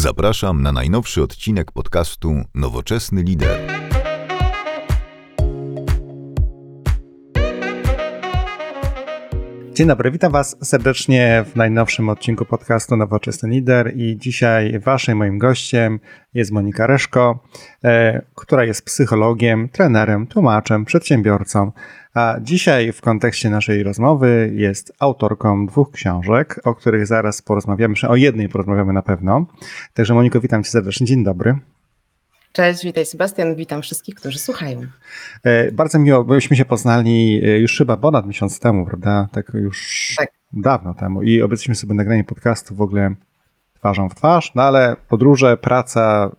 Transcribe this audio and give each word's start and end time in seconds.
Zapraszam 0.00 0.62
na 0.62 0.72
najnowszy 0.72 1.22
odcinek 1.22 1.72
podcastu 1.72 2.34
Nowoczesny 2.54 3.22
Lider. 3.22 3.58
Dzień 9.74 9.88
dobry, 9.88 10.10
witam 10.10 10.32
Was 10.32 10.56
serdecznie 10.62 11.44
w 11.52 11.56
najnowszym 11.56 12.08
odcinku 12.08 12.44
podcastu 12.44 12.96
Nowoczesny 12.96 13.50
Lider 13.50 13.92
i 13.96 14.16
dzisiaj 14.18 14.80
Waszym 14.80 15.18
moim 15.18 15.38
gościem 15.38 16.00
jest 16.34 16.52
Monika 16.52 16.86
Reszko, 16.86 17.44
e, 17.84 18.22
która 18.34 18.64
jest 18.64 18.84
psychologiem, 18.84 19.68
trenerem, 19.68 20.26
tłumaczem, 20.26 20.84
przedsiębiorcą, 20.84 21.72
a 22.14 22.36
dzisiaj 22.40 22.92
w 22.92 23.00
kontekście 23.00 23.50
naszej 23.50 23.82
rozmowy 23.82 24.52
jest 24.54 24.92
autorką 24.98 25.66
dwóch 25.66 25.90
książek, 25.90 26.60
o 26.64 26.74
których 26.74 27.06
zaraz 27.06 27.42
porozmawiamy, 27.42 27.94
o 28.08 28.16
jednej 28.16 28.48
porozmawiamy 28.48 28.92
na 28.92 29.02
pewno. 29.02 29.46
Także 29.94 30.14
Moniko, 30.14 30.40
witam 30.40 30.64
Cię 30.64 30.70
serdecznie, 30.70 31.06
dzień 31.06 31.24
dobry. 31.24 31.58
Cześć, 32.52 32.84
witaj 32.84 33.06
Sebastian, 33.06 33.54
witam 33.54 33.82
wszystkich, 33.82 34.14
którzy 34.14 34.38
słuchają. 34.38 34.80
E, 35.44 35.72
bardzo 35.72 35.98
miło, 35.98 36.24
byliśmy 36.24 36.56
się 36.56 36.64
poznali 36.64 37.40
e, 37.44 37.58
już 37.58 37.78
chyba 37.78 37.96
ponad 37.96 38.26
miesiąc 38.26 38.60
temu, 38.60 38.86
prawda? 38.86 39.28
Tak 39.32 39.52
już 39.54 40.14
tak. 40.18 40.30
dawno 40.52 40.94
temu 40.94 41.22
i 41.22 41.42
obiecaliśmy 41.42 41.74
sobie 41.74 41.94
nagranie 41.94 42.24
podcastu 42.24 42.74
w 42.74 42.80
ogóle 42.80 43.14
twarzą 43.80 44.08
w 44.08 44.14
twarz, 44.14 44.52
no 44.54 44.62
ale 44.62 44.96
podróże, 45.08 45.56
praca, 45.56 46.30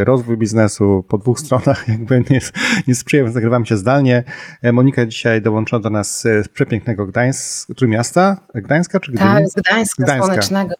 y, 0.00 0.04
rozwój 0.04 0.36
biznesu 0.36 1.04
po 1.08 1.18
dwóch 1.18 1.40
stronach 1.44 1.88
jakby 1.88 2.24
nie, 2.30 2.40
nie 2.88 2.94
sprzyja, 2.94 3.22
więc 3.22 3.34
nagrywamy 3.34 3.66
się 3.66 3.76
zdalnie. 3.76 4.24
E, 4.62 4.72
Monika 4.72 5.06
dzisiaj 5.06 5.42
dołączyła 5.42 5.80
do 5.80 5.90
nas 5.90 6.22
z 6.22 6.48
przepięknego 6.48 7.06
Gdańsk, 7.06 7.68
miasta? 7.82 8.36
Gdańska 8.54 9.00
czy 9.00 9.12
Gdyni? 9.12 9.30
Tak, 9.30 9.48
z 9.48 9.54
Gdańska, 9.54 10.04
Gdańska. 10.04 10.26
słonecznego. 10.26 10.74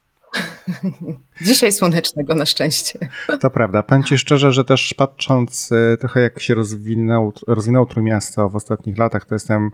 Dzisiaj 1.41 1.72
słonecznego 1.72 2.34
na 2.34 2.46
szczęście. 2.46 2.98
To 3.41 3.50
prawda. 3.50 3.83
Powiem 3.83 4.05
Ci 4.05 4.19
szczerze, 4.19 4.52
że 4.52 4.64
też 4.64 4.94
patrząc 4.94 5.72
y, 5.72 5.96
trochę 6.00 6.20
jak 6.20 6.41
się 6.41 6.55
rozwinął, 6.55 7.33
rozwinęło 7.47 7.86
Trójmiasto 7.86 8.48
w 8.48 8.56
ostatnich 8.56 8.98
latach, 8.98 9.25
to 9.25 9.34
jestem 9.34 9.70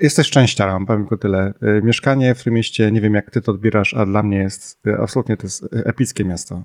Jesteś 0.00 0.26
szczęściarą, 0.26 0.86
powiem 0.86 1.02
tylko 1.02 1.16
tyle. 1.16 1.52
Y, 1.78 1.82
mieszkanie 1.82 2.34
w 2.34 2.44
tym 2.44 2.54
mieście, 2.54 2.92
nie 2.92 3.00
wiem 3.00 3.14
jak 3.14 3.30
ty 3.30 3.42
to 3.42 3.52
odbierasz, 3.52 3.94
a 3.94 4.06
dla 4.06 4.22
mnie 4.22 4.38
jest 4.38 4.86
y, 4.86 4.96
absolutnie 5.00 5.36
to 5.36 5.46
jest 5.46 5.66
epickie 5.72 6.24
miasto. 6.24 6.62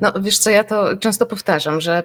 No 0.00 0.12
wiesz 0.20 0.38
co, 0.38 0.50
ja 0.50 0.64
to 0.64 0.96
często 0.96 1.26
powtarzam, 1.26 1.80
że 1.80 2.02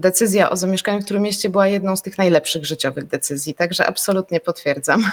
decyzja 0.00 0.50
o 0.50 0.56
zamieszkaniu 0.56 1.00
w 1.00 1.04
którym 1.04 1.22
mieście 1.22 1.50
była 1.50 1.68
jedną 1.68 1.96
z 1.96 2.02
tych 2.02 2.18
najlepszych 2.18 2.66
życiowych 2.66 3.06
decyzji, 3.06 3.54
także 3.54 3.86
absolutnie 3.86 4.40
potwierdzam. 4.40 5.04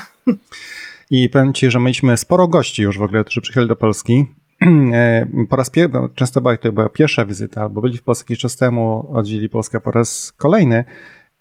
I 1.12 1.30
powiem 1.30 1.54
Ci, 1.54 1.72
że 1.72 1.80
mieliśmy 1.80 2.18
sporo 2.18 2.48
gości 2.48 2.82
już 2.82 2.98
w 2.98 3.02
ogóle, 3.02 3.24
którzy 3.24 3.42
przyjechali 3.42 3.68
do 3.68 3.76
Polski. 3.76 4.26
E, 4.94 5.28
po 5.50 5.56
raz 5.56 5.70
pierwszy, 5.70 6.00
często 6.16 6.42
była 6.42 6.58
to 6.58 6.72
była 6.72 6.90
pierwsza 6.90 7.26
wizyta, 7.26 7.70
bo 7.70 7.82
byli 7.82 7.98
w 7.98 8.04
Polsce 8.04 8.24
jakiś 8.24 8.40
czas 8.40 8.58
temu, 8.58 9.08
odwiedzili 9.14 9.50
Polskę 9.50 9.82
po 9.82 9.92
raz 9.92 10.34
kolejny 10.38 10.86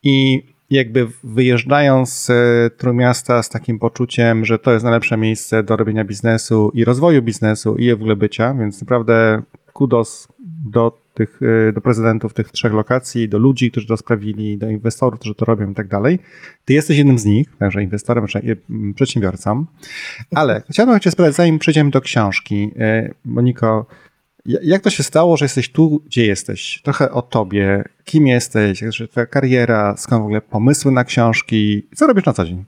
i 0.02 0.42
jakby 0.70 1.08
wyjeżdżają 1.24 2.06
z 2.06 2.30
e, 2.30 2.70
Trójmiasta 2.76 3.42
z 3.42 3.48
takim 3.48 3.78
poczuciem, 3.78 4.44
że 4.44 4.58
to 4.58 4.72
jest 4.72 4.84
najlepsze 4.84 5.16
miejsce 5.16 5.62
do 5.62 5.76
robienia 5.76 6.04
biznesu 6.04 6.70
i 6.74 6.84
rozwoju 6.84 7.22
biznesu 7.22 7.76
i 7.76 7.90
w 7.90 7.94
ogóle 7.94 8.16
bycia, 8.16 8.54
więc 8.54 8.80
naprawdę 8.80 9.42
kudos 9.72 10.28
do 10.70 11.04
tych, 11.14 11.40
e, 11.68 11.72
do 11.72 11.80
prezydentów 11.80 12.34
tych 12.34 12.50
trzech 12.50 12.72
lokacji, 12.72 13.28
do 13.28 13.38
ludzi, 13.38 13.70
którzy 13.70 13.86
to 13.86 13.96
sprawili, 13.96 14.58
do 14.58 14.70
inwestorów, 14.70 15.20
którzy 15.20 15.34
to 15.34 15.44
robią 15.44 15.70
i 15.70 15.74
tak 15.74 15.88
dalej. 15.88 16.18
Ty 16.64 16.74
jesteś 16.74 16.98
jednym 16.98 17.18
z 17.18 17.24
nich, 17.24 17.56
także 17.58 17.82
inwestorem, 17.82 18.26
przedsiębiorcą. 18.94 19.66
Ale 20.34 20.62
chciałbym 20.70 21.00
cię 21.00 21.10
spytać, 21.10 21.34
zanim 21.34 21.58
przejdziemy 21.58 21.90
do 21.90 22.00
książki, 22.00 22.70
e, 22.78 23.14
Moniko, 23.24 23.86
jak 24.46 24.82
to 24.82 24.90
się 24.90 25.02
stało, 25.02 25.36
że 25.36 25.44
jesteś 25.44 25.72
tu, 25.72 26.02
gdzie 26.06 26.26
jesteś? 26.26 26.80
Trochę 26.84 27.10
o 27.10 27.22
tobie, 27.22 27.84
kim 28.04 28.26
jesteś, 28.26 28.82
jak 28.82 29.10
twoja 29.10 29.26
kariera, 29.26 29.94
skąd 29.98 30.22
w 30.22 30.24
ogóle 30.24 30.40
pomysły 30.40 30.92
na 30.92 31.04
książki, 31.04 31.86
co 31.96 32.06
robisz 32.06 32.24
na 32.24 32.32
co 32.32 32.44
dzień? 32.44 32.64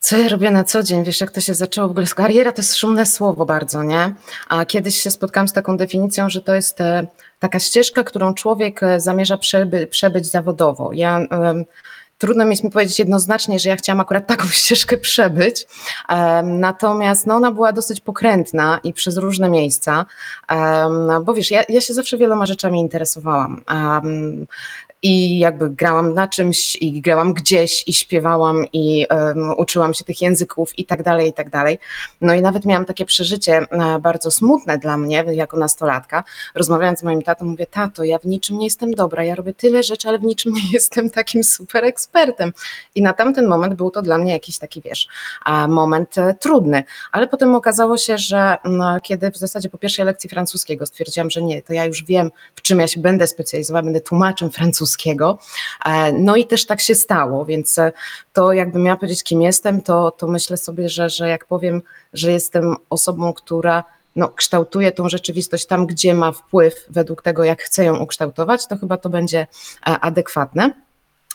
Co 0.00 0.18
ja 0.18 0.28
robię 0.28 0.50
na 0.50 0.64
co 0.64 0.82
dzień? 0.82 1.04
Wiesz, 1.04 1.20
jak 1.20 1.30
to 1.30 1.40
się 1.40 1.54
zaczęło? 1.54 1.88
W 1.88 1.90
ogóle 1.90 2.06
kariera 2.06 2.52
to 2.52 2.62
jest 2.62 2.76
szumne 2.76 3.06
słowo 3.06 3.46
bardzo, 3.46 3.82
nie? 3.82 4.14
A 4.48 4.64
kiedyś 4.64 4.96
się 4.96 5.10
spotkałam 5.10 5.48
z 5.48 5.52
taką 5.52 5.76
definicją, 5.76 6.30
że 6.30 6.42
to 6.42 6.54
jest 6.54 6.80
e, 6.80 7.06
taka 7.38 7.58
ścieżka, 7.58 8.04
którą 8.04 8.34
człowiek 8.34 8.82
e, 8.82 9.00
zamierza 9.00 9.38
przeby, 9.38 9.86
przebyć 9.86 10.26
zawodowo. 10.26 10.90
Ja 10.92 11.26
trudno 12.20 12.44
mi 12.44 12.50
jest 12.50 12.62
powiedzieć 12.72 12.98
jednoznacznie, 12.98 13.58
że 13.58 13.68
ja 13.68 13.76
chciałam 13.76 14.00
akurat 14.00 14.26
taką 14.26 14.48
ścieżkę 14.60 14.98
przebyć. 14.98 15.66
Natomiast 16.44 17.26
no, 17.26 17.34
ona 17.34 17.52
była 17.52 17.72
dosyć 17.72 18.00
pokrętna 18.00 18.80
i 18.84 18.92
przez 18.92 19.16
różne 19.16 19.50
miejsca, 19.50 20.06
bo 21.24 21.34
wiesz, 21.34 21.50
ja, 21.50 21.62
ja 21.68 21.80
się 21.80 21.94
zawsze 21.94 22.16
wieloma 22.16 22.46
rzeczami 22.46 22.80
interesowałam 22.80 23.62
i 25.02 25.38
jakby 25.38 25.70
grałam 25.70 26.14
na 26.14 26.28
czymś 26.28 26.76
i 26.76 27.00
grałam 27.00 27.34
gdzieś 27.34 27.84
i 27.86 27.92
śpiewałam 27.92 28.64
i 28.72 29.06
um, 29.10 29.54
uczyłam 29.58 29.94
się 29.94 30.04
tych 30.04 30.22
języków 30.22 30.78
i 30.78 30.84
tak 30.84 31.02
dalej, 31.02 31.28
i 31.28 31.32
tak 31.32 31.50
dalej. 31.50 31.78
No 32.20 32.34
i 32.34 32.42
nawet 32.42 32.64
miałam 32.64 32.84
takie 32.84 33.04
przeżycie 33.04 33.66
e, 33.70 33.98
bardzo 33.98 34.30
smutne 34.30 34.78
dla 34.78 34.96
mnie 34.96 35.24
jako 35.32 35.56
nastolatka. 35.56 36.24
Rozmawiając 36.54 36.98
z 36.98 37.02
moim 37.02 37.22
tatą 37.22 37.44
mówię, 37.44 37.66
tato, 37.66 38.04
ja 38.04 38.18
w 38.18 38.24
niczym 38.24 38.58
nie 38.58 38.64
jestem 38.64 38.94
dobra, 38.94 39.24
ja 39.24 39.34
robię 39.34 39.54
tyle 39.54 39.82
rzeczy, 39.82 40.08
ale 40.08 40.18
w 40.18 40.22
niczym 40.22 40.52
nie 40.52 40.70
jestem 40.72 41.10
takim 41.10 41.44
super 41.44 41.84
ekspertem. 41.84 42.52
I 42.94 43.02
na 43.02 43.12
tamten 43.12 43.46
moment 43.46 43.74
był 43.74 43.90
to 43.90 44.02
dla 44.02 44.18
mnie 44.18 44.32
jakiś 44.32 44.58
taki, 44.58 44.82
wiesz, 44.82 45.08
moment 45.68 46.18
e, 46.18 46.34
trudny. 46.34 46.84
Ale 47.12 47.28
potem 47.28 47.54
okazało 47.54 47.98
się, 47.98 48.18
że 48.18 48.56
no, 48.64 49.00
kiedy 49.00 49.30
w 49.30 49.36
zasadzie 49.36 49.68
po 49.68 49.78
pierwszej 49.78 50.04
lekcji 50.04 50.30
francuskiego 50.30 50.86
stwierdziłam, 50.86 51.30
że 51.30 51.42
nie, 51.42 51.62
to 51.62 51.72
ja 51.72 51.84
już 51.84 52.04
wiem, 52.04 52.30
w 52.56 52.62
czym 52.62 52.80
ja 52.80 52.88
się 52.88 53.00
będę 53.00 53.26
specjalizowała, 53.26 53.82
będę 53.82 54.00
tłumaczem 54.00 54.50
francuskiego, 54.50 54.89
francuskiego. 54.90 55.38
E, 55.84 56.12
no 56.12 56.36
i 56.36 56.46
też 56.46 56.66
tak 56.66 56.80
się 56.80 56.94
stało, 56.94 57.44
więc 57.44 57.78
e, 57.78 57.92
to 58.32 58.52
jakbym 58.52 58.82
miała 58.82 58.96
powiedzieć, 58.96 59.22
kim 59.22 59.42
jestem, 59.42 59.82
to, 59.82 60.10
to 60.10 60.26
myślę 60.26 60.56
sobie, 60.56 60.88
że, 60.88 61.10
że 61.10 61.28
jak 61.28 61.46
powiem, 61.46 61.82
że 62.12 62.32
jestem 62.32 62.76
osobą, 62.90 63.32
która 63.32 63.84
no, 64.16 64.28
kształtuje 64.28 64.92
tą 64.92 65.08
rzeczywistość 65.08 65.66
tam, 65.66 65.86
gdzie 65.86 66.14
ma 66.14 66.32
wpływ 66.32 66.86
według 66.88 67.22
tego, 67.22 67.44
jak 67.44 67.62
chcę 67.62 67.84
ją 67.84 67.96
ukształtować, 67.96 68.66
to 68.66 68.76
chyba 68.76 68.96
to 68.96 69.08
będzie 69.08 69.40
e, 69.40 69.46
adekwatne. 70.00 70.70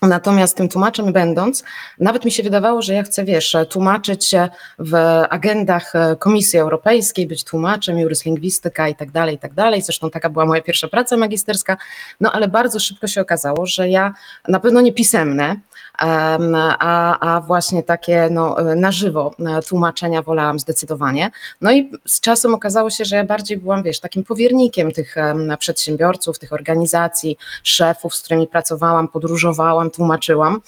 Natomiast 0.07 0.57
tym 0.57 0.69
tłumaczem 0.69 1.13
będąc, 1.13 1.63
nawet 1.99 2.25
mi 2.25 2.31
się 2.31 2.43
wydawało, 2.43 2.81
że 2.81 2.93
ja 2.93 3.03
chcę, 3.03 3.25
wiesz, 3.25 3.57
tłumaczyć 3.69 4.25
się 4.25 4.49
w 4.79 4.95
agendach 5.29 5.95
e, 5.95 6.15
Komisji 6.15 6.59
Europejskiej, 6.59 7.27
być 7.27 7.43
tłumaczem, 7.43 7.99
juryslingwistyka 7.99 8.87
i 8.87 8.95
tak 8.95 9.11
dalej, 9.11 9.35
i 9.35 9.39
tak 9.39 9.53
dalej. 9.53 9.81
Zresztą 9.81 10.09
taka 10.09 10.29
była 10.29 10.45
moja 10.45 10.61
pierwsza 10.61 10.87
praca 10.87 11.17
magisterska, 11.17 11.77
no 12.21 12.31
ale 12.31 12.47
bardzo 12.47 12.79
szybko 12.79 13.07
się 13.07 13.21
okazało, 13.21 13.65
że 13.65 13.89
ja 13.89 14.13
na 14.47 14.59
pewno 14.59 14.81
nie 14.81 14.93
pisemne, 14.93 15.55
a, 15.97 17.35
a 17.35 17.41
właśnie 17.41 17.83
takie 17.83 18.27
no, 18.31 18.55
na 18.75 18.91
żywo 18.91 19.35
e, 19.39 19.61
tłumaczenia 19.61 20.21
wolałam 20.21 20.59
zdecydowanie. 20.59 21.31
No 21.61 21.71
i 21.71 21.91
z 22.05 22.19
czasem 22.19 22.53
okazało 22.53 22.89
się, 22.89 23.05
że 23.05 23.15
ja 23.15 23.23
bardziej 23.23 23.57
byłam, 23.57 23.83
wiesz, 23.83 23.99
takim 23.99 24.23
powiernikiem 24.23 24.91
tych 24.91 25.15
przedsiębiorców, 25.59 26.39
tych 26.39 26.53
organizacji, 26.53 27.37
szefów, 27.63 28.15
z 28.15 28.21
którymi 28.21 28.47
pracowałam, 28.47 29.07
podróżowałam, 29.07 29.91
tłumaczyłam. 29.91 30.61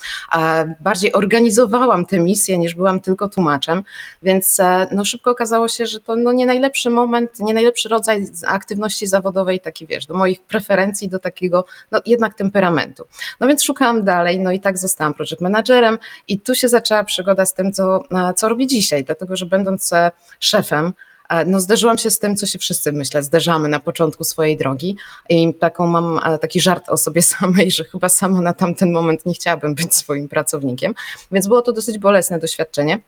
Bardziej 0.79 1.13
organizowałam 1.13 2.05
te 2.05 2.19
misje, 2.19 2.57
niż 2.57 2.75
byłam 2.75 2.99
tylko 2.99 3.29
tłumaczem, 3.29 3.83
więc 4.23 4.59
e, 4.59 4.87
no, 4.91 5.05
szybko 5.05 5.31
okazało 5.31 5.67
się, 5.67 5.85
że 5.85 5.99
to 5.99 6.15
no, 6.15 6.31
nie 6.31 6.45
najlepszy 6.45 6.89
moment, 6.89 7.39
nie 7.39 7.53
najlepszy 7.53 7.89
rodzaj 7.89 8.27
aktywności 8.47 9.07
zawodowej, 9.07 9.59
taki 9.59 9.87
wiesz, 9.87 10.05
do 10.05 10.13
moich 10.13 10.41
preferencji, 10.41 11.09
do 11.09 11.19
takiego 11.19 11.65
no, 11.91 12.01
jednak 12.05 12.33
temperamentu. 12.33 13.03
No 13.39 13.47
więc 13.47 13.63
szukałam 13.63 14.03
dalej, 14.03 14.39
no 14.39 14.51
i 14.51 14.59
tak 14.59 14.77
zostałam 14.77 15.13
project 15.17 15.41
managerem 15.41 15.97
i 16.27 16.39
tu 16.39 16.55
się 16.55 16.69
zaczęła 16.69 17.03
przygoda 17.03 17.45
z 17.45 17.53
tym, 17.53 17.73
co, 17.73 18.03
e, 18.11 18.33
co 18.33 18.49
robię 18.49 18.67
dzisiaj, 18.67 19.03
dlatego 19.03 19.35
że 19.35 19.45
będąc 19.45 19.93
e, 19.93 20.11
szefem, 20.39 20.93
e, 21.29 21.45
no 21.45 21.59
zderzyłam 21.59 21.97
się 21.97 22.11
z 22.11 22.19
tym, 22.19 22.35
co 22.35 22.45
się 22.45 22.59
wszyscy, 22.59 22.91
myślę, 22.91 23.23
zderzamy 23.23 23.69
na 23.69 23.79
początku 23.79 24.23
swojej 24.23 24.57
drogi 24.57 24.97
i 25.29 25.53
taką 25.53 25.87
mam 25.87 26.19
taki 26.41 26.61
żart 26.61 26.89
o 26.89 26.97
sobie 26.97 27.21
samej, 27.37 27.71
że 27.71 27.83
chyba 27.83 28.09
sama 28.09 28.41
na 28.41 28.53
tamten 28.53 28.91
moment 28.91 29.25
nie 29.25 29.33
chciałabym 29.33 29.75
być 29.75 29.95
swoim 29.95 30.29
pracownikiem, 30.29 30.93
więc 31.31 31.47
było 31.47 31.61
to 31.61 31.73
dosyć 31.73 31.97
bolesne 31.97 32.39
doświadczenie 32.39 32.99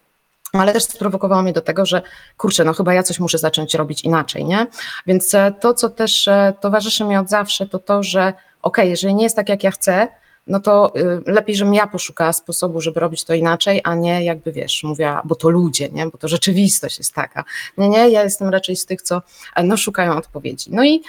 ale 0.53 0.73
też 0.73 0.83
sprowokowało 0.83 1.41
mnie 1.41 1.53
do 1.53 1.61
tego, 1.61 1.85
że 1.85 2.01
kurczę, 2.37 2.63
no 2.63 2.73
chyba 2.73 2.93
ja 2.93 3.03
coś 3.03 3.19
muszę 3.19 3.37
zacząć 3.37 3.73
robić 3.73 4.03
inaczej, 4.03 4.45
nie? 4.45 4.67
Więc 5.07 5.35
to, 5.59 5.73
co 5.73 5.89
też 5.89 6.29
towarzyszy 6.61 7.03
mi 7.03 7.17
od 7.17 7.29
zawsze, 7.29 7.67
to 7.67 7.79
to, 7.79 8.03
że 8.03 8.21
okej, 8.21 8.35
okay, 8.61 8.87
jeżeli 8.87 9.15
nie 9.15 9.23
jest 9.23 9.35
tak, 9.35 9.49
jak 9.49 9.63
ja 9.63 9.71
chcę, 9.71 10.07
no 10.49 10.59
to 10.59 10.93
y, 10.95 11.21
lepiej, 11.25 11.55
żebym 11.55 11.73
ja 11.73 11.87
poszukała 11.87 12.33
sposobu, 12.33 12.81
żeby 12.81 12.99
robić 12.99 13.23
to 13.23 13.33
inaczej, 13.33 13.81
a 13.83 13.95
nie 13.95 14.23
jakby 14.23 14.51
wiesz, 14.51 14.83
mówiła, 14.83 15.21
bo 15.25 15.35
to 15.35 15.49
ludzie, 15.49 15.89
nie? 15.89 16.05
bo 16.07 16.17
to 16.17 16.27
rzeczywistość 16.27 16.97
jest 16.97 17.13
taka. 17.13 17.43
Nie, 17.77 17.89
nie, 17.89 18.09
ja 18.09 18.23
jestem 18.23 18.49
raczej 18.49 18.75
z 18.75 18.85
tych, 18.85 19.01
co 19.01 19.21
no, 19.63 19.77
szukają 19.77 20.17
odpowiedzi. 20.17 20.69
No 20.73 20.85
i 20.85 21.01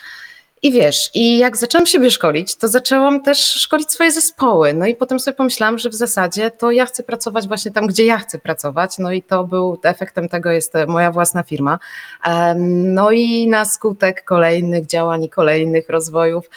I 0.62 0.72
wiesz, 0.72 1.10
i 1.14 1.38
jak 1.38 1.56
zaczęłam 1.56 1.86
siebie 1.86 2.10
szkolić, 2.10 2.56
to 2.56 2.68
zaczęłam 2.68 3.22
też 3.22 3.38
szkolić 3.38 3.90
swoje 3.92 4.12
zespoły. 4.12 4.74
No 4.74 4.86
i 4.86 4.96
potem 4.96 5.20
sobie 5.20 5.34
pomyślałam, 5.34 5.78
że 5.78 5.90
w 5.90 5.94
zasadzie 5.94 6.50
to 6.50 6.70
ja 6.70 6.86
chcę 6.86 7.02
pracować 7.02 7.48
właśnie 7.48 7.70
tam, 7.70 7.86
gdzie 7.86 8.04
ja 8.04 8.18
chcę 8.18 8.38
pracować. 8.38 8.98
No 8.98 9.12
i 9.12 9.22
to 9.22 9.44
był 9.44 9.78
efektem 9.82 10.28
tego 10.28 10.50
jest 10.50 10.72
moja 10.88 11.12
własna 11.12 11.42
firma. 11.42 11.78
No 12.56 13.10
i 13.10 13.48
na 13.48 13.64
skutek 13.64 14.24
kolejnych 14.24 14.86
działań 14.86 15.24
i 15.24 15.30
kolejnych 15.30 15.88
rozwojów, 15.88 16.50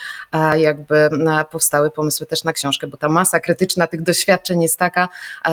jakby 0.58 1.10
powstały 1.52 1.92
pomysły 1.92 2.26
też 2.26 2.44
na 2.44 2.54
książkę, 2.54 2.88
bo 2.88 2.98
ta 2.98 3.10
masa 3.10 3.40
krytyczna 3.40 3.88
tych 3.88 4.02
doświadczeń 4.02 4.62
jest 4.62 4.80
taka, 4.80 5.10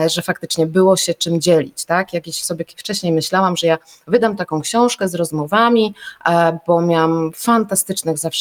że 0.07 0.21
faktycznie 0.21 0.67
było 0.67 0.97
się 0.97 1.13
czym 1.13 1.41
dzielić. 1.41 1.85
Tak? 1.85 2.13
Jakieś 2.13 2.43
sobie 2.43 2.65
wcześniej 2.77 3.13
myślałam, 3.13 3.57
że 3.57 3.67
ja 3.67 3.77
wydam 4.07 4.37
taką 4.37 4.61
książkę 4.61 5.07
z 5.07 5.15
rozmowami, 5.15 5.95
bo 6.67 6.81
miałam 6.81 7.31
fantastycznych 7.35 8.17
zawsze 8.17 8.40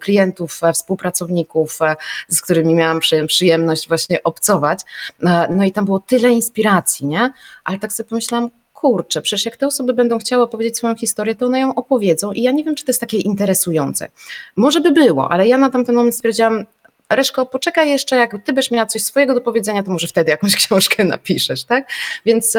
klientów, 0.00 0.60
e, 0.62 0.72
współpracowników, 0.72 1.82
e, 1.82 1.96
z 2.28 2.42
którymi 2.42 2.74
miałam 2.74 3.00
przyjemność 3.26 3.88
właśnie 3.88 4.22
obcować. 4.22 4.80
E, 5.22 5.48
no 5.50 5.64
i 5.64 5.72
tam 5.72 5.84
było 5.84 6.00
tyle 6.00 6.30
inspiracji, 6.30 7.06
nie? 7.06 7.32
Ale 7.64 7.78
tak 7.78 7.92
sobie 7.92 8.08
pomyślałam, 8.08 8.50
kurczę, 8.72 9.22
przecież 9.22 9.44
jak 9.44 9.56
te 9.56 9.66
osoby 9.66 9.94
będą 9.94 10.18
chciały 10.18 10.42
opowiedzieć 10.42 10.76
swoją 10.76 10.94
historię, 10.94 11.34
to 11.34 11.46
one 11.46 11.60
ją 11.60 11.74
opowiedzą 11.74 12.32
i 12.32 12.42
ja 12.42 12.52
nie 12.52 12.64
wiem, 12.64 12.74
czy 12.74 12.84
to 12.84 12.90
jest 12.90 13.00
takie 13.00 13.18
interesujące. 13.18 14.08
Może 14.56 14.80
by 14.80 14.90
było, 14.90 15.30
ale 15.30 15.48
ja 15.48 15.58
na 15.58 15.70
tamten 15.70 15.94
moment 15.94 16.14
stwierdziłam, 16.14 16.64
Reszko, 17.10 17.46
poczekaj 17.46 17.90
jeszcze, 17.90 18.16
jak 18.16 18.36
ty 18.44 18.52
byś 18.52 18.70
miała 18.70 18.86
coś 18.86 19.02
swojego 19.02 19.34
do 19.34 19.40
powiedzenia, 19.40 19.82
to 19.82 19.90
może 19.90 20.06
wtedy 20.06 20.30
jakąś 20.30 20.56
książkę 20.66 21.04
napiszesz, 21.04 21.64
tak? 21.64 21.88
Więc 22.26 22.56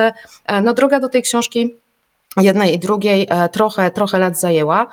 no 0.64 0.74
droga 0.74 1.00
do 1.00 1.10
tej 1.10 1.22
książki 1.22 1.76
jednej 2.38 2.74
i 2.74 2.80
drugiej 2.80 3.28
e, 3.30 3.50
trochę, 3.50 3.92
trochę 3.92 4.20
lat 4.20 4.40
zajęła, 4.40 4.88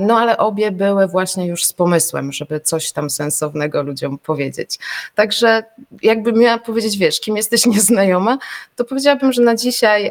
no 0.00 0.18
ale 0.18 0.38
obie 0.38 0.70
były 0.70 1.06
właśnie 1.06 1.46
już 1.46 1.64
z 1.64 1.72
pomysłem, 1.72 2.32
żeby 2.32 2.60
coś 2.60 2.92
tam 2.92 3.10
sensownego 3.10 3.82
ludziom 3.82 4.18
powiedzieć. 4.18 4.78
Także 5.14 5.62
jakbym 6.02 6.38
miała 6.38 6.58
powiedzieć, 6.58 6.98
wiesz, 6.98 7.20
kim 7.20 7.36
jesteś 7.36 7.66
nieznajoma, 7.76 8.38
to 8.76 8.84
powiedziałabym, 8.84 9.32
że 9.32 9.42
na 9.42 9.56
dzisiaj 9.56 10.10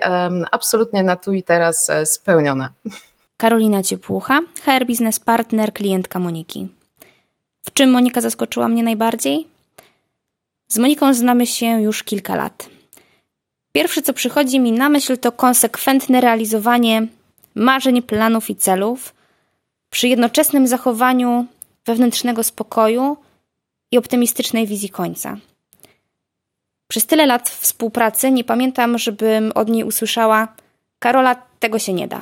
absolutnie 0.52 1.04
na 1.04 1.16
tu 1.16 1.34
i 1.34 1.44
teraz 1.44 1.90
e, 1.90 2.06
spełniona. 2.06 2.70
Karolina 3.38 3.84
Ciepłucha, 3.84 4.42
HR 4.66 4.86
Business 4.86 5.20
Partner, 5.20 5.74
klientka 5.74 6.20
Moniki. 6.20 6.68
W 7.66 7.74
czym 7.74 7.92
Monika 7.92 8.22
zaskoczyła 8.22 8.68
mnie 8.68 8.84
najbardziej? 8.84 9.48
Z 10.68 10.78
Moniką 10.78 11.14
znamy 11.14 11.48
się 11.48 11.82
już 11.82 12.04
kilka 12.04 12.36
lat. 12.36 12.77
Pierwsze, 13.78 14.02
co 14.02 14.14
przychodzi 14.14 14.60
mi 14.60 14.72
na 14.72 14.90
myśl, 14.90 15.18
to 15.18 15.32
konsekwentne 15.32 16.22
realizowanie 16.22 17.08
marzeń, 17.56 18.02
planów 18.02 18.50
i 18.50 18.56
celów 18.56 19.16
przy 19.90 20.08
jednoczesnym 20.08 20.68
zachowaniu 20.68 21.46
wewnętrznego 21.86 22.44
spokoju 22.44 23.18
i 23.92 23.98
optymistycznej 23.98 24.68
wizji 24.68 24.90
końca. 24.90 25.38
Przez 26.88 27.06
tyle 27.06 27.26
lat 27.26 27.50
współpracy 27.50 28.32
nie 28.32 28.44
pamiętam, 28.44 28.98
żebym 28.98 29.52
od 29.56 29.70
niej 29.70 29.84
usłyszała: 29.84 30.48
Karola, 31.00 31.36
tego 31.60 31.80
się 31.80 31.94
nie 31.94 32.08
da. 32.08 32.22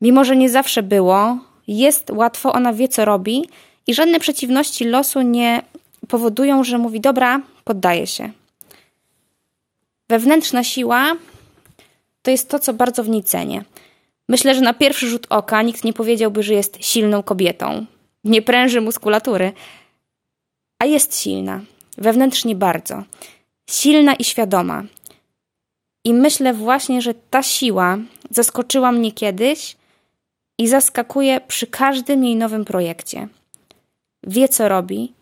Mimo, 0.00 0.24
że 0.24 0.36
nie 0.36 0.50
zawsze 0.50 0.82
było, 0.82 1.38
jest 1.68 2.10
łatwo, 2.10 2.52
ona 2.52 2.72
wie, 2.72 2.88
co 2.88 3.04
robi 3.04 3.48
i 3.86 3.94
żadne 3.94 4.20
przeciwności 4.20 4.84
losu 4.84 5.22
nie 5.22 5.62
powodują, 6.08 6.64
że 6.64 6.78
mówi: 6.78 7.00
Dobra, 7.00 7.40
poddaje 7.64 8.06
się. 8.06 8.30
Wewnętrzna 10.08 10.64
siła 10.64 11.16
to 12.22 12.30
jest 12.30 12.48
to, 12.48 12.58
co 12.58 12.74
bardzo 12.74 13.04
w 13.04 13.08
niej 13.08 13.22
cenię. 13.22 13.64
Myślę, 14.28 14.54
że 14.54 14.60
na 14.60 14.74
pierwszy 14.74 15.08
rzut 15.08 15.26
oka 15.30 15.62
nikt 15.62 15.84
nie 15.84 15.92
powiedziałby, 15.92 16.42
że 16.42 16.54
jest 16.54 16.84
silną 16.84 17.22
kobietą. 17.22 17.86
Nie 18.24 18.42
pręży 18.42 18.80
muskulatury, 18.80 19.52
a 20.78 20.86
jest 20.86 21.22
silna. 21.22 21.60
Wewnętrznie 21.98 22.54
bardzo. 22.54 23.02
Silna 23.70 24.14
i 24.14 24.24
świadoma. 24.24 24.84
I 26.04 26.14
myślę 26.14 26.54
właśnie, 26.54 27.02
że 27.02 27.14
ta 27.14 27.42
siła 27.42 27.98
zaskoczyła 28.30 28.92
mnie 28.92 29.12
kiedyś 29.12 29.76
i 30.58 30.68
zaskakuje 30.68 31.40
przy 31.40 31.66
każdym 31.66 32.24
jej 32.24 32.36
nowym 32.36 32.64
projekcie. 32.64 33.28
Wie, 34.22 34.48
co 34.48 34.68
robi, 34.68 35.12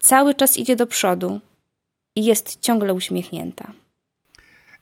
cały 0.00 0.34
czas 0.34 0.56
idzie 0.56 0.76
do 0.76 0.86
przodu 0.86 1.40
i 2.16 2.24
jest 2.24 2.60
ciągle 2.60 2.94
uśmiechnięta. 2.94 3.72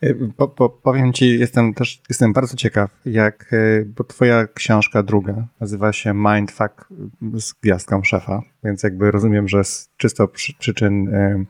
Y, 0.04 0.32
po, 0.36 0.48
po, 0.48 0.68
powiem 0.68 1.12
ci, 1.12 1.38
jestem 1.38 1.74
też 1.74 2.02
jestem 2.08 2.32
bardzo 2.32 2.56
ciekaw, 2.56 2.90
jak, 3.04 3.52
y, 3.52 3.92
bo 3.96 4.04
twoja 4.04 4.46
książka 4.46 5.02
druga 5.02 5.46
nazywa 5.60 5.92
się 5.92 6.14
Mindfuck 6.14 6.88
z 7.34 7.52
gwiazdką 7.52 8.02
szefa, 8.02 8.42
więc 8.64 8.82
jakby 8.82 9.10
rozumiem, 9.10 9.48
że 9.48 9.64
z 9.64 9.90
czysto 9.96 10.28
przy, 10.28 10.54
przyczyn 10.54 11.08
y, 11.08 11.46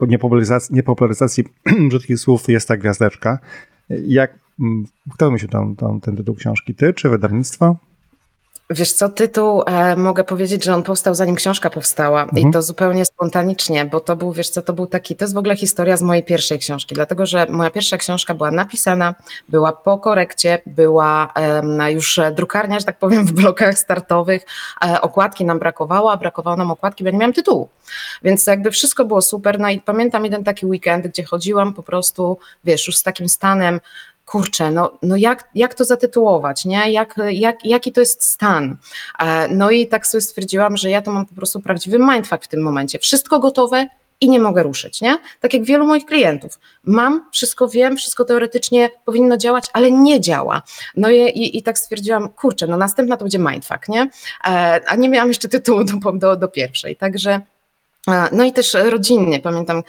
niepopularyzacji, 0.00 0.74
niepopularyzacji 0.74 1.44
brzydkich 1.88 2.18
słów 2.18 2.48
jest 2.48 2.68
ta 2.68 2.76
gwiazdeczka. 2.76 3.38
Jak, 3.88 4.38
kto 5.14 5.26
wymyślił 5.26 5.50
tą, 5.50 5.76
tą, 5.76 6.00
ten 6.00 6.16
tytuł 6.16 6.34
książki? 6.34 6.74
Ty 6.74 6.94
czy 6.94 7.08
wydawnictwo? 7.08 7.76
Wiesz 8.70 8.92
co, 8.92 9.08
tytuł 9.08 9.62
e, 9.66 9.96
mogę 9.96 10.24
powiedzieć, 10.24 10.64
że 10.64 10.74
on 10.74 10.82
powstał 10.82 11.14
zanim 11.14 11.34
książka 11.34 11.70
powstała. 11.70 12.22
Mhm. 12.22 12.48
i 12.48 12.52
to 12.52 12.62
zupełnie 12.62 13.04
spontanicznie, 13.04 13.84
bo 13.84 14.00
to 14.00 14.16
był, 14.16 14.32
wiesz 14.32 14.50
co, 14.50 14.62
to 14.62 14.72
był 14.72 14.86
taki, 14.86 15.16
to 15.16 15.24
jest 15.24 15.34
w 15.34 15.38
ogóle 15.38 15.56
historia 15.56 15.96
z 15.96 16.02
mojej 16.02 16.24
pierwszej 16.24 16.58
książki, 16.58 16.94
dlatego 16.94 17.26
że 17.26 17.46
moja 17.50 17.70
pierwsza 17.70 17.96
książka 17.96 18.34
była 18.34 18.50
napisana, 18.50 19.14
była 19.48 19.72
po 19.72 19.98
korekcie, 19.98 20.58
była 20.66 21.32
e, 21.78 21.92
już 21.92 22.20
drukarnia, 22.36 22.78
że 22.78 22.84
tak 22.84 22.98
powiem, 22.98 23.26
w 23.26 23.32
blokach 23.32 23.78
startowych, 23.78 24.46
e, 24.84 25.00
okładki 25.00 25.44
nam 25.44 25.58
brakowało, 25.58 26.12
a 26.12 26.16
brakowało 26.16 26.56
nam 26.56 26.70
okładki, 26.70 27.04
bo 27.04 27.08
ja 27.08 27.12
nie 27.12 27.18
miałam 27.18 27.32
tytułu, 27.32 27.68
więc 28.22 28.46
jakby 28.46 28.70
wszystko 28.70 29.04
było 29.04 29.22
super, 29.22 29.60
no 29.60 29.70
i 29.70 29.80
pamiętam 29.80 30.24
jeden 30.24 30.44
taki 30.44 30.66
weekend, 30.66 31.06
gdzie 31.06 31.24
chodziłam 31.24 31.74
po 31.74 31.82
prostu, 31.82 32.38
wiesz, 32.64 32.86
już 32.86 32.96
z 32.96 33.02
takim 33.02 33.28
stanem, 33.28 33.80
kurczę, 34.28 34.70
no, 34.70 34.98
no 35.02 35.16
jak, 35.16 35.48
jak 35.54 35.74
to 35.74 35.84
zatytułować, 35.84 36.64
nie? 36.64 36.92
Jak, 36.92 37.14
jak, 37.30 37.64
jaki 37.64 37.92
to 37.92 38.00
jest 38.00 38.24
stan? 38.24 38.76
E, 39.18 39.48
no 39.48 39.70
i 39.70 39.86
tak 39.86 40.06
sobie 40.06 40.20
stwierdziłam, 40.20 40.76
że 40.76 40.90
ja 40.90 41.02
to 41.02 41.12
mam 41.12 41.26
po 41.26 41.34
prostu 41.34 41.60
prawdziwy 41.60 41.98
mindfuck 41.98 42.44
w 42.44 42.48
tym 42.48 42.62
momencie. 42.62 42.98
Wszystko 42.98 43.38
gotowe, 43.38 43.86
i 44.20 44.28
nie 44.28 44.40
mogę 44.40 44.62
ruszyć, 44.62 45.00
nie? 45.00 45.18
Tak 45.40 45.54
jak 45.54 45.64
wielu 45.64 45.86
moich 45.86 46.04
klientów. 46.06 46.58
Mam, 46.84 47.28
wszystko 47.32 47.68
wiem, 47.68 47.96
wszystko 47.96 48.24
teoretycznie 48.24 48.90
powinno 49.04 49.36
działać, 49.36 49.64
ale 49.72 49.90
nie 49.90 50.20
działa. 50.20 50.62
No 50.96 51.10
i, 51.10 51.16
i, 51.16 51.58
i 51.58 51.62
tak 51.62 51.78
stwierdziłam, 51.78 52.28
kurczę, 52.28 52.66
no 52.66 52.76
następna 52.76 53.16
to 53.16 53.24
będzie 53.24 53.38
mindfuck, 53.38 53.88
nie? 53.88 54.10
E, 54.46 54.80
a 54.86 54.96
nie 54.96 55.08
miałam 55.08 55.28
jeszcze 55.28 55.48
tytułu 55.48 55.84
do, 55.84 56.12
do, 56.12 56.36
do 56.36 56.48
pierwszej, 56.48 56.96
także 56.96 57.40
no 58.32 58.44
i 58.44 58.52
też 58.52 58.76
rodzinnie. 58.90 59.40
Pamiętam, 59.40 59.82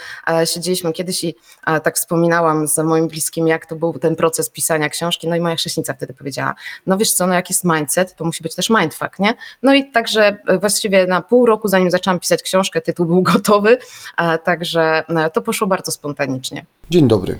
siedzieliśmy 0.45 0.93
kiedyś 0.93 1.23
i 1.23 1.35
tak 1.83 1.95
wspominałam 1.95 2.67
z 2.67 2.77
moim 2.77 3.07
bliskim, 3.07 3.47
jak 3.47 3.65
to 3.65 3.75
był 3.75 3.93
ten 3.93 4.15
proces 4.15 4.49
pisania 4.49 4.89
książki. 4.89 5.27
No 5.27 5.35
i 5.35 5.39
moja 5.39 5.55
chrześnica 5.55 5.93
wtedy 5.93 6.13
powiedziała: 6.13 6.55
No 6.85 6.97
wiesz 6.97 7.13
co, 7.13 7.27
no 7.27 7.33
jak 7.33 7.49
jest 7.49 7.63
mindset, 7.63 8.15
to 8.15 8.25
musi 8.25 8.43
być 8.43 8.55
też 8.55 8.69
mindfuck, 8.69 9.19
nie? 9.19 9.33
No 9.63 9.73
i 9.73 9.91
także 9.91 10.37
e, 10.47 10.59
właściwie 10.59 11.07
na 11.07 11.21
pół 11.21 11.45
roku, 11.45 11.67
zanim 11.67 11.91
zaczęłam 11.91 12.19
pisać 12.19 12.43
książkę, 12.43 12.81
tytuł 12.81 13.05
był 13.05 13.21
gotowy, 13.33 13.77
także 14.43 15.03
e, 15.09 15.29
to 15.29 15.41
poszło 15.41 15.67
bardzo 15.67 15.91
spontanicznie. 15.91 16.65
Dzień 16.89 17.07
dobry. 17.07 17.37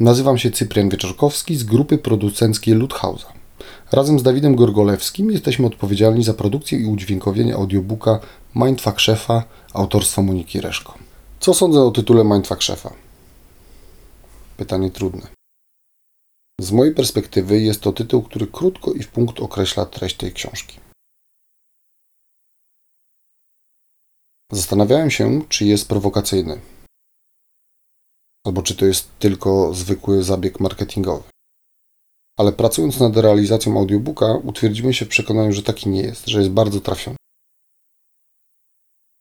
Nazywam 0.00 0.38
się 0.38 0.50
Cyprian 0.50 0.88
Wieczorkowski 0.88 1.56
z 1.56 1.64
grupy 1.64 1.98
producenckiej 1.98 2.74
Luthausa. 2.74 3.32
Razem 3.92 4.18
z 4.18 4.22
Dawidem 4.22 4.56
Gorgolewskim 4.56 5.30
jesteśmy 5.30 5.66
odpowiedzialni 5.66 6.24
za 6.24 6.34
produkcję 6.34 6.78
i 6.78 6.86
udźwiękowienie 6.86 7.54
audiobooka 7.54 8.20
Mindfuck 8.54 9.00
Szefa 9.00 9.44
autorstwa 9.72 10.22
Moniki 10.22 10.60
Reszko. 10.60 10.98
Co 11.40 11.54
sądzę 11.54 11.80
o 11.82 11.90
tytule 11.90 12.24
Mindfuck 12.24 12.62
Szefa? 12.62 12.94
Pytanie 14.56 14.90
trudne. 14.90 15.26
Z 16.60 16.72
mojej 16.72 16.94
perspektywy 16.94 17.60
jest 17.60 17.80
to 17.80 17.92
tytuł, 17.92 18.22
który 18.22 18.46
krótko 18.46 18.92
i 18.92 19.02
w 19.02 19.08
punkt 19.08 19.40
określa 19.40 19.86
treść 19.86 20.16
tej 20.16 20.32
książki. 20.32 20.80
Zastanawiałem 24.52 25.10
się, 25.10 25.42
czy 25.48 25.64
jest 25.64 25.88
prowokacyjny, 25.88 26.60
albo 28.46 28.62
czy 28.62 28.76
to 28.76 28.84
jest 28.84 29.08
tylko 29.18 29.74
zwykły 29.74 30.22
zabieg 30.22 30.60
marketingowy. 30.60 31.22
Ale 32.38 32.52
pracując 32.52 33.00
nad 33.00 33.16
realizacją 33.16 33.78
audiobooka, 33.78 34.34
utwierdzimy 34.34 34.94
się 34.94 35.04
w 35.04 35.08
przekonaniu, 35.08 35.52
że 35.52 35.62
taki 35.62 35.88
nie 35.88 36.02
jest, 36.02 36.26
że 36.26 36.38
jest 36.38 36.50
bardzo 36.50 36.80
trafiony. 36.80 37.16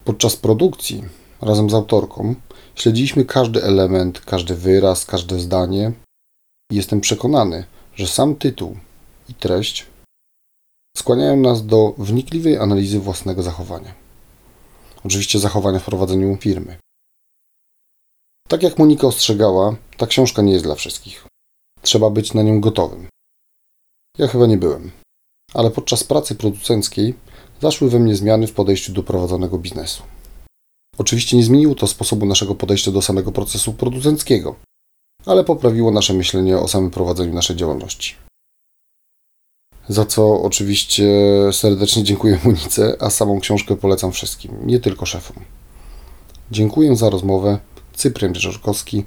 Podczas 0.09 0.35
produkcji, 0.35 1.03
razem 1.41 1.69
z 1.69 1.73
autorką, 1.73 2.35
śledziliśmy 2.75 3.25
każdy 3.25 3.63
element, 3.63 4.19
każdy 4.19 4.55
wyraz, 4.55 5.05
każde 5.05 5.39
zdanie 5.39 5.91
i 6.71 6.75
jestem 6.75 7.01
przekonany, 7.01 7.65
że 7.95 8.07
sam 8.07 8.35
tytuł 8.35 8.77
i 9.29 9.33
treść 9.33 9.85
skłaniają 10.97 11.37
nas 11.37 11.65
do 11.65 11.93
wnikliwej 11.97 12.57
analizy 12.57 12.99
własnego 12.99 13.43
zachowania. 13.43 13.93
Oczywiście 15.05 15.39
zachowania 15.39 15.79
w 15.79 15.85
prowadzeniu 15.85 16.37
firmy. 16.37 16.77
Tak 18.47 18.63
jak 18.63 18.79
Monika 18.79 19.07
ostrzegała, 19.07 19.75
ta 19.97 20.07
książka 20.07 20.41
nie 20.41 20.53
jest 20.53 20.65
dla 20.65 20.75
wszystkich. 20.75 21.27
Trzeba 21.81 22.09
być 22.09 22.33
na 22.33 22.43
nią 22.43 22.61
gotowym. 22.61 23.07
Ja 24.17 24.27
chyba 24.27 24.47
nie 24.47 24.57
byłem. 24.57 24.91
ale 25.53 25.71
podczas 25.71 26.03
pracy 26.03 26.35
producenckiej 26.35 27.13
zaszły 27.61 27.89
we 27.89 27.99
mnie 27.99 28.15
zmiany 28.15 28.47
w 28.47 28.53
podejściu 28.53 28.93
do 28.93 29.03
prowadzonego 29.03 29.57
biznesu. 29.57 30.03
Oczywiście 30.97 31.37
nie 31.37 31.43
zmieniło 31.43 31.75
to 31.75 31.87
sposobu 31.87 32.25
naszego 32.25 32.55
podejścia 32.55 32.91
do 32.91 33.01
samego 33.01 33.31
procesu 33.31 33.73
producenckiego, 33.73 34.55
ale 35.25 35.43
poprawiło 35.43 35.91
nasze 35.91 36.13
myślenie 36.13 36.57
o 36.57 36.67
samym 36.67 36.91
prowadzeniu 36.91 37.33
naszej 37.33 37.55
działalności. 37.55 38.15
Za 39.89 40.05
co 40.05 40.41
oczywiście 40.41 41.07
serdecznie 41.51 42.03
dziękuję 42.03 42.39
Monice, 42.45 42.97
a 42.99 43.09
samą 43.09 43.39
książkę 43.39 43.75
polecam 43.75 44.11
wszystkim, 44.11 44.51
nie 44.65 44.79
tylko 44.79 45.05
szefom. 45.05 45.37
Dziękuję 46.51 46.95
za 46.95 47.09
rozmowę. 47.09 47.59
Cyprian 47.93 48.35
Rzeczorkowski, 48.35 49.03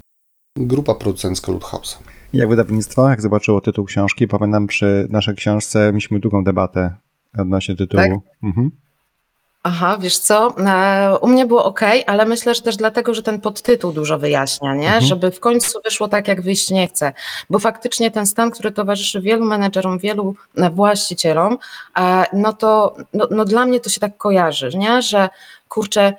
grupa 0.57 0.95
producencka 0.95 1.51
Ludhausa. 1.51 1.97
Jak 2.33 2.49
wydawnictwo, 2.49 3.09
jak 3.09 3.21
zobaczyło 3.21 3.61
tytuł 3.61 3.85
książki, 3.85 4.27
pamiętam 4.27 4.67
przy 4.67 5.07
naszej 5.09 5.35
książce 5.35 5.91
mieliśmy 5.91 6.19
długą 6.19 6.43
debatę 6.43 6.95
odnośnie 7.37 7.75
tytułu. 7.75 8.03
Tak? 8.03 8.11
Mhm. 8.43 8.71
Aha, 9.65 9.97
wiesz 9.99 10.17
co, 10.17 10.55
e, 10.57 11.17
u 11.21 11.27
mnie 11.27 11.45
było 11.45 11.65
ok, 11.65 11.81
ale 12.07 12.25
myślę, 12.25 12.55
że 12.55 12.61
też 12.61 12.77
dlatego, 12.77 13.13
że 13.13 13.23
ten 13.23 13.41
podtytuł 13.41 13.91
dużo 13.91 14.19
wyjaśnia, 14.19 14.75
nie? 14.75 14.85
Mhm. 14.85 15.03
Żeby 15.03 15.31
w 15.31 15.39
końcu 15.39 15.79
wyszło 15.83 16.07
tak, 16.07 16.27
jak 16.27 16.41
wyjść 16.41 16.69
nie 16.69 16.87
chce. 16.87 17.13
Bo 17.49 17.59
faktycznie 17.59 18.11
ten 18.11 18.27
stan, 18.27 18.51
który 18.51 18.71
towarzyszy 18.71 19.21
wielu 19.21 19.45
menedżerom, 19.45 19.99
wielu 19.99 20.35
e, 20.57 20.69
właścicielom, 20.69 21.57
e, 21.99 22.25
no 22.33 22.53
to 22.53 22.95
no, 23.13 23.27
no 23.31 23.45
dla 23.45 23.65
mnie 23.65 23.79
to 23.79 23.89
się 23.89 23.99
tak 23.99 24.17
kojarzy, 24.17 24.69
nie? 24.75 25.01
Że 25.01 25.29
kurczę, 25.69 26.13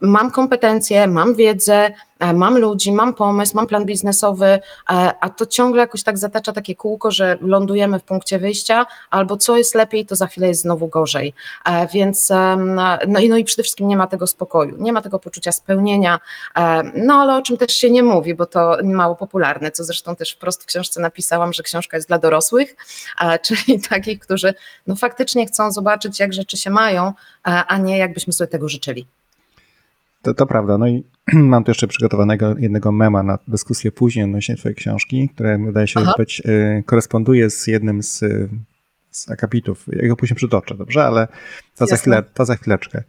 mam 0.00 0.30
kompetencje, 0.30 1.06
mam 1.06 1.34
wiedzę, 1.34 1.90
e, 2.18 2.32
mam 2.32 2.58
ludzi, 2.58 2.92
mam 2.92 3.14
pomysł, 3.14 3.56
mam 3.56 3.66
plan 3.66 3.84
biznesowy, 3.84 4.46
e, 4.46 4.60
a 5.20 5.30
to 5.30 5.46
ciągle 5.46 5.80
jakoś 5.80 6.02
tak 6.02 6.18
zatacza 6.18 6.52
takie 6.52 6.74
kółko, 6.74 7.10
że 7.10 7.38
lądujemy 7.40 7.98
w 7.98 8.02
punkcie 8.02 8.38
wyjścia, 8.38 8.86
albo 9.10 9.36
co 9.36 9.56
jest 9.56 9.74
lepiej, 9.74 10.06
to 10.06 10.16
za 10.16 10.26
chwilę 10.26 10.48
jest 10.48 10.62
znowu 10.62 10.88
gorzej. 10.88 11.34
E, 11.64 11.86
Więc 11.86 12.32
no 13.08 13.20
i, 13.20 13.28
no 13.28 13.36
i 13.36 13.44
przede 13.44 13.62
wszystkim 13.62 13.88
nie 13.88 13.96
ma 13.96 14.06
tego 14.06 14.26
spokoju, 14.26 14.76
nie 14.78 14.92
ma 14.92 15.02
tego 15.02 15.18
poczucia 15.18 15.52
spełnienia, 15.52 16.18
e, 16.56 16.82
no 16.94 17.14
ale 17.14 17.36
o 17.36 17.42
czym 17.42 17.56
też 17.56 17.72
się 17.72 17.90
nie 17.90 18.02
mówi, 18.02 18.34
bo 18.34 18.46
to 18.46 18.76
mało 18.84 19.16
popularne, 19.16 19.70
co 19.70 19.84
zresztą 19.84 20.16
też 20.16 20.32
wprost 20.32 20.62
w 20.62 20.66
książce 20.66 21.00
napisałam, 21.00 21.52
że 21.52 21.62
książka 21.62 21.96
jest 21.96 22.08
dla 22.08 22.18
dorosłych, 22.18 22.76
e, 23.20 23.38
czyli 23.46 23.80
takich, 23.80 24.20
którzy 24.20 24.54
no 24.86 24.96
faktycznie 24.96 25.46
chcą 25.46 25.72
zobaczyć, 25.72 26.20
jak 26.20 26.32
rzeczy 26.32 26.56
się 26.56 26.70
mają, 26.70 27.06
e, 27.06 27.12
a 27.44 27.78
nie 27.78 27.98
jakbyśmy 27.98 28.32
sobie 28.32 28.48
tego 28.48 28.68
życzyli. 28.68 29.06
To, 30.22 30.34
to 30.34 30.46
prawda. 30.46 30.78
No 30.78 30.88
i 30.88 31.04
mam 31.32 31.64
tu 31.64 31.70
jeszcze 31.70 31.86
przygotowanego 31.86 32.54
jednego 32.58 32.92
mema 32.92 33.22
na 33.22 33.38
dyskusję 33.48 33.92
później 33.92 34.24
odnośnie 34.24 34.56
twojej 34.56 34.76
książki, 34.76 35.28
które 35.34 35.58
wydaje 35.58 35.86
się 35.86 36.00
Aha. 36.00 36.14
być, 36.18 36.42
y, 36.46 36.82
koresponduje 36.86 37.50
z 37.50 37.66
jednym 37.66 38.02
z, 38.02 38.22
y, 38.22 38.48
z 39.10 39.30
akapitów. 39.30 39.86
Ja 39.92 40.08
go 40.08 40.16
później 40.16 40.36
przytoczę, 40.36 40.74
dobrze? 40.74 41.04
Ale 41.04 41.28
to 41.76 41.86
za, 41.86 41.96
chwilę, 41.96 42.22
to 42.34 42.44
za 42.44 42.56
chwileczkę. 42.56 43.02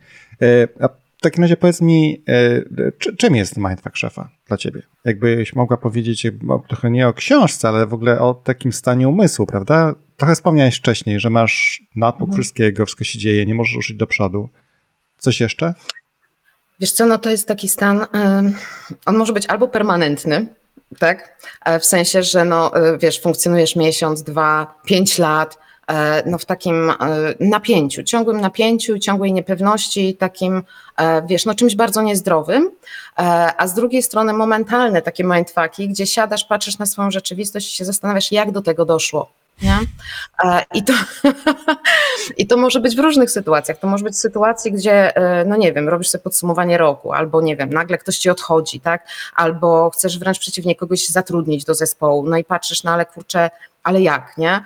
Y, 0.44 0.68
a 0.80 0.88
w 1.18 1.22
takim 1.22 1.44
razie 1.44 1.58
powiedz 1.58 1.82
mi, 1.82 2.24
y, 2.30 2.92
czy, 2.98 3.16
czym 3.16 3.36
jest 3.36 3.58
Mindfuck 3.58 3.96
Szefa 3.96 4.30
dla 4.48 4.58
ciebie? 4.58 4.82
Jakbyś 5.06 5.56
mogła 5.56 5.78
powiedzieć 5.78 6.32
bo 6.32 6.64
trochę 6.68 6.92
nie 6.92 7.08
o 7.08 7.14
książce, 7.14 7.68
ale 7.68 7.88
w 7.88 7.94
ogóle 7.94 8.20
o 8.20 8.34
takim 8.34 8.74
stanie 8.74 9.08
umysłu, 9.10 9.46
prawda? 9.46 9.96
Trochę 10.18 10.36
wspomniałeś 10.36 10.78
wcześniej, 10.78 11.20
że 11.20 11.30
masz 11.30 11.84
natłok 11.96 12.30
Mhm. 12.30 12.42
wszystkiego, 12.42 12.86
wszystko 12.86 13.04
się 13.04 13.20
dzieje, 13.20 13.46
nie 13.46 13.56
możesz 13.56 13.76
ruszyć 13.76 13.98
do 13.98 14.08
przodu. 14.08 14.50
Coś 15.18 15.42
jeszcze? 15.42 15.74
Wiesz 16.84 16.92
co, 16.92 17.06
no 17.06 17.18
to 17.18 17.30
jest 17.30 17.48
taki 17.48 17.70
stan, 17.70 18.06
on 19.06 19.18
może 19.18 19.34
być 19.34 19.46
albo 19.46 19.68
permanentny, 19.68 20.48
tak? 21.00 21.38
E, 21.66 21.80
W 21.80 21.86
sensie, 21.86 22.24
że 22.24 22.46
no, 22.46 22.78
y, 22.94 22.98
wiesz, 22.98 23.22
funkcjonujesz 23.22 23.76
miesiąc, 23.76 24.24
dwa, 24.24 24.76
pięć 24.86 25.18
lat, 25.18 25.58
e, 25.88 26.24
no 26.30 26.38
w 26.38 26.46
takim 26.46 26.90
e, 26.90 26.96
napięciu, 27.40 28.04
ciągłym 28.04 28.42
napięciu, 28.42 29.00
ciągłej 29.00 29.34
niepewności, 29.34 30.16
takim, 30.16 30.64
e, 30.98 31.28
wiesz, 31.28 31.46
no 31.46 31.56
czymś 31.56 31.76
bardzo 31.76 32.02
niezdrowym, 32.02 32.72
E, 33.20 33.54
a 33.58 33.68
z 33.68 33.74
drugiej 33.74 34.04
strony 34.04 34.34
momentalne 34.34 35.02
takie 35.02 35.24
mindfucki, 35.24 35.90
gdzie 35.90 36.08
siadasz, 36.08 36.46
patrzysz 36.46 36.78
na 36.78 36.86
swoją 36.86 37.12
rzeczywistość 37.12 37.74
i 37.74 37.78
się 37.78 37.86
zastanawiasz, 37.86 38.32
jak 38.32 38.52
do 38.52 38.62
tego 38.62 38.86
doszło. 38.86 39.32
Nie? 39.62 39.80
E, 40.44 40.64
I 40.74 40.84
to, 40.84 40.94
I 42.38 42.48
to 42.48 42.58
może 42.58 42.80
być 42.80 42.96
w 42.96 43.00
różnych 43.00 43.32
sytuacjach. 43.32 43.78
To 43.78 43.88
może 43.88 44.04
być 44.04 44.18
sytuacji, 44.18 44.72
gdzie, 44.72 45.16
e, 45.16 45.46
no 45.46 45.56
nie 45.56 45.74
wiem, 45.74 45.90
robisz 45.90 46.10
sobie 46.10 46.24
podsumowanie 46.24 46.78
roku, 46.78 47.14
albo 47.14 47.42
nie 47.42 47.56
wiem, 47.56 47.70
nagle 47.70 47.98
ktoś 47.98 48.18
ci 48.18 48.30
odchodzi, 48.30 48.80
tak? 48.80 49.08
Albo 49.36 49.90
chcesz 49.90 50.20
wręcz 50.20 50.40
przeciwnie 50.40 50.76
kogoś 50.76 51.08
zatrudnić 51.08 51.66
do 51.66 51.76
zespołu, 51.76 52.30
no 52.30 52.38
i 52.38 52.44
patrzysz, 52.44 52.84
no 52.84 52.92
ale 52.92 53.06
kurczę, 53.06 53.50
ale 53.84 54.02
jak, 54.02 54.38
nie? 54.38 54.64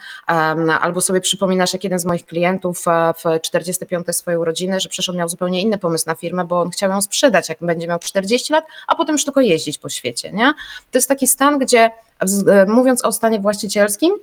Albo 0.81 1.01
sobie 1.01 1.21
przypominasz, 1.21 1.73
jak 1.73 1.83
jeden 1.83 1.99
z 1.99 2.05
moich 2.05 2.25
klientów 2.25 2.87
e, 2.87 3.13
w 3.13 3.41
45 3.41 4.15
swojej 4.15 4.39
urodziny, 4.39 4.79
że 4.79 4.89
przecież 4.89 5.15
miał 5.15 5.29
zupełnie 5.29 5.61
inny 5.61 5.77
pomysł 5.77 6.03
na 6.07 6.15
firmę, 6.15 6.45
bo 6.45 6.61
on 6.61 6.69
chciał 6.69 6.89
ją 6.91 7.01
sprzedać, 7.01 7.49
jak 7.49 7.57
będzie 7.61 7.87
miał 7.87 7.99
40 7.99 8.53
lat, 8.53 8.65
a 8.87 8.95
potem 8.95 9.13
już 9.13 9.25
tylko 9.25 9.41
jeździć 9.41 9.77
po 9.77 9.89
świecie, 9.89 10.31
nie? 10.31 10.53
To 10.91 10.97
jest 10.97 11.07
taki 11.07 11.27
stan, 11.27 11.59
gdzie 11.59 11.91
mówiąc 12.67 13.05
o 13.05 13.11
stanie 13.11 13.39
właścicielskim, 13.39 14.13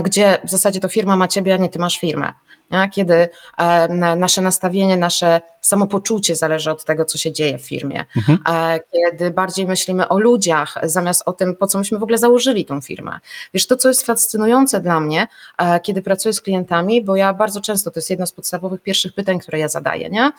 gdzie 0.00 0.38
w 0.44 0.50
zasadzie 0.50 0.80
to 0.80 0.88
firma 0.88 1.16
ma 1.16 1.28
ciebie, 1.28 1.54
a 1.54 1.56
nie 1.56 1.68
ty 1.68 1.78
masz 1.78 1.98
firmę. 1.98 2.32
Nie? 2.70 2.90
Kiedy 2.92 3.28
e, 3.58 3.88
na- 3.88 4.16
nasze 4.16 4.42
nastawienie, 4.42 4.96
nasze 4.96 5.40
samopoczucie 5.60 6.36
zależy 6.36 6.70
od 6.70 6.84
tego, 6.84 7.04
co 7.04 7.18
się 7.18 7.32
dzieje 7.32 7.58
w 7.58 7.62
firmie. 7.62 8.04
Mhm. 8.16 8.38
E, 8.48 8.80
Kiedy 8.92 9.30
bardziej 9.30 9.66
myślimy 9.66 10.08
o 10.08 10.18
ludziach, 10.18 10.78
zamiast 10.82 11.22
o 11.26 11.32
tym, 11.32 11.56
po 11.56 11.66
co 11.66 11.78
myśmy 11.78 11.98
w 11.98 12.02
ogóle 12.02 12.18
założyli 12.18 12.64
tą 12.64 12.80
firmę. 12.80 13.18
Wiesz, 13.54 13.66
to, 13.66 13.76
co 13.76 13.88
jest 13.88 14.06
fascynujące 14.06 14.80
dla 14.80 15.00
mnie, 15.00 15.26
e, 15.58 15.80
kiedy 15.80 16.02
pracuję 16.02 16.32
z 16.32 16.40
klientami, 16.40 17.04
bo 17.04 17.16
ja 17.16 17.34
bardzo 17.34 17.60
często, 17.60 17.90
to 17.90 17.98
jest 17.98 18.10
jedno 18.10 18.26
z 18.26 18.32
podstawowych 18.32 18.82
pierwszych 18.82 19.14
pytań, 19.14 19.38
które 19.40 19.58
ja 19.58 19.68
zadaję, 19.68 20.10
nie? 20.10 20.32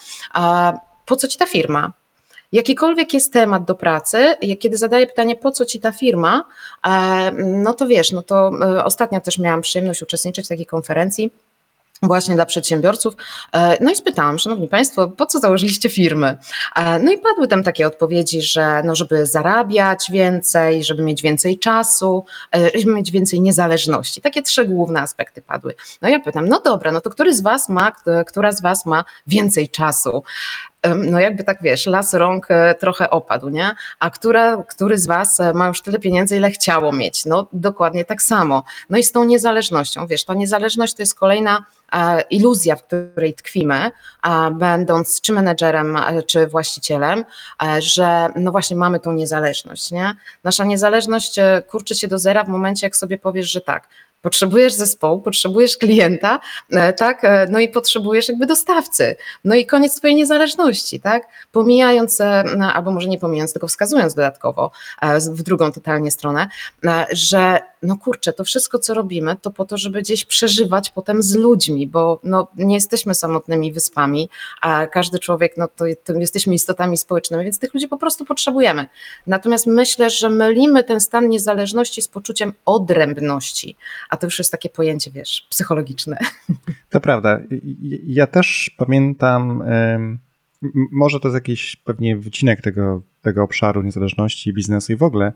Po 1.05 1.15
co 1.15 1.27
ci 1.27 1.37
ta 1.37 1.45
firma? 1.45 1.93
Jakikolwiek 2.53 3.13
jest 3.13 3.33
temat 3.33 3.65
do 3.65 3.75
pracy, 3.75 4.35
kiedy 4.59 4.77
zadaję 4.77 5.07
pytanie, 5.07 5.35
po 5.35 5.51
co 5.51 5.65
ci 5.65 5.79
ta 5.79 5.91
firma, 5.91 6.43
e, 6.87 7.31
no 7.31 7.73
to 7.73 7.87
wiesz, 7.87 8.11
no 8.11 8.21
to 8.21 8.51
e, 8.61 8.83
ostatnio 8.83 9.21
też 9.21 9.37
miałam 9.37 9.61
przyjemność 9.61 10.01
uczestniczyć 10.01 10.45
w 10.45 10.49
takiej 10.49 10.65
konferencji 10.65 11.31
właśnie 12.01 12.35
dla 12.35 12.45
przedsiębiorców. 12.45 13.13
E, 13.53 13.83
No 13.83 13.91
i 13.91 13.95
spytałam, 13.95 14.39
szanowni 14.39 14.67
państwo, 14.67 15.07
po 15.07 15.25
co 15.25 15.39
założyliście 15.39 15.89
firmy? 15.89 16.37
No 17.03 17.11
i 17.11 17.17
padły 17.17 17.47
tam 17.47 17.63
takie 17.63 17.87
odpowiedzi, 17.87 18.41
że 18.41 18.83
no 18.83 18.95
żeby 18.95 19.25
zarabiać 19.25 20.11
więcej, 20.11 20.83
żeby 20.83 21.03
mieć 21.03 21.21
więcej 21.21 21.59
czasu, 21.59 22.25
żeby 22.75 22.93
mieć 22.93 23.11
więcej 23.11 23.41
niezależności. 23.41 24.21
Takie 24.21 24.41
trzy 24.41 24.65
główne 24.65 25.01
aspekty 25.01 25.41
padły. 25.41 25.75
No 26.01 26.09
ja 26.09 26.19
pytam, 26.19 26.47
no 26.47 26.59
dobra, 26.59 26.91
no 26.91 27.01
to 27.01 27.09
który 27.09 27.33
z 27.33 27.41
was 27.41 27.69
ma, 27.69 27.91
która 28.27 28.51
z 28.51 28.61
was 28.61 28.85
ma 28.85 29.05
więcej 29.27 29.69
czasu? 29.69 30.23
No 30.95 31.19
jakby 31.19 31.43
tak 31.43 31.57
wiesz, 31.61 31.85
las 31.85 32.13
rąk 32.13 32.51
e, 32.51 32.75
trochę 32.75 33.09
opadł, 33.09 33.49
nie? 33.49 33.71
A 33.99 34.09
która, 34.09 34.63
który 34.63 34.97
z 34.97 35.07
was 35.07 35.39
e, 35.39 35.53
ma 35.53 35.67
już 35.67 35.81
tyle 35.81 35.99
pieniędzy, 35.99 36.37
ile 36.37 36.51
chciało 36.51 36.91
mieć? 36.91 37.25
No 37.25 37.47
dokładnie 37.53 38.05
tak 38.05 38.21
samo. 38.21 38.63
No 38.89 38.97
i 38.97 39.03
z 39.03 39.11
tą 39.11 39.23
niezależnością, 39.23 40.07
wiesz, 40.07 40.25
ta 40.25 40.33
niezależność 40.33 40.93
to 40.93 41.01
jest 41.01 41.15
kolejna 41.15 41.65
e, 41.93 42.21
iluzja, 42.21 42.75
w 42.75 42.83
której 42.83 43.33
tkwimy, 43.33 43.91
będąc 44.51 45.21
czy 45.21 45.33
menedżerem, 45.33 45.97
czy 46.27 46.47
właścicielem, 46.47 47.25
że 47.79 48.27
no 48.35 48.51
właśnie 48.51 48.77
mamy 48.77 48.99
tą 48.99 49.13
niezależność, 49.13 49.91
nie? 49.91 50.13
Nasza 50.43 50.65
niezależność 50.65 51.39
kurczy 51.67 51.95
się 51.95 52.07
do 52.07 52.19
zera 52.19 52.43
w 52.43 52.47
momencie, 52.47 52.85
jak 52.87 52.95
sobie 52.95 53.17
powiesz, 53.17 53.51
że 53.51 53.61
tak, 53.61 53.87
potrzebujesz 54.23 54.73
zespołu, 54.73 55.21
potrzebujesz 55.21 55.77
klienta, 55.77 56.39
e, 56.71 56.93
tak, 56.93 57.23
e, 57.23 57.47
no 57.49 57.59
i 57.59 57.69
potrzebujesz 57.69 58.29
jakby 58.29 58.45
dostawcy, 58.45 59.15
no 59.43 59.55
i 59.55 59.65
koniec 59.65 59.95
twojej 59.95 60.15
niezależności, 60.15 60.99
tak, 60.99 61.27
pomijając, 61.51 62.21
e, 62.21 62.43
albo 62.73 62.91
może 62.91 63.07
nie 63.09 63.19
pomijając, 63.19 63.53
tylko 63.53 63.67
wskazując 63.67 64.13
dodatkowo 64.13 64.71
w 65.31 65.43
drugą 65.43 65.71
totalnie 65.71 66.11
stronę, 66.11 66.47
że 67.11 67.59
no 67.83 67.97
kurczę, 67.97 68.33
to 68.33 68.43
wszystko, 68.43 68.79
co 68.79 68.93
robimy, 68.93 69.35
to 69.41 69.51
po 69.51 69.65
to, 69.65 69.77
żeby 69.77 70.01
gdzieś 70.01 70.25
przeżywać 70.25 70.89
potem 70.89 71.23
z 71.23 71.35
ludźmi, 71.35 71.87
bo 71.87 72.19
no, 72.23 72.47
nie 72.55 72.75
jesteśmy 72.75 73.15
samotnymi 73.15 73.73
wyspami, 73.73 74.29
a 74.61 74.87
każdy 74.87 75.19
człowiek, 75.19 75.53
no 75.57 75.67
to, 75.67 75.85
to 76.03 76.13
jesteśmy 76.13 76.53
istotami 76.53 76.97
społecznymi, 76.97 77.43
więc 77.43 77.59
tych 77.59 77.73
ludzi 77.73 77.87
po 77.87 77.97
prostu 77.97 78.25
potrzebujemy. 78.25 78.85
Natomiast 79.27 79.67
myślę, 79.67 80.09
że 80.09 80.29
mylimy 80.29 80.83
ten 80.83 80.99
stan 80.99 81.29
niezależności 81.29 82.01
z 82.01 82.07
poczuciem 82.07 82.53
odrębności, 82.65 83.75
a 84.09 84.17
to 84.17 84.27
już 84.27 84.39
jest 84.39 84.51
takie 84.51 84.69
pojęcie, 84.69 85.11
wiesz, 85.11 85.47
psychologiczne. 85.49 86.17
To 86.89 87.01
prawda. 87.01 87.39
Ja 88.07 88.27
też 88.27 88.75
pamiętam, 88.77 89.63
może 90.91 91.19
to 91.19 91.27
jest 91.27 91.35
jakiś 91.35 91.75
pewnie 91.75 92.17
wycinek 92.17 92.61
tego, 92.61 93.01
tego 93.21 93.43
obszaru 93.43 93.81
niezależności 93.81 94.53
biznesu 94.53 94.93
i 94.93 94.95
w 94.95 95.03
ogóle. 95.03 95.33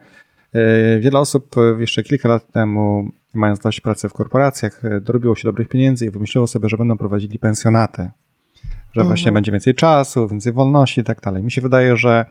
E, 0.53 0.99
Wiele 0.99 1.19
osób 1.19 1.55
e, 1.57 1.81
jeszcze 1.81 2.03
kilka 2.03 2.29
lat 2.29 2.51
temu, 2.51 3.11
mając 3.33 3.59
dość 3.59 3.81
pracy 3.81 4.09
w 4.09 4.13
korporacjach, 4.13 4.85
e, 4.85 5.01
dorobiło 5.01 5.35
się 5.35 5.47
dobrych 5.47 5.67
pieniędzy 5.67 6.05
i 6.05 6.09
wymyśliło 6.09 6.47
sobie, 6.47 6.69
że 6.69 6.77
będą 6.77 6.97
prowadzili 6.97 7.39
pensjonaty. 7.39 8.01
Że 8.63 9.01
Mhm. 9.01 9.07
właśnie 9.07 9.31
będzie 9.31 9.51
więcej 9.51 9.75
czasu, 9.75 10.27
więcej 10.27 10.53
wolności 10.53 11.01
i 11.01 11.03
tak 11.03 11.21
dalej. 11.21 11.43
Mi 11.43 11.51
się 11.51 11.61
wydaje, 11.61 11.97
że 11.97 12.25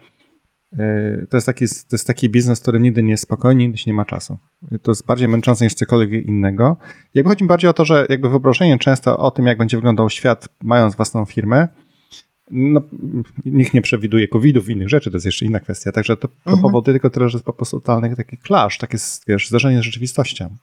to 1.31 1.37
jest 1.37 1.47
taki, 1.47 1.67
to 1.69 1.97
jest 1.97 2.07
taki 2.07 2.29
biznes, 2.31 2.61
który 2.61 2.81
nigdy 2.81 3.03
nie 3.03 3.11
jest 3.11 3.23
spokojny, 3.23 3.63
nigdy 3.63 3.79
się 3.79 3.91
nie 3.91 3.95
ma 3.95 4.05
czasu. 4.05 4.39
To 4.83 4.91
jest 4.91 5.07
bardziej 5.07 5.29
męczące 5.29 5.65
niż 5.65 5.75
cokolwiek 5.75 6.27
innego. 6.27 6.77
Jakby 7.15 7.31
chodzi 7.31 7.45
mi 7.45 7.49
bardziej 7.49 7.71
o 7.71 7.73
to, 7.73 7.85
że 7.85 8.07
jakby 8.09 8.29
wyobrażenie 8.29 8.79
często 8.79 9.19
o 9.19 9.31
tym, 9.31 9.47
jak 9.47 9.59
będzie 9.59 9.77
wyglądał 9.77 10.11
świat 10.11 10.49
mając 10.63 10.97
własną 10.97 11.25
firmę, 11.25 11.69
no, 12.51 12.83
nikt 13.45 13.75
nie 13.75 13.83
przewiduje 13.83 14.29
COVID-ów 14.29 14.69
i 14.69 14.73
innych 14.73 14.89
rzeczy, 14.89 15.11
to 15.11 15.17
jest 15.17 15.27
jeszcze 15.27 15.47
inna 15.47 15.61
kwestia. 15.61 15.93
Także 15.93 16.17
to, 16.17 16.29
to 16.29 16.35
Mhm. 16.47 16.63
powoduje 16.63 16.95
tylko 16.95 17.11
tyle, 17.11 17.29
że 17.29 17.37
jest 17.39 17.47
po 17.47 17.53
prostu 17.53 17.81
totalny 17.81 18.17
taki 18.17 18.37
clash, 18.47 18.79
takie 18.79 18.99
wiesz, 19.29 19.49
zderzenie 19.49 19.79
z 19.79 19.83
rzeczywistością. 19.83 20.57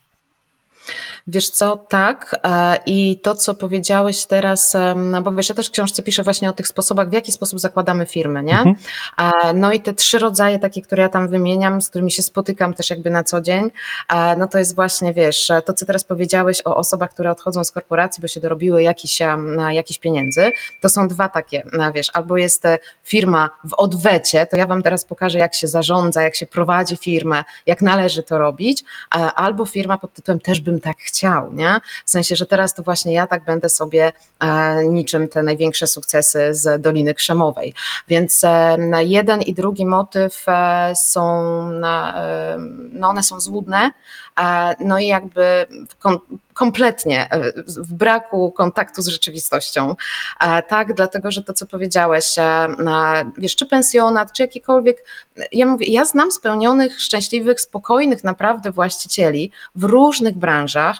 Wiesz 1.28 1.50
co, 1.50 1.78
tak. 1.78 2.40
e, 2.44 2.78
I 2.86 3.20
to, 3.24 3.36
co 3.36 3.54
powiedziałeś 3.54 4.26
teraz, 4.26 4.74
no 4.96 5.22
bo 5.22 5.32
wiesz, 5.32 5.50
ja 5.50 5.56
też 5.56 5.68
w 5.68 5.72
książce 5.72 6.04
piszę 6.04 6.24
właśnie 6.24 6.50
o 6.50 6.54
tych 6.54 6.68
sposobach, 6.68 7.10
w 7.10 7.14
jaki 7.14 7.32
sposób 7.32 7.60
zakładamy 7.60 8.06
firmy, 8.06 8.44
nie? 8.44 8.58
Mhm. 8.58 8.76
E, 9.18 9.54
No 9.54 9.74
i 9.74 9.80
te 9.82 9.94
trzy 9.94 10.20
rodzaje, 10.20 10.60
takie, 10.60 10.82
które 10.82 11.04
ja 11.04 11.10
tam 11.10 11.28
wymieniam, 11.28 11.82
z 11.82 11.90
którymi 11.90 12.12
się 12.12 12.24
spotykam 12.24 12.74
też 12.74 12.90
jakby 12.90 13.10
na 13.10 13.24
co 13.24 13.42
dzień, 13.42 13.72
e, 14.10 14.36
no 14.36 14.48
to 14.48 14.60
jest 14.60 14.76
właśnie, 14.76 15.14
wiesz, 15.14 15.52
to, 15.66 15.74
co 15.74 15.86
teraz 15.86 16.04
powiedziałeś 16.04 16.62
o 16.66 16.76
osobach, 16.76 17.10
które 17.14 17.32
odchodzą 17.32 17.64
z 17.64 17.72
korporacji, 17.72 18.22
bo 18.22 18.28
się 18.28 18.40
dorobiły 18.40 18.84
jakiś, 18.84 19.22
em, 19.22 19.58
jakiś 19.72 20.00
pieniędzy, 20.00 20.52
to 20.82 20.90
są 20.90 21.08
dwa 21.08 21.30
takie, 21.30 21.64
wiesz, 21.94 22.08
albo 22.14 22.38
jest 22.38 22.64
firma 23.04 23.50
w 23.64 23.74
odwecie, 23.74 24.46
to 24.46 24.58
ja 24.58 24.68
wam 24.68 24.84
teraz 24.84 25.06
pokażę, 25.06 25.40
jak 25.40 25.56
się 25.56 25.68
zarządza, 25.68 26.22
jak 26.22 26.36
się 26.36 26.46
prowadzi 26.46 26.98
firmę, 26.98 27.44
jak 27.66 27.82
należy 27.82 28.24
to 28.24 28.38
robić, 28.38 28.84
albo 29.36 29.66
firma 29.66 29.98
pod 29.98 30.14
tytułem 30.14 30.40
też 30.40 30.62
bym 30.62 30.73
tak 30.80 30.98
chciał, 30.98 31.54
nie? 31.54 31.80
W 32.06 32.10
sensie, 32.10 32.36
że 32.36 32.46
teraz 32.46 32.74
to 32.74 32.84
właśnie 32.84 33.14
ja 33.14 33.28
tak 33.28 33.46
będę 33.46 33.70
sobie 33.70 34.12
e, 34.40 34.86
niczym 34.88 35.28
te 35.28 35.44
największe 35.44 35.88
sukcesy 35.88 36.54
z 36.54 36.82
Doliny 36.82 37.14
Krzemowej. 37.14 37.74
Więc 38.08 38.44
e, 38.44 38.78
jeden 39.00 39.42
i 39.42 39.54
drugi 39.54 39.86
motyw 39.86 40.44
e, 40.48 40.94
są, 40.96 41.62
e, 41.84 42.58
no 42.92 43.10
one 43.10 43.24
są 43.24 43.40
złudne, 43.40 43.92
e, 44.40 44.76
no 44.80 45.00
i 45.00 45.08
jakby 45.08 45.66
kom, 46.00 46.20
kompletnie 46.64 47.30
e, 47.32 47.54
w 47.68 47.94
braku 47.94 48.52
kontaktu 48.52 49.02
z 49.02 49.08
rzeczywistością. 49.08 49.96
E, 50.40 50.64
tak, 50.64 50.94
dlatego, 50.94 51.32
że 51.32 51.44
to, 51.44 51.54
co 51.54 51.66
powiedziałeś, 51.66 52.38
e, 52.38 52.42
e, 52.42 53.32
wiesz, 53.38 53.56
czy 53.56 53.66
pensjonat, 53.66 54.32
czy 54.34 54.42
jakikolwiek, 54.42 55.06
ja 55.52 55.66
mówię, 55.66 55.86
ja 55.86 56.06
znam 56.06 56.32
spełnionych, 56.32 57.02
szczęśliwych, 57.02 57.62
spokojnych 57.62 58.24
naprawdę 58.24 58.72
właścicieli 58.72 59.52
w 59.76 59.84
różnych 59.84 60.38
branżach, 60.38 60.98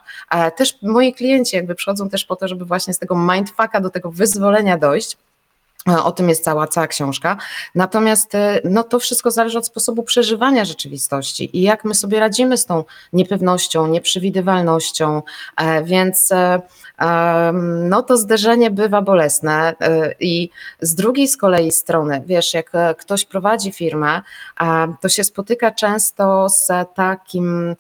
też 0.58 0.78
moi 0.82 1.14
klienci 1.14 1.56
jakby 1.56 1.76
przychodzą 1.76 2.10
też 2.10 2.26
po 2.26 2.36
to, 2.36 2.48
żeby 2.48 2.66
właśnie 2.66 2.94
z 2.94 3.00
tego 3.00 3.16
mindfucka 3.16 3.80
do 3.80 3.90
tego 3.90 4.12
wyzwolenia 4.12 4.78
dojść. 4.78 5.18
E, 5.90 6.04
O 6.04 6.12
tym 6.12 6.30
jest 6.30 6.44
cała, 6.44 6.68
cała 6.68 6.88
książka. 6.88 7.38
Natomiast 7.76 8.36
e, 8.36 8.62
no, 8.64 8.84
to 8.84 9.00
wszystko 9.00 9.32
zależy 9.32 9.58
od 9.58 9.66
sposobu 9.66 10.04
przeżywania 10.04 10.66
rzeczywistości 10.66 11.58
i 11.58 11.62
jak 11.62 11.86
my 11.86 11.96
sobie 11.96 12.20
radzimy 12.20 12.58
z 12.58 12.66
tą 12.66 12.84
niepewnością, 13.14 13.88
nieprzewidywalnością. 13.88 15.22
E, 15.58 15.84
Więc 15.84 16.30
no, 17.90 18.02
to 18.04 18.18
zderzenie 18.18 18.72
bywa 18.72 19.02
bolesne. 19.02 19.76
I 20.20 20.50
z 20.82 20.96
drugiej 20.96 21.28
z 21.28 21.38
kolei 21.38 21.72
strony, 21.72 22.24
wiesz, 22.26 22.54
jak 22.54 22.72
ktoś 22.98 23.26
prowadzi 23.26 23.72
firmę, 23.72 24.22
to 25.02 25.10
się 25.10 25.24
spotyka 25.24 25.72
często 25.72 26.50
z 26.50 26.68
takim 26.96 27.76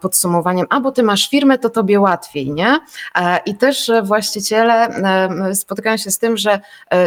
podsumowaniem, 0.00 0.66
a 0.70 0.80
bo 0.80 0.92
ty 0.92 1.02
masz 1.02 1.30
firmę, 1.30 1.58
to 1.58 1.70
tobie 1.70 2.00
łatwiej, 2.00 2.50
nie? 2.50 2.78
E, 3.14 3.40
I 3.46 3.54
też 3.54 3.88
e, 3.88 4.02
właściciele 4.02 4.88
e, 4.88 5.54
spotykają 5.54 5.96
się 5.96 6.10
z 6.10 6.18
tym, 6.18 6.36
że 6.36 6.60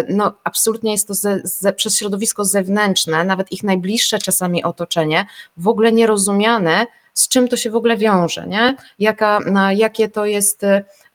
no, 0.09 0.33
absolutnie 0.43 0.91
jest 0.91 1.07
to 1.07 1.13
ze, 1.13 1.39
ze, 1.43 1.73
przez 1.73 1.97
środowisko 1.97 2.45
zewnętrzne, 2.45 3.23
nawet 3.23 3.51
ich 3.51 3.63
najbliższe 3.63 4.19
czasami 4.19 4.63
otoczenie, 4.63 5.25
w 5.57 5.67
ogóle 5.67 5.91
nierozumiane, 5.91 6.87
z 7.13 7.27
czym 7.27 7.47
to 7.47 7.57
się 7.57 7.71
w 7.71 7.75
ogóle 7.75 7.97
wiąże, 7.97 8.47
nie? 8.47 8.75
Jaka, 8.99 9.39
na, 9.39 9.73
jakie 9.73 10.09
to 10.09 10.25
jest 10.25 10.61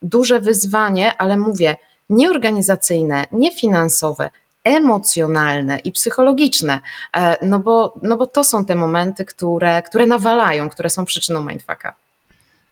duże 0.01 0.39
wyzwanie, 0.39 1.17
ale 1.17 1.37
mówię, 1.37 1.75
nieorganizacyjne, 2.09 3.25
niefinansowe, 3.31 4.29
emocjonalne 4.67 5.79
i 5.79 5.91
psychologiczne, 5.91 6.79
e, 7.17 7.45
no 7.45 7.59
bo, 7.59 7.93
no 8.03 8.17
bo 8.17 8.27
to 8.27 8.43
są 8.43 8.65
te 8.65 8.75
momenty, 8.75 9.25
które, 9.25 9.81
które 9.81 10.05
nawalają, 10.07 10.69
które 10.69 10.89
są 10.89 11.05
przyczyną 11.05 11.45
mindfucka. 11.45 11.95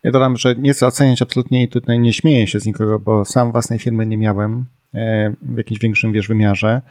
Ja 0.04 0.12
dodam, 0.12 0.38
że 0.38 0.56
nie 0.56 0.74
chcę 0.74 0.88
oceniać 0.88 1.22
absolutnie 1.22 1.64
i 1.64 1.70
tutaj 1.70 2.00
nie 2.00 2.14
śmieję 2.14 2.48
się 2.48 2.60
z 2.60 2.66
nikogo, 2.66 3.00
bo 3.00 3.25
sam 3.25 3.52
własnej 3.52 3.80
firmy 3.80 4.06
nie 4.06 4.18
miałem 4.18 4.66
e, 4.94 5.34
w 5.42 5.58
jakimś 5.58 5.79
większym 5.79 6.14
wiesz, 6.14 6.27
wymiarze. 6.27 6.81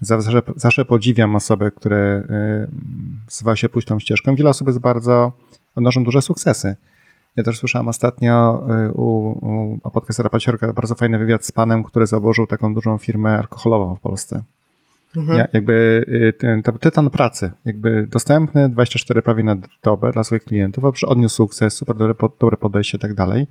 Zawsze, 0.00 0.42
zawsze 0.56 0.84
podziwiam 0.84 1.36
osoby, 1.36 1.70
które 1.76 1.96
e, 1.96 2.66
zwa 3.28 3.56
się 3.56 3.68
pójść 3.68 3.88
tą 3.88 3.98
ścieżką. 4.00 4.34
Wiele 4.34 4.50
osób 4.50 4.68
jest 4.68 4.80
bardzo, 4.80 5.32
odnoszą 5.74 6.04
duże 6.04 6.22
sukcesy. 6.22 6.76
Ja 7.36 7.42
też 7.42 7.58
słyszałem 7.58 7.88
ostatnio 7.88 8.66
e, 8.70 8.92
u, 8.92 9.28
u 9.84 9.90
podcastera 9.90 10.30
Paciorka 10.30 10.72
bardzo 10.72 10.94
fajny 10.94 11.18
wywiad 11.18 11.44
z 11.44 11.52
panem, 11.52 11.84
który 11.84 12.06
założył 12.06 12.46
taką 12.46 12.74
dużą 12.74 12.98
firmę 12.98 13.38
alkoholową 13.38 13.94
w 13.94 14.00
Polsce. 14.00 14.42
Mhm. 15.16 15.38
Ja, 15.38 15.48
jakby 15.52 16.04
y, 16.08 16.32
ten, 16.32 16.62
to 16.62 16.72
tytan 16.72 17.10
pracy, 17.10 17.50
jakby 17.64 18.06
dostępny 18.06 18.68
24 18.68 19.22
prawie 19.22 19.44
na 19.44 19.56
dobę 19.82 20.12
dla 20.12 20.24
swoich 20.24 20.44
klientów, 20.44 20.84
a 20.84 21.06
odniósł 21.06 21.36
sukces, 21.36 21.74
super 21.74 21.96
dobre, 21.96 22.14
dobre 22.40 22.56
podejście 22.56 22.98
i 22.98 23.00
tak 23.00 23.14
dalej. 23.14 23.46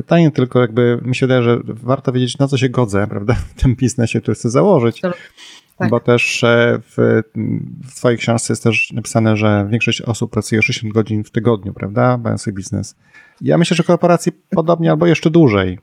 Pytanie 0.00 0.30
tylko 0.30 0.60
jakby, 0.60 0.98
mi 1.02 1.16
się 1.16 1.26
wydaje, 1.26 1.42
że 1.42 1.58
warto 1.64 2.12
wiedzieć, 2.12 2.38
na 2.38 2.48
co 2.48 2.56
się 2.56 2.68
godzę, 2.68 3.06
prawda, 3.06 3.34
w 3.34 3.62
tym 3.62 3.76
biznesie, 3.76 4.20
który 4.20 4.34
chcę 4.34 4.50
założyć, 4.50 5.00
Tak. 5.00 5.90
bo 5.90 6.00
też 6.00 6.44
e, 6.44 6.80
w, 6.96 7.22
w 7.88 7.94
twojej 7.94 8.18
książce 8.18 8.52
jest 8.52 8.62
też 8.62 8.92
napisane, 8.92 9.36
że 9.36 9.66
większość 9.70 10.02
osób 10.02 10.32
pracuje 10.32 10.62
60 10.62 10.94
godzin 10.94 11.24
w 11.24 11.30
tygodniu, 11.30 11.72
prawda, 11.72 12.18
mając 12.18 12.40
swój 12.40 12.52
biznes. 12.52 12.96
Ja 13.40 13.58
myślę, 13.58 13.76
że 13.76 13.82
korporacji 13.82 14.32
podobnie 14.50 14.90
albo 14.90 15.06
jeszcze 15.06 15.30
dłużej. 15.30 15.78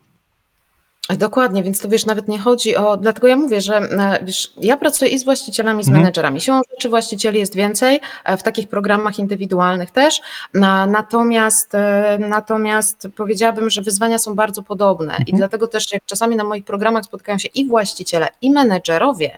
Dokładnie, 1.16 1.64
więc 1.64 1.80
to 1.82 1.90
wiesz, 1.90 2.06
nawet 2.06 2.28
nie 2.28 2.40
chodzi 2.40 2.76
o. 2.76 2.98
Dlatego 2.98 3.28
ja 3.28 3.36
mówię, 3.36 3.62
że 3.62 3.78
e, 3.78 4.20
wiesz, 4.26 4.54
ja 4.58 4.78
pracuję 4.78 5.12
i 5.12 5.20
z 5.20 5.24
właścicielami, 5.26 5.82
i 5.82 5.84
z 5.84 5.88
Mhm. 5.88 6.02
menedżerami. 6.02 6.42
Siłą 6.42 6.62
rzeczy 6.72 6.90
właścicieli 6.90 7.40
jest 7.40 7.56
więcej, 7.56 8.00
e, 8.24 8.38
w 8.38 8.44
takich 8.44 8.68
programach 8.70 9.20
indywidualnych 9.20 9.92
też. 9.92 10.22
Na, 10.54 10.86
natomiast, 10.86 11.76
e, 11.76 12.18
natomiast 12.20 13.08
powiedziałabym, 13.16 13.70
że 13.70 13.82
wyzwania 13.82 14.20
są 14.20 14.36
bardzo 14.36 14.64
podobne 14.64 15.14
i 15.14 15.22
Mhm. 15.22 15.38
dlatego 15.38 15.68
też 15.68 15.92
jak 15.94 16.06
czasami 16.06 16.36
na 16.36 16.44
moich 16.44 16.66
programach 16.66 17.04
spotkają 17.06 17.38
się 17.38 17.48
i 17.48 17.68
właściciele, 17.68 18.28
i 18.42 18.52
menedżerowie, 18.52 19.38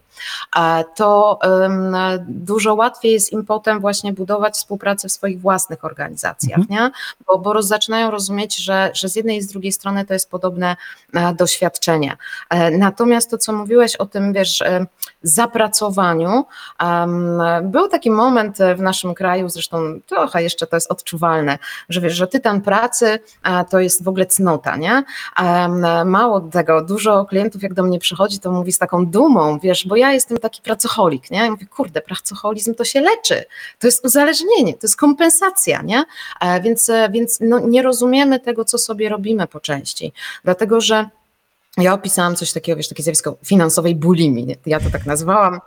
to 0.96 1.40
dużo 2.28 2.74
łatwiej 2.76 3.12
jest 3.12 3.34
im 3.34 3.46
potem 3.46 3.80
właśnie 3.80 4.14
budować 4.14 4.54
współpracę 4.54 5.08
w 5.10 5.12
swoich 5.12 5.42
własnych 5.42 5.86
organizacjach, 5.86 6.70
nie? 6.70 6.92
Bo, 7.28 7.38
bo 7.38 7.54
roz, 7.54 7.68
zaczynają 7.68 8.12
rozumieć, 8.12 8.58
że, 8.58 8.92
że 8.94 9.10
z 9.10 9.16
jednej 9.16 9.38
i 9.38 9.42
z 9.42 9.48
drugiej 9.48 9.72
strony 9.72 10.06
to 10.06 10.14
jest 10.14 10.30
podobne 10.32 10.76
e, 11.14 11.34
doświadczenie. 11.60 12.18
E, 12.50 12.72
Natomiast 12.72 13.30
to, 13.32 13.38
co 13.38 13.54
mówiłeś 13.54 13.96
o 13.96 14.06
tym, 14.06 14.34
wiesz, 14.34 14.62
e, 14.62 14.86
zapracowaniu, 15.24 16.46
był 17.64 17.88
taki 17.88 18.12
moment 18.12 18.62
e, 18.62 18.76
w 18.76 18.82
naszym 18.82 19.14
kraju, 19.14 19.50
zresztą 19.50 20.00
trochę 20.06 20.44
jeszcze 20.44 20.68
to 20.68 20.76
jest 20.76 20.92
odczuwalne, 20.92 21.58
że 21.90 22.02
wiesz, 22.02 22.14
że 22.14 22.28
tytan 22.28 22.62
pracy 22.62 23.20
to 23.70 23.80
jest 23.80 24.04
w 24.04 24.08
ogóle 24.08 24.26
cnota, 24.26 24.76
nie? 24.76 25.04
Mało 26.06 26.42
tego, 26.42 26.82
dużo 26.82 27.26
klientów 27.26 27.64
jak 27.64 27.74
do 27.74 27.84
mnie 27.84 28.00
przychodzi, 28.00 28.40
to 28.40 28.52
mówi 28.52 28.72
z 28.72 28.78
taką 28.78 29.06
dumą, 29.06 29.60
wiesz, 29.60 29.88
bo 29.88 29.96
ja 29.96 30.14
jestem 30.14 30.38
taki 30.38 30.62
pracocholik, 30.62 31.32
nie? 31.32 31.38
Ja 31.38 31.52
mówię, 31.52 31.66
kurde, 31.66 32.02
pracoholizm 32.02 32.76
to 32.76 32.86
się 32.86 33.02
leczy, 33.02 33.46
to 33.80 33.88
jest 33.88 34.06
uzależnienie, 34.06 34.74
to 34.74 34.80
jest 34.84 34.98
kompensacja, 34.98 35.82
nie? 35.82 36.04
Więc, 36.64 36.92
więc 37.12 37.38
no, 37.42 37.60
nie 37.60 37.82
rozumiemy 37.84 38.40
tego, 38.40 38.66
co 38.66 38.78
sobie 38.78 39.10
robimy 39.10 39.48
po 39.48 39.60
części, 39.60 40.14
dlatego 40.44 40.82
że 40.82 41.10
ja 41.82 41.94
opisałam 41.94 42.36
coś 42.36 42.54
takiego, 42.54 42.78
wiesz, 42.78 42.90
takie 42.90 43.04
zjawisko 43.04 43.38
finansowej 43.46 43.96
bulimii, 43.96 44.56
ja 44.66 44.80
to 44.80 44.90
tak 44.90 45.06
nazwałam, 45.06 45.60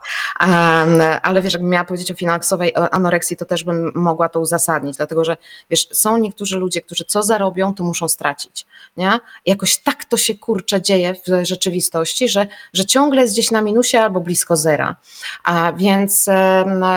ale 1.23 1.43
wiesz, 1.43 1.53
jakbym 1.53 1.71
miała 1.71 1.85
powiedzieć 1.85 2.11
o 2.11 2.15
finansowej 2.15 2.73
anoreksji, 2.91 3.37
to 3.37 3.45
też 3.45 3.65
bym 3.65 3.93
mogła 3.95 4.29
to 4.29 4.41
uzasadnić, 4.41 4.97
dlatego 4.97 5.25
że 5.25 5.37
wiesz, 5.71 5.89
są 5.93 6.17
niektórzy 6.17 6.59
ludzie, 6.59 6.81
którzy 6.81 7.05
co 7.05 7.23
zarobią, 7.23 7.75
to 7.75 7.85
muszą 7.85 8.09
stracić, 8.09 8.67
nie? 8.97 9.19
Jakoś 9.47 9.79
tak 9.79 10.05
to 10.05 10.17
się 10.17 10.35
kurcze 10.35 10.83
dzieje 10.83 11.15
w 11.15 11.47
rzeczywistości, 11.47 12.29
że, 12.29 12.47
że 12.73 12.85
ciągle 12.85 13.23
jest 13.23 13.35
gdzieś 13.35 13.51
na 13.51 13.63
minusie 13.63 13.97
albo 13.97 14.21
blisko 14.21 14.57
zera, 14.57 14.97
a 15.45 15.73
więc, 15.73 16.27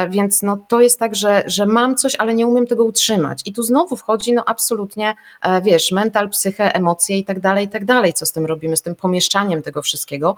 więc 0.09 0.41
no, 0.41 0.57
to 0.67 0.81
jest 0.81 0.99
tak, 0.99 1.15
że, 1.15 1.43
że 1.45 1.65
mam 1.65 1.95
coś, 1.95 2.15
ale 2.15 2.33
nie 2.33 2.47
umiem 2.47 2.67
tego 2.67 2.83
utrzymać. 2.83 3.41
I 3.45 3.53
tu 3.53 3.63
znowu 3.63 3.95
wchodzi 3.95 4.33
no 4.33 4.43
absolutnie, 4.45 5.15
e, 5.41 5.61
wiesz, 5.61 5.91
mental, 5.91 6.29
psychę, 6.29 6.75
emocje 6.75 7.17
i 7.17 7.25
tak 7.25 7.39
dalej, 7.39 7.65
i 7.65 7.69
tak 7.69 7.85
dalej, 7.85 8.13
co 8.13 8.25
z 8.25 8.31
tym 8.31 8.45
robimy, 8.45 8.77
z 8.77 8.81
tym 8.81 8.95
pomieszczaniem 9.05 9.61
tego 9.61 9.81
wszystkiego, 9.81 10.35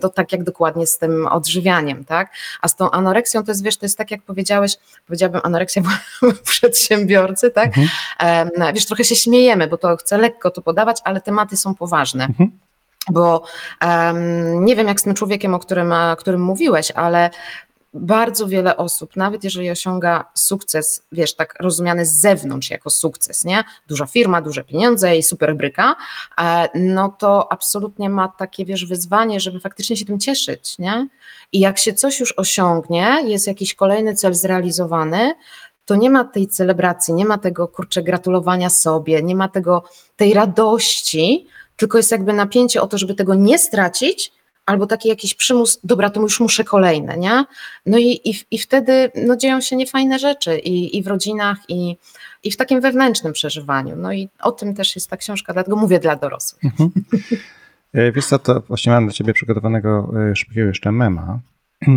to 0.00 0.08
tak 0.08 0.32
jak 0.32 0.44
dokładnie 0.44 0.86
z 0.86 0.98
tym 0.98 1.26
odżywianiem, 1.26 2.04
tak, 2.04 2.30
a 2.60 2.68
z 2.68 2.76
tą 2.76 2.90
anoreksją 2.90 3.44
to 3.44 3.50
jest, 3.50 3.64
wiesz, 3.64 3.76
to 3.76 3.86
jest 3.86 3.98
tak 3.98 4.10
jak 4.10 4.22
powiedziałeś, 4.22 4.76
powiedziałabym 5.06 5.40
anoreksja 5.44 5.82
przedsiębiorcy, 6.50 7.50
tak, 7.50 7.74
Mhm. 7.74 7.88
Em, 8.18 8.74
wiesz, 8.74 8.86
trochę 8.86 9.04
się 9.04 9.16
śmiejemy, 9.16 9.66
bo 9.66 9.76
to 9.76 9.96
chcę 9.96 10.18
lekko 10.18 10.50
to 10.50 10.62
podawać, 10.62 11.00
ale 11.04 11.20
tematy 11.20 11.56
są 11.56 11.74
poważne. 11.74 12.24
Mhm. 12.24 12.50
Bo 13.10 13.44
em, 13.80 14.64
nie 14.64 14.76
wiem, 14.76 14.88
jak 14.88 15.00
z 15.00 15.02
tym 15.02 15.14
człowiekiem, 15.14 15.54
o 15.54 15.58
którym, 15.58 15.92
o 15.92 16.16
którym 16.16 16.42
mówiłeś, 16.42 16.90
ale 16.90 17.30
bardzo 17.94 18.46
wiele 18.46 18.76
osób, 18.76 19.16
nawet 19.16 19.44
jeżeli 19.44 19.70
osiąga 19.70 20.24
sukces, 20.34 21.02
wiesz, 21.12 21.34
tak 21.34 21.54
rozumiany 21.60 22.06
z 22.06 22.20
zewnątrz 22.20 22.70
jako 22.70 22.90
sukces, 22.90 23.44
nie? 23.44 23.64
Duża 23.86 24.06
firma, 24.06 24.42
duże 24.42 24.64
pieniądze 24.64 25.16
i 25.16 25.22
super 25.22 25.56
bryka, 25.56 25.96
e, 26.40 26.68
no 26.74 27.08
to 27.18 27.52
absolutnie 27.52 28.10
ma 28.10 28.28
takie, 28.28 28.64
wiesz, 28.64 28.86
wyzwanie, 28.86 29.40
żeby 29.40 29.60
faktycznie 29.60 29.96
się 29.96 30.04
tym 30.04 30.20
cieszyć, 30.20 30.78
nie? 30.78 31.08
I 31.52 31.60
jak 31.60 31.78
się 31.78 31.92
coś 31.92 32.20
już 32.20 32.32
osiągnie, 32.32 33.16
jest 33.24 33.46
jakiś 33.46 33.74
kolejny 33.74 34.14
cel 34.14 34.34
zrealizowany, 34.34 35.34
to 35.84 35.96
nie 35.96 36.10
ma 36.10 36.24
tej 36.24 36.46
celebracji, 36.46 37.14
nie 37.14 37.24
ma 37.24 37.38
tego, 37.38 37.68
kurczę, 37.68 38.02
gratulowania 38.02 38.70
sobie, 38.70 39.22
nie 39.22 39.36
ma 39.36 39.48
tego, 39.48 39.84
tej 40.16 40.34
radości, 40.34 41.46
tylko 41.76 41.98
jest 41.98 42.10
jakby 42.10 42.32
napięcie 42.32 42.82
o 42.82 42.86
to, 42.86 42.98
żeby 42.98 43.14
tego 43.14 43.34
nie 43.34 43.58
stracić, 43.58 44.32
albo 44.66 44.86
taki 44.86 45.08
jakiś 45.08 45.34
przymus, 45.34 45.80
dobra, 45.84 46.10
to 46.10 46.20
już 46.20 46.40
muszę 46.40 46.64
kolejne, 46.64 47.16
nie? 47.16 47.44
No 47.86 47.98
i, 47.98 48.20
i, 48.24 48.34
i 48.50 48.58
wtedy 48.58 49.10
no, 49.26 49.36
dzieją 49.36 49.60
się 49.60 49.76
niefajne 49.76 50.18
rzeczy 50.18 50.58
i, 50.58 50.98
i 50.98 51.02
w 51.02 51.06
rodzinach, 51.06 51.58
i, 51.68 51.96
i 52.42 52.50
w 52.50 52.56
takim 52.56 52.80
wewnętrznym 52.80 53.32
przeżywaniu. 53.32 53.96
No 53.96 54.12
i 54.12 54.28
o 54.40 54.52
tym 54.52 54.74
też 54.74 54.94
jest 54.94 55.10
ta 55.10 55.16
książka, 55.16 55.52
dlatego 55.52 55.76
mówię 55.76 56.00
dla 56.00 56.16
dorosłych. 56.16 56.64
Mhm. 56.64 56.90
E, 57.92 58.12
Wiesz 58.12 58.26
co, 58.26 58.38
to 58.38 58.60
właśnie 58.60 58.92
mam 58.92 59.04
dla 59.04 59.12
ciebie 59.12 59.34
przygotowanego 59.34 60.12
e, 60.30 60.36
szybkiego 60.36 60.66
jeszcze 60.66 60.92
mema. 60.92 61.38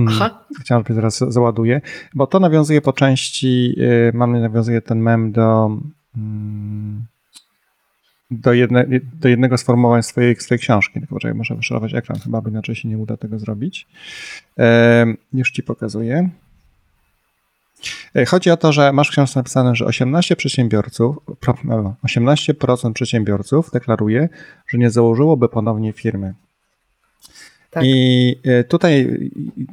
Aha. 0.08 0.40
Chciałem, 0.62 0.84
żeby 0.84 0.94
zaraz 0.94 1.18
załaduję, 1.28 1.82
bo 2.14 2.28
to 2.28 2.40
nawiązuje 2.40 2.82
po 2.82 2.94
części, 2.94 3.76
e, 4.10 4.18
mam 4.18 4.42
nawiązuje 4.42 4.82
ten 4.82 5.00
mem 5.00 5.32
do, 5.32 5.78
mm, 6.18 7.06
do, 8.32 8.54
jedne, 8.54 8.86
do 9.22 9.30
jednego 9.30 9.58
sformułowań 9.58 10.04
swojej, 10.04 10.36
swojej 10.36 10.60
książki. 10.60 11.00
Tylko 11.00 11.16
poczekaj, 11.16 11.38
muszę 11.38 11.56
wyszorować 11.56 11.94
ekran 11.94 12.20
chyba, 12.20 12.42
bo 12.42 12.50
inaczej 12.50 12.76
się 12.76 12.90
nie 12.90 12.98
uda 12.98 13.18
tego 13.18 13.40
zrobić. 13.40 13.88
Już 15.34 15.52
ci 15.52 15.64
pokazuję. 15.64 16.30
E, 18.16 18.26
Chodzi 18.26 18.52
o 18.52 18.58
to, 18.58 18.72
że 18.72 18.94
masz 18.94 19.08
w 19.08 19.12
książce 19.12 19.40
napisane, 19.40 19.76
że 19.76 19.86
18 19.86 20.36
przedsiębiorców, 20.36 21.18
pro- 21.40 21.58
no, 21.64 21.96
18% 22.04 22.94
przedsiębiorców 22.94 23.72
deklaruje, 23.72 24.30
że 24.68 24.78
nie 24.78 24.90
założyłoby 24.90 25.50
ponownie 25.50 25.94
firmy. 25.94 26.34
Tak. 27.72 27.84
I 27.86 28.36
e, 28.44 28.64
tutaj 28.64 29.20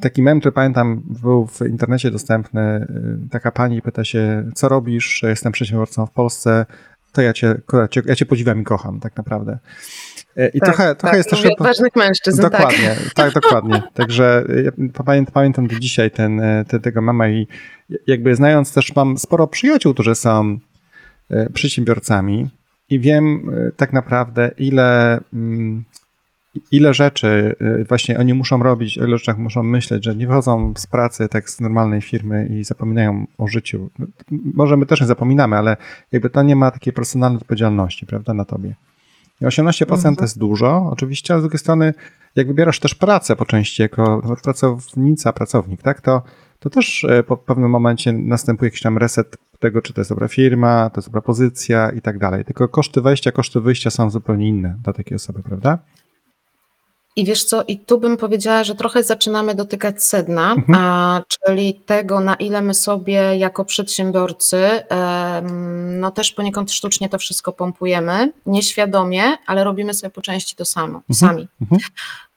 taki 0.00 0.22
mem, 0.22 0.40
który 0.40 0.52
pamiętam, 0.52 1.02
był 1.22 1.46
w 1.46 1.60
internecie 1.68 2.10
dostępny. 2.10 2.60
e, 2.60 2.86
Taka 3.30 3.50
pani 3.50 3.82
pyta 3.82 4.04
się, 4.04 4.50
co 4.54 4.68
robisz? 4.68 5.22
Jestem 5.22 5.52
przedsiębiorcą 5.52 6.06
w 6.06 6.10
Polsce. 6.10 6.66
To 7.14 7.22
ja 7.22 7.32
cię, 7.32 7.60
ja 8.06 8.14
cię, 8.16 8.26
podziwiam 8.26 8.60
i 8.60 8.64
kocham, 8.64 9.00
tak 9.00 9.16
naprawdę. 9.16 9.58
E, 10.36 10.48
I 10.48 10.60
trochę, 10.60 10.94
trochę 10.94 11.16
jest 11.16 11.32
Mówię 11.32 11.42
też. 11.42 11.60
o 11.60 11.64
ważnych 11.64 11.96
mężczyzn, 11.96 12.42
tak. 12.42 12.52
Dokładnie, 12.52 12.96
tak, 13.14 13.32
dokładnie. 13.32 13.82
Także 13.94 14.44
ja 14.64 14.70
pamię- 14.92 15.26
pamiętam 15.32 15.66
do 15.66 15.78
dzisiaj 15.78 16.10
ten, 16.10 16.40
e, 16.40 16.64
te, 16.68 16.80
tego 16.80 17.02
mama 17.02 17.28
i 17.28 17.46
jakby 18.06 18.34
znając 18.34 18.72
też 18.72 18.96
mam 18.96 19.18
sporo 19.18 19.46
przyjaciół, 19.46 19.94
którzy 19.94 20.14
są 20.14 20.58
e, 21.30 21.50
przedsiębiorcami 21.50 22.50
i 22.90 23.00
wiem 23.00 23.50
tak 23.76 23.92
naprawdę 23.92 24.50
ile, 24.58 25.20
mm, 25.32 25.84
ile 26.72 26.94
rzeczy 26.94 27.56
e, 27.60 27.84
właśnie 27.84 28.18
oni 28.18 28.34
muszą 28.34 28.62
robić, 28.62 28.98
o 28.98 29.06
ile 29.06 29.18
rzeczach 29.18 29.38
muszą 29.38 29.62
myśleć, 29.62 30.04
że 30.04 30.16
nie 30.16 30.26
wychodzą 30.26 30.74
z 30.76 30.86
pracy 30.86 31.28
tak 31.28 31.50
z 31.50 31.60
normalnej 31.60 32.00
firmy 32.00 32.46
i 32.46 32.64
zapominają 32.64 33.26
o 33.38 33.48
życiu. 33.48 33.90
Może 34.30 34.76
my 34.76 34.86
też 34.86 35.00
nie 35.00 35.06
zapominamy, 35.06 35.56
ale 35.56 35.76
jakby 36.12 36.30
to 36.30 36.42
nie 36.42 36.56
ma 36.56 36.70
takiej 36.70 36.92
personalnej 36.92 37.38
odpowiedzialności, 37.40 38.06
prawda, 38.06 38.34
na 38.34 38.44
tobie. 38.44 38.74
I 39.40 39.44
18% 39.44 39.94
Mhm. 39.96 40.16
to 40.16 40.24
jest 40.24 40.38
dużo, 40.38 40.88
oczywiście, 40.92 41.34
a 41.34 41.38
z 41.38 41.42
drugiej 41.42 41.58
strony, 41.58 41.94
jak 42.36 42.46
wybierasz 42.46 42.80
też 42.80 42.94
pracę 42.94 43.36
po 43.36 43.44
części 43.44 43.82
jako 43.82 44.36
pracownica, 44.42 45.32
pracownik, 45.32 45.82
tak, 45.82 46.00
to, 46.00 46.22
to 46.58 46.70
też 46.70 47.04
e, 47.04 47.22
po 47.22 47.36
pewnym 47.36 47.70
momencie 47.70 48.12
następuje 48.12 48.66
jakiś 48.66 48.82
tam 48.82 48.98
reset 48.98 49.36
tego, 49.58 49.82
czy 49.82 49.92
to 49.92 50.00
jest 50.00 50.10
dobra 50.10 50.28
firma, 50.28 50.90
to 50.90 50.98
jest 50.98 51.08
dobra 51.08 51.20
pozycja 51.22 51.90
i 51.90 52.00
tak 52.00 52.18
dalej. 52.18 52.44
Tylko 52.44 52.68
koszty 52.68 53.00
wejścia, 53.00 53.32
koszty 53.32 53.60
wyjścia 53.60 53.90
są 53.90 54.10
zupełnie 54.10 54.48
inne 54.48 54.76
dla 54.84 54.92
takiej 54.92 55.16
osoby, 55.16 55.42
prawda? 55.42 55.78
I 57.16 57.24
wiesz 57.24 57.44
co, 57.44 57.62
i 57.68 57.78
tu 57.78 57.98
bym 58.00 58.16
powiedziała, 58.16 58.64
że 58.64 58.74
trochę 58.74 59.02
zaczynamy 59.04 59.54
dotykać 59.54 60.04
sedna, 60.04 60.52
Mhm. 60.52 60.78
a, 60.84 61.22
czyli 61.46 61.74
tego, 61.74 62.20
na 62.20 62.34
ile 62.34 62.62
my 62.62 62.74
sobie 62.74 63.36
jako 63.36 63.64
przedsiębiorcy, 63.64 64.56
em, 64.88 66.00
no 66.00 66.10
też 66.10 66.32
poniekąd 66.32 66.72
sztucznie 66.72 67.08
to 67.08 67.18
wszystko 67.18 67.52
pompujemy, 67.52 68.32
nieświadomie, 68.46 69.22
ale 69.46 69.64
robimy 69.64 69.94
sobie 69.94 70.10
po 70.10 70.22
części 70.22 70.56
to 70.56 70.64
samo, 70.64 71.00
sami. 71.12 71.48
Mhm. 71.62 71.80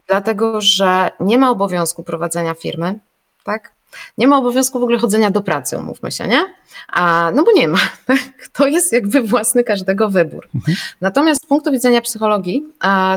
Dlatego, 0.08 0.62
że 0.62 1.12
nie 1.20 1.38
ma 1.38 1.50
obowiązku 1.52 2.04
prowadzenia 2.04 2.54
firmy, 2.54 3.00
tak? 3.44 3.77
Nie 4.18 4.28
ma 4.28 4.38
obowiązku 4.38 4.80
w 4.80 4.84
ogóle 4.84 4.98
chodzenia 4.98 5.32
do 5.32 5.42
pracy, 5.42 5.78
umówmy 5.78 6.12
się, 6.12 6.28
nie? 6.28 6.46
A, 6.88 7.32
no 7.36 7.44
bo 7.44 7.52
nie 7.52 7.68
ma. 7.68 7.78
Tak? 8.06 8.20
To 8.54 8.68
jest 8.68 8.94
jakby 8.94 9.22
własny 9.22 9.64
każdego 9.64 10.10
wybór. 10.10 10.48
Mhm. 10.56 10.78
Natomiast 11.02 11.44
z 11.44 11.46
punktu 11.46 11.72
widzenia 11.72 12.02
psychologii, 12.02 12.66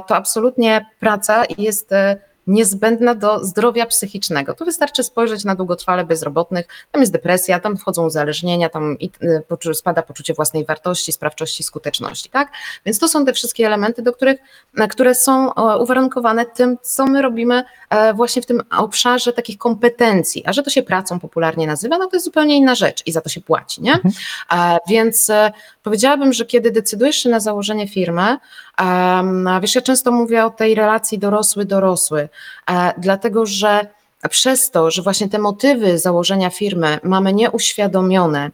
to 0.07 0.17
absolutnie 0.17 0.87
praca 1.01 1.43
jest 1.59 1.93
e, 1.93 2.30
niezbędna 2.51 3.15
do 3.15 3.45
zdrowia 3.45 3.87
psychicznego. 3.87 4.55
Tu 4.55 4.65
wystarczy 4.65 5.05
spojrzeć 5.05 5.45
na 5.45 5.55
długotrwale 5.55 6.05
bezrobotnych, 6.05 6.67
tam 6.93 7.03
jest 7.03 7.13
depresja, 7.13 7.61
tam 7.61 7.77
wchodzą 7.77 8.07
uzależnienia, 8.07 8.69
tam 8.69 8.97
poczu- 9.49 9.75
spada 9.75 10.03
poczucie 10.03 10.35
własnej 10.35 10.65
wartości, 10.65 11.13
sprawczości, 11.13 11.63
skuteczności, 11.63 12.31
tak? 12.31 12.49
Więc 12.87 12.99
to 12.99 13.09
są 13.09 13.25
te 13.25 13.33
wszystkie 13.33 13.67
elementy, 13.67 14.03
do 14.03 14.13
których, 14.13 14.39
które 14.91 15.15
są 15.15 15.51
uwarunkowane 15.81 16.47
tym, 16.47 16.77
co 16.83 17.07
my 17.07 17.23
robimy 17.23 17.63
e, 17.91 18.15
właśnie 18.15 18.43
w 18.43 18.47
tym 18.47 18.63
obszarze 18.79 19.33
takich 19.33 19.59
kompetencji. 19.59 20.43
A 20.47 20.53
że 20.53 20.63
to 20.63 20.71
się 20.71 20.83
pracą 20.83 21.21
popularnie 21.21 21.67
nazywa, 21.67 21.99
no 21.99 22.07
to 22.07 22.17
jest 22.17 22.25
zupełnie 22.25 22.57
inna 22.57 22.75
rzecz 22.75 23.03
i 23.07 23.13
za 23.13 23.21
to 23.21 23.29
się 23.29 23.41
płaci, 23.41 23.83
nie? 23.83 23.99
E, 24.53 24.79
Więc 24.89 25.31
e, 25.31 25.53
powiedziałabym, 25.83 26.33
że 26.33 26.45
kiedy 26.47 26.71
decydujesz 26.71 27.17
się 27.17 27.29
na 27.29 27.41
założenie 27.41 27.89
firmy, 27.89 28.37
wiesz, 29.61 29.75
ja 29.75 29.83
często 29.83 30.13
mówię 30.13 30.45
o 30.45 30.51
tej 30.51 30.75
relacji 30.75 31.19
dorosły-dorosły, 31.19 32.29
e, 32.71 32.93
dlatego 32.99 33.47
że 33.47 33.87
przez 34.31 34.71
to, 34.71 34.91
że 34.91 35.03
właśnie 35.03 35.29
te 35.29 35.39
motywy 35.39 35.99
założenia 35.99 36.51
firmy 36.51 36.99
mamy 37.03 37.33
nieuświadomione, 37.33 38.51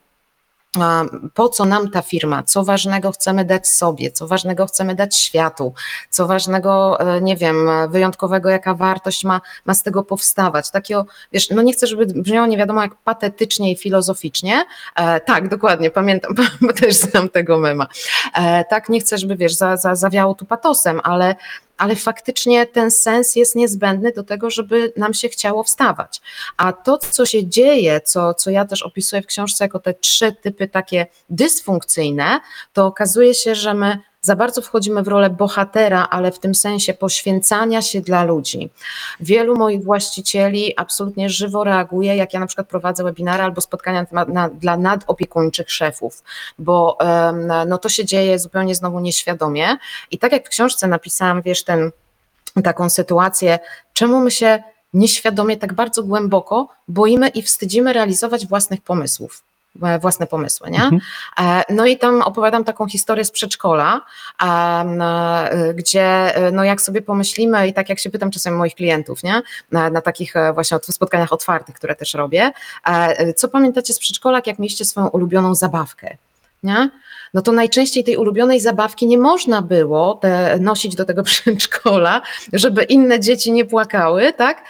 po 1.34 1.48
co 1.48 1.64
nam 1.64 1.90
ta 1.90 2.02
firma, 2.02 2.42
co 2.42 2.64
ważnego 2.64 3.12
chcemy 3.12 3.44
dać 3.44 3.68
sobie, 3.68 4.10
co 4.10 4.26
ważnego 4.26 4.66
chcemy 4.66 4.94
dać 4.94 5.16
światu, 5.16 5.74
co 6.10 6.26
ważnego, 6.26 7.00
e, 7.00 7.20
nie 7.20 7.36
wiem, 7.36 7.68
wyjątkowego, 7.88 8.48
jaka 8.48 8.74
wartość 8.74 9.24
ma, 9.24 9.40
ma 9.64 9.74
z 9.74 9.82
tego 9.82 10.02
powstawać. 10.02 10.70
Takiego, 10.70 11.06
wiesz, 11.32 11.50
no 11.50 11.62
nie 11.62 11.72
chcę, 11.72 11.86
żeby 11.86 12.06
brzmiało 12.06 12.46
nie 12.46 12.56
wiadomo 12.56 12.82
jak 12.82 12.94
patetycznie 12.94 13.72
i 13.72 13.76
filozoficznie. 13.76 14.64
E, 14.94 15.20
tak, 15.20 15.48
dokładnie, 15.48 15.90
pamiętam, 15.90 16.34
bo 16.60 16.72
też 16.72 16.94
znam 16.94 17.28
tego 17.28 17.58
mema. 17.58 17.86
E, 18.34 18.64
tak, 18.64 18.88
nie 18.88 19.00
chcę, 19.00 19.18
żeby, 19.18 19.36
wiesz, 19.36 19.54
za, 19.54 19.76
za, 19.76 19.94
zawiało 19.94 20.34
tu 20.34 20.46
patosem, 20.46 21.00
ale 21.04 21.36
ale 21.76 21.96
faktycznie 21.96 22.66
ten 22.66 22.90
sens 22.90 23.36
jest 23.36 23.54
niezbędny 23.54 24.12
do 24.12 24.22
tego, 24.22 24.50
żeby 24.50 24.92
nam 24.96 25.14
się 25.14 25.28
chciało 25.28 25.62
wstawać. 25.62 26.20
A 26.56 26.72
to, 26.72 26.98
co 26.98 27.26
się 27.26 27.46
dzieje, 27.46 28.00
co, 28.00 28.34
co 28.34 28.50
ja 28.50 28.64
też 28.64 28.82
opisuję 28.82 29.22
w 29.22 29.26
książce 29.26 29.64
jako 29.64 29.78
te 29.78 29.94
trzy 29.94 30.32
typy 30.32 30.68
takie 30.68 31.06
dysfunkcyjne, 31.30 32.40
to 32.72 32.86
okazuje 32.86 33.34
się, 33.34 33.54
że 33.54 33.74
my 33.74 33.98
za 34.26 34.36
bardzo 34.36 34.62
wchodzimy 34.62 35.02
w 35.02 35.08
rolę 35.08 35.30
bohatera, 35.30 36.08
ale 36.10 36.32
w 36.32 36.38
tym 36.38 36.54
sensie 36.54 36.94
poświęcania 36.94 37.82
się 37.82 38.00
dla 38.00 38.24
ludzi. 38.24 38.70
Wielu 39.20 39.56
moich 39.56 39.84
właścicieli 39.84 40.74
absolutnie 40.76 41.30
żywo 41.30 41.64
reaguje, 41.64 42.16
jak 42.16 42.34
ja 42.34 42.40
na 42.40 42.46
przykład 42.46 42.68
prowadzę 42.68 43.04
webinary 43.04 43.42
albo 43.42 43.60
spotkania 43.60 44.06
na, 44.12 44.24
na, 44.24 44.48
dla 44.48 44.76
nadopiekuńczych 44.76 45.70
szefów, 45.70 46.22
bo 46.58 46.96
em, 47.00 47.52
no, 47.68 47.78
to 47.78 47.88
się 47.88 48.04
dzieje 48.04 48.38
zupełnie 48.38 48.74
znowu 48.74 49.00
nieświadomie. 49.00 49.76
I 50.10 50.18
tak 50.18 50.32
jak 50.32 50.46
w 50.46 50.48
książce 50.48 50.88
napisałam, 50.88 51.42
wiesz, 51.42 51.64
ten, 51.64 51.90
taką 52.64 52.90
sytuację, 52.90 53.58
czemu 53.92 54.20
my 54.20 54.30
się 54.30 54.62
nieświadomie 54.94 55.56
tak 55.56 55.72
bardzo 55.72 56.02
głęboko 56.02 56.68
boimy 56.88 57.28
i 57.28 57.42
wstydzimy 57.42 57.92
realizować 57.92 58.46
własnych 58.46 58.80
pomysłów 58.80 59.42
własne 60.00 60.26
pomysły, 60.26 60.70
nie? 60.70 60.82
Mhm. 60.82 61.00
E, 61.40 61.62
No 61.74 61.86
i 61.86 61.98
tam 61.98 62.22
opowiadam 62.22 62.64
taką 62.64 62.86
historię 62.88 63.24
z 63.24 63.30
przedszkola, 63.30 64.00
e, 64.42 65.74
gdzie 65.74 66.36
e, 66.36 66.50
no 66.52 66.64
jak 66.64 66.80
sobie 66.80 67.02
pomyślimy 67.02 67.68
i 67.68 67.72
tak 67.74 67.88
jak 67.88 67.98
się 67.98 68.10
pytam 68.10 68.30
czasem 68.30 68.56
moich 68.56 68.74
klientów, 68.74 69.22
nie? 69.22 69.42
Na, 69.72 69.90
na 69.90 70.00
takich 70.00 70.36
e, 70.36 70.52
właśnie 70.52 70.76
ot- 70.76 70.92
spotkaniach 70.92 71.32
otwartych, 71.32 71.74
które 71.74 71.94
też 71.94 72.14
robię, 72.14 72.52
e, 72.86 73.34
co 73.34 73.48
pamiętacie 73.48 73.92
z 73.94 73.98
przedszkola, 73.98 74.40
jak 74.46 74.58
mieliście 74.58 74.84
swoją 74.84 75.06
ulubioną 75.08 75.54
zabawkę, 75.54 76.16
nie? 76.62 76.90
No 77.34 77.42
to 77.42 77.52
najczęściej 77.52 78.04
tej 78.04 78.16
ulubionej 78.16 78.60
zabawki 78.60 79.06
nie 79.06 79.18
można 79.18 79.62
było 79.62 80.14
te, 80.14 80.58
nosić 80.60 80.94
do 80.94 81.04
tego 81.04 81.22
przedszkola, 81.32 82.22
żeby 82.52 82.82
inne 82.82 83.20
dzieci 83.20 83.52
nie 83.52 83.64
płakały, 83.64 84.32
tak? 84.32 84.64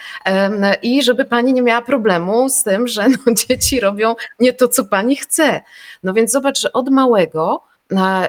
I 0.81 1.03
żeby 1.03 1.25
pani 1.25 1.53
nie 1.53 1.61
miała 1.61 1.81
problemu 1.81 2.49
z 2.49 2.63
tym, 2.63 2.87
że 2.87 3.09
no, 3.09 3.33
dzieci 3.47 3.79
robią 3.79 4.15
nie 4.39 4.53
to, 4.53 4.67
co 4.67 4.85
pani 4.85 5.15
chce. 5.15 5.61
No 6.03 6.13
więc 6.13 6.31
zobacz, 6.31 6.59
że 6.59 6.73
od 6.73 6.89
małego 6.89 7.63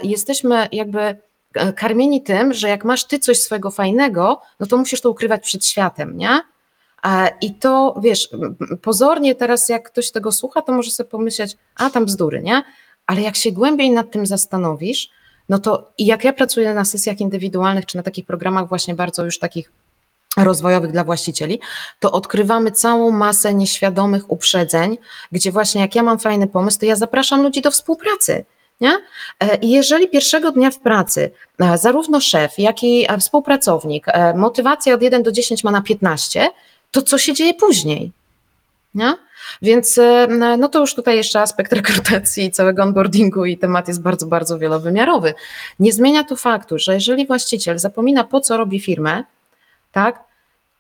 jesteśmy 0.03 0.69
jakby 0.73 1.01
e, 1.55 1.73
karmieni 1.73 2.23
tym, 2.23 2.53
że 2.53 2.69
jak 2.69 2.85
masz 2.85 3.05
ty 3.05 3.19
coś 3.19 3.41
swojego 3.41 3.71
fajnego, 3.71 4.41
no 4.61 4.67
to 4.67 4.77
musisz 4.77 5.01
to 5.01 5.11
ukrywać 5.11 5.43
przed 5.43 5.67
światem, 5.67 6.17
nie? 6.17 6.41
I 7.41 7.55
to, 7.55 8.01
wiesz, 8.03 8.29
pozornie 8.83 9.35
teraz 9.35 9.69
jak 9.69 9.91
ktoś 9.91 10.11
tego 10.11 10.33
słucha, 10.33 10.63
to 10.63 10.73
może 10.73 10.91
sobie 10.91 11.11
pomyśleć, 11.11 11.57
a 11.77 11.91
tam 11.91 12.05
bzdury, 12.05 12.43
nie? 12.43 12.63
Ale 13.09 13.21
jak 13.21 13.37
się 13.37 13.53
głębiej 13.53 13.91
nad 13.91 14.11
tym 14.11 14.27
zastanowisz, 14.27 15.11
no 15.49 15.59
to 15.59 15.91
i 15.99 16.07
jak 16.07 16.25
ja 16.25 16.33
pracuję 16.33 16.75
na 16.75 16.85
sesjach 16.85 17.21
indywidualnych, 17.21 17.87
czy 17.87 17.97
na 17.97 18.03
takich 18.03 18.27
programach 18.27 18.69
właśnie 18.69 18.95
bardzo 18.95 19.25
już 19.25 19.39
takich 19.39 19.73
rozwojowych 20.37 20.93
dla 20.93 21.05
właścicieli, 21.05 21.61
to 22.01 22.13
odkrywamy 22.13 22.73
całą 22.73 23.11
masę 23.11 23.55
nieświadomych 23.55 24.31
uprzedzeń, 24.31 24.99
gdzie 25.33 25.53
właśnie 25.53 25.81
jak 25.81 25.95
ja 25.95 26.03
mam 26.03 26.19
fajny 26.19 26.47
pomysł, 26.47 26.79
to 26.79 26.87
ja 26.87 26.97
zapraszam 26.97 27.43
ludzi 27.43 27.61
do 27.61 27.71
współpracy. 27.71 28.45
Nie? 28.81 28.99
E, 29.41 29.57
I 29.57 29.71
jeżeli 29.71 30.09
pierwszego 30.09 30.53
dnia 30.53 30.71
w 30.71 30.79
pracy 30.79 31.31
e, 31.61 31.79
zarówno 31.79 32.21
szef, 32.21 32.59
jak 32.59 32.83
i 32.83 33.07
e, 33.09 33.19
współpracownik 33.19 34.07
motywację 34.35 34.95
od 34.95 35.03
1 35.03 35.23
do 35.23 35.33
10 35.33 35.65
ma 35.65 35.71
na 35.71 35.83
15, 35.83 36.51
to 36.91 37.03
co 37.03 37.19
się 37.19 37.35
dzieje 37.35 37.55
później? 37.55 38.13
Nie? 38.95 39.15
Więc 39.63 40.01
no 40.59 40.69
to 40.69 40.81
już 40.81 40.95
tutaj 40.95 41.17
jeszcze 41.17 41.41
aspekt 41.41 41.73
rekrutacji, 41.83 42.51
całego 42.51 42.83
onboardingu 42.83 43.45
i 43.45 43.59
temat 43.59 43.89
jest 43.89 44.03
bardzo, 44.03 44.27
bardzo 44.27 44.59
wielowymiarowy. 44.59 45.35
Nie 45.79 45.93
zmienia 45.93 46.25
to 46.25 46.37
faktu, 46.37 46.79
że 46.79 46.95
jeżeli 46.95 47.27
właściciel 47.27 47.79
zapomina 47.79 48.25
po 48.25 48.41
co 48.41 48.57
robi 48.57 48.81
firmę, 48.81 49.25
tak, 49.93 50.29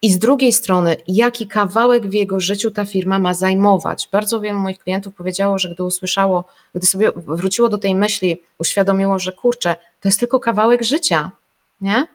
i 0.03 0.13
z 0.13 0.19
drugiej 0.19 0.53
strony, 0.53 0.97
jaki 1.09 1.47
kawałek 1.47 2.07
w 2.07 2.13
jego 2.13 2.41
życiu 2.41 2.71
ta 2.71 2.85
firma 2.85 3.19
ma 3.19 3.35
zajmować. 3.35 4.09
Bardzo 4.13 4.41
wielu 4.41 4.59
moich 4.59 4.79
klientów 4.79 5.15
powiedziało, 5.15 5.59
że 5.59 5.69
gdy 5.75 5.85
usłyszało, 5.85 6.45
gdy 6.75 6.87
sobie 6.87 7.13
wróciło 7.17 7.69
do 7.69 7.79
tej 7.79 7.95
myśli, 7.95 8.43
uświadomiło, 8.59 9.19
że 9.19 9.33
kurczę, 9.33 9.77
to 10.01 10.09
jest 10.09 10.21
tylko 10.21 10.41
kawałek 10.41 10.83
życia, 10.83 11.31
nie? 11.81 12.07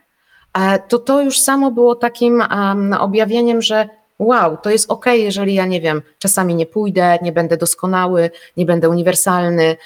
To 0.88 1.00
to 1.00 1.22
już 1.22 1.40
samo 1.40 1.72
było 1.72 1.96
takim 1.96 2.44
um, 2.52 2.94
objawieniem, 2.94 3.62
że 3.62 3.90
wow, 4.24 4.58
to 4.58 4.70
jest 4.70 4.92
ok, 4.92 5.06
jeżeli 5.06 5.54
ja 5.54 5.66
nie 5.66 5.82
wiem, 5.82 6.02
czasami 6.20 6.56
nie 6.56 6.66
pójdę, 6.66 7.18
nie 7.22 7.32
będę 7.32 7.58
doskonały, 7.58 8.30
nie 8.58 8.66
będę 8.66 8.90
uniwersalny, 8.90 9.78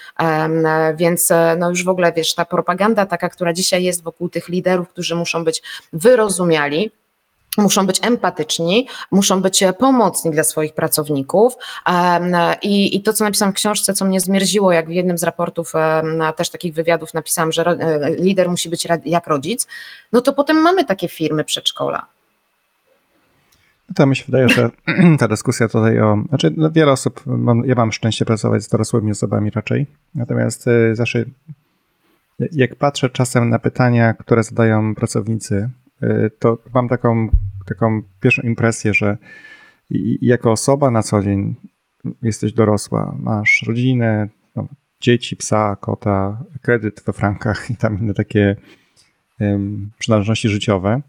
więc 0.96 1.30
no 1.58 1.70
już 1.70 1.84
w 1.84 1.90
ogóle 1.90 2.14
wiesz, 2.14 2.36
ta 2.36 2.46
propaganda 2.46 3.06
taka, 3.06 3.30
która 3.30 3.54
dzisiaj 3.54 3.84
jest 3.84 4.04
wokół 4.04 4.30
tych 4.30 4.50
liderów, 4.50 4.90
którzy 4.90 5.16
muszą 5.16 5.44
być 5.44 5.64
wyrozumiali, 5.94 6.92
muszą 7.58 7.88
być 7.88 8.00
empatyczni, 8.04 8.88
muszą 9.12 9.42
być 9.42 9.64
pomocni 9.78 10.32
dla 10.32 10.44
swoich 10.44 10.74
pracowników. 10.74 11.54
I, 12.62 12.96
I, 12.96 13.02
to, 13.02 13.14
co 13.14 13.24
napisałam 13.24 13.54
w 13.54 13.56
książce, 13.56 13.94
co 13.94 14.06
mnie 14.06 14.20
zmierziło, 14.20 14.72
jak 14.72 14.88
w 14.88 14.92
jednym 14.92 15.18
z 15.18 15.24
raportów, 15.24 15.74
też 16.36 16.50
takich 16.50 16.74
wywiadów 16.74 17.14
napisałam, 17.14 17.52
że 17.52 17.66
e, 17.66 18.16
lider 18.16 18.50
musi 18.50 18.70
być 18.70 18.88
jak 19.06 19.28
rodzic, 19.28 19.68
no 20.12 20.22
to 20.22 20.34
potem 20.34 20.58
mamy 20.58 20.86
takie 20.86 21.08
firmy 21.08 21.44
przedszkola. 21.44 22.17
To 23.96 24.08
mi 24.08 24.16
się 24.16 24.24
wydaje, 24.26 24.50
że 24.50 24.70
ta 25.20 25.28
dyskusja 25.28 25.68
tutaj 25.68 26.00
o. 26.00 26.24
Znaczy, 26.30 26.54
no 26.58 26.72
wiele 26.72 26.92
osób, 26.92 27.24
mam, 27.26 27.66
ja 27.66 27.76
mam 27.76 27.92
szczęście 27.92 28.26
pracować 28.26 28.64
z 28.64 28.70
dorosłymi 28.70 29.12
osobami 29.12 29.50
raczej. 29.50 29.88
Natomiast 30.16 30.68
y, 30.68 30.96
zawsze, 30.96 31.26
jak 32.52 32.76
patrzę 32.76 33.10
czasem 33.10 33.50
na 33.50 33.60
pytania, 33.60 34.14
które 34.14 34.44
zadają 34.44 34.96
pracownicy, 34.96 35.70
y, 36.04 36.32
to 36.40 36.58
mam 36.74 36.90
taką, 36.90 37.30
taką 37.66 38.02
pierwszą 38.22 38.42
impresję, 38.42 38.94
że 38.94 39.18
jako 40.22 40.52
osoba 40.52 40.92
na 40.92 41.04
co 41.04 41.24
dzień 41.24 41.56
jesteś 42.22 42.54
dorosła, 42.54 43.16
masz 43.20 43.64
rodzinę, 43.68 44.28
no, 44.56 44.68
dzieci, 45.02 45.36
psa, 45.36 45.78
kota, 45.82 46.44
kredyt 46.62 47.04
we 47.06 47.14
frankach 47.14 47.72
i 47.72 47.76
tam 47.76 48.00
inne 48.00 48.14
takie 48.14 48.56
um, 49.40 49.92
przynależności 50.00 50.50
życiowe 50.50 51.02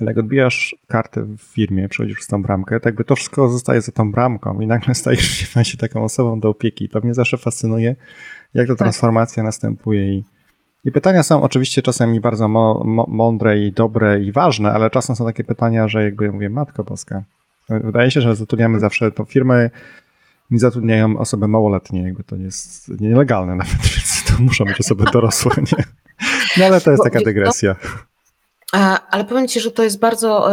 ale 0.00 0.10
jak 0.10 0.18
odbijasz 0.18 0.76
kartę 0.88 1.22
w 1.22 1.42
firmie, 1.42 1.88
przechodzisz 1.88 2.22
z 2.22 2.26
tą 2.26 2.42
bramkę, 2.42 2.80
to 2.80 2.88
jakby 2.88 3.04
to 3.04 3.16
wszystko 3.16 3.48
zostaje 3.48 3.80
za 3.80 3.92
tą 3.92 4.12
bramką 4.12 4.60
i 4.60 4.66
nagle 4.66 4.94
stajesz 5.04 5.48
się 5.62 5.76
taką 5.78 6.04
osobą 6.04 6.40
do 6.40 6.48
opieki. 6.48 6.88
To 6.88 7.00
mnie 7.00 7.14
zawsze 7.14 7.38
fascynuje, 7.38 7.96
jak 8.54 8.66
ta 8.66 8.72
tak. 8.72 8.78
transformacja 8.78 9.42
następuje 9.42 10.14
i 10.14 10.24
i 10.84 10.92
pytania 10.92 11.22
są 11.22 11.42
oczywiście 11.42 11.82
czasami 11.82 12.20
bardzo 12.20 12.48
mądre 13.08 13.58
i 13.58 13.72
dobre 13.72 14.20
i 14.20 14.32
ważne, 14.32 14.72
ale 14.72 14.90
czasem 14.90 15.16
są 15.16 15.24
takie 15.24 15.44
pytania, 15.44 15.88
że 15.88 16.04
jakby 16.04 16.24
ja 16.24 16.32
mówię, 16.32 16.50
Matko 16.50 16.84
Boska. 16.84 17.24
Wydaje 17.68 18.10
się, 18.10 18.20
że 18.20 18.36
zatrudniamy 18.36 18.80
zawsze, 18.80 19.12
to 19.12 19.24
firmy 19.24 19.70
nie 20.50 20.58
zatrudniają 20.58 21.18
osoby 21.18 21.48
małoletnie, 21.48 22.02
jakby 22.02 22.24
to 22.24 22.36
jest 22.36 23.00
nielegalne 23.00 23.56
nawet, 23.56 23.76
więc 23.94 24.24
to 24.24 24.42
muszą 24.42 24.64
być 24.64 24.80
osoby 24.80 25.04
dorosłe, 25.12 25.52
nie? 25.56 25.84
No 26.56 26.64
ale 26.64 26.80
to 26.80 26.90
jest 26.90 27.04
taka 27.04 27.20
dygresja. 27.20 27.76
Ale 29.10 29.24
powiem 29.24 29.48
Ci, 29.48 29.60
że 29.60 29.70
to 29.70 29.82
jest 29.82 29.98
bardzo, 29.98 30.48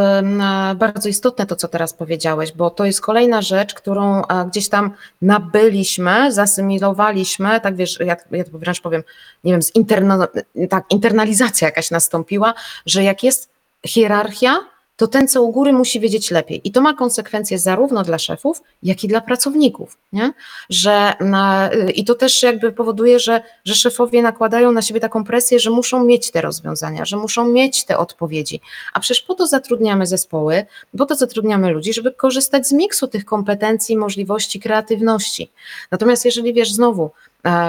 bardzo 0.76 1.10
istotne 1.10 1.46
to, 1.46 1.56
co 1.56 1.68
teraz 1.68 1.94
powiedziałeś, 1.94 2.52
bo 2.52 2.70
to 2.70 2.86
jest 2.86 3.02
kolejna 3.02 3.42
rzecz, 3.42 3.74
którą 3.74 4.22
gdzieś 4.48 4.70
tam 4.70 4.92
nabyliśmy, 5.22 6.32
zasymilowaliśmy, 6.32 7.62
tak 7.62 7.76
wiesz, 7.76 8.00
ja, 8.00 8.18
ja 8.32 8.44
to 8.44 8.50
wręcz 8.54 8.82
powiem, 8.82 9.04
nie 9.44 9.52
wiem, 9.52 9.62
z 9.62 9.76
interno, 9.76 10.28
tak, 10.70 10.86
internalizacja 10.90 11.68
jakaś 11.68 11.92
nastąpiła, 11.92 12.54
że 12.86 13.04
jak 13.04 13.24
jest 13.24 13.50
hierarchia, 13.86 14.60
to 15.02 15.08
ten, 15.08 15.28
co 15.28 15.44
u 15.44 15.52
góry, 15.52 15.74
musi 15.74 16.00
wiedzieć 16.00 16.32
lepiej. 16.32 16.62
I 16.64 16.72
to 16.72 16.82
ma 16.82 16.94
konsekwencje 16.94 17.60
zarówno 17.60 18.04
dla 18.04 18.20
szefów, 18.20 18.62
jak 18.84 19.04
i 19.04 19.08
dla 19.08 19.22
pracowników. 19.22 19.98
Nie? 20.14 20.34
Że 20.70 21.14
na, 21.20 21.70
I 21.96 22.06
to 22.06 22.16
też 22.16 22.44
jakby 22.44 22.72
powoduje, 22.72 23.20
że, 23.20 23.42
że 23.66 23.76
szefowie 23.76 24.22
nakładają 24.22 24.72
na 24.72 24.82
siebie 24.82 25.00
taką 25.00 25.24
presję, 25.24 25.60
że 25.60 25.70
muszą 25.70 26.04
mieć 26.04 26.32
te 26.32 26.42
rozwiązania, 26.42 27.06
że 27.06 27.18
muszą 27.18 27.48
mieć 27.48 27.86
te 27.86 27.98
odpowiedzi. 27.98 28.62
A 28.94 29.00
przecież 29.00 29.24
po 29.24 29.36
to 29.36 29.48
zatrudniamy 29.48 30.06
zespoły, 30.06 30.66
po 30.98 31.06
to 31.06 31.16
zatrudniamy 31.16 31.72
ludzi, 31.72 31.94
żeby 31.94 32.12
korzystać 32.12 32.68
z 32.68 32.72
miksu 32.72 33.08
tych 33.08 33.26
kompetencji, 33.26 33.98
możliwości, 33.98 34.60
kreatywności. 34.60 35.52
Natomiast 35.92 36.26
jeżeli 36.26 36.54
wiesz, 36.54 36.74
znowu, 36.74 37.12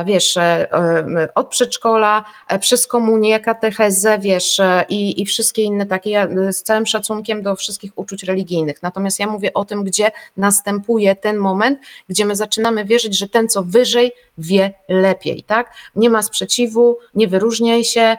wiesz, 0.05 0.37
e, 0.37 0.73
e, 0.73 1.29
od 1.35 1.49
przedszkola, 1.49 2.25
przez 2.61 2.87
komunię, 2.87 3.41
katechezę, 3.41 4.19
wiesz, 4.19 4.61
i, 4.89 5.23
i 5.23 5.27
wszystkie 5.27 5.63
inne 5.63 5.87
takie, 5.87 6.11
ja 6.11 6.29
z 6.53 6.63
całym 6.63 6.87
szacunkiem 6.87 7.43
do 7.43 7.57
wszystkich 7.57 7.93
uczuć 7.95 8.23
religijnych. 8.23 8.83
Natomiast 8.83 9.19
ja 9.19 9.27
mówię 9.27 9.53
o 9.53 9.65
tym, 9.65 9.85
gdzie 9.85 10.11
następuje 10.37 11.17
ten 11.17 11.37
moment, 11.37 11.79
gdzie 12.09 12.25
my 12.25 12.37
zaczynamy 12.37 12.85
wierzyć, 12.85 13.19
że 13.19 13.29
ten, 13.29 13.49
co 13.49 13.63
wyżej, 13.63 14.13
wie 14.39 14.73
lepiej, 14.89 15.43
tak? 15.43 15.75
Nie 15.97 16.11
ma 16.11 16.23
sprzeciwu, 16.23 16.99
nie 17.15 17.29
wyróżniaj 17.29 17.85
się 17.85 18.17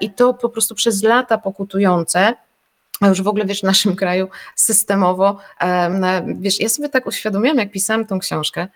i 0.00 0.10
to 0.10 0.34
po 0.34 0.48
prostu 0.48 0.74
przez 0.74 1.02
lata 1.02 1.38
pokutujące, 1.38 2.34
a 3.00 3.08
już 3.08 3.22
w 3.22 3.28
ogóle 3.28 3.44
wiesz, 3.46 3.60
w 3.60 3.64
naszym 3.64 3.96
kraju 3.96 4.28
systemowo, 4.54 5.38
wiesz, 6.26 6.60
ja 6.60 6.68
sobie 6.68 6.88
tak 6.88 7.06
uświadomiłam, 7.06 7.58
jak 7.58 7.70
pisałam 7.70 8.06
tą 8.06 8.18
książkę, 8.18 8.68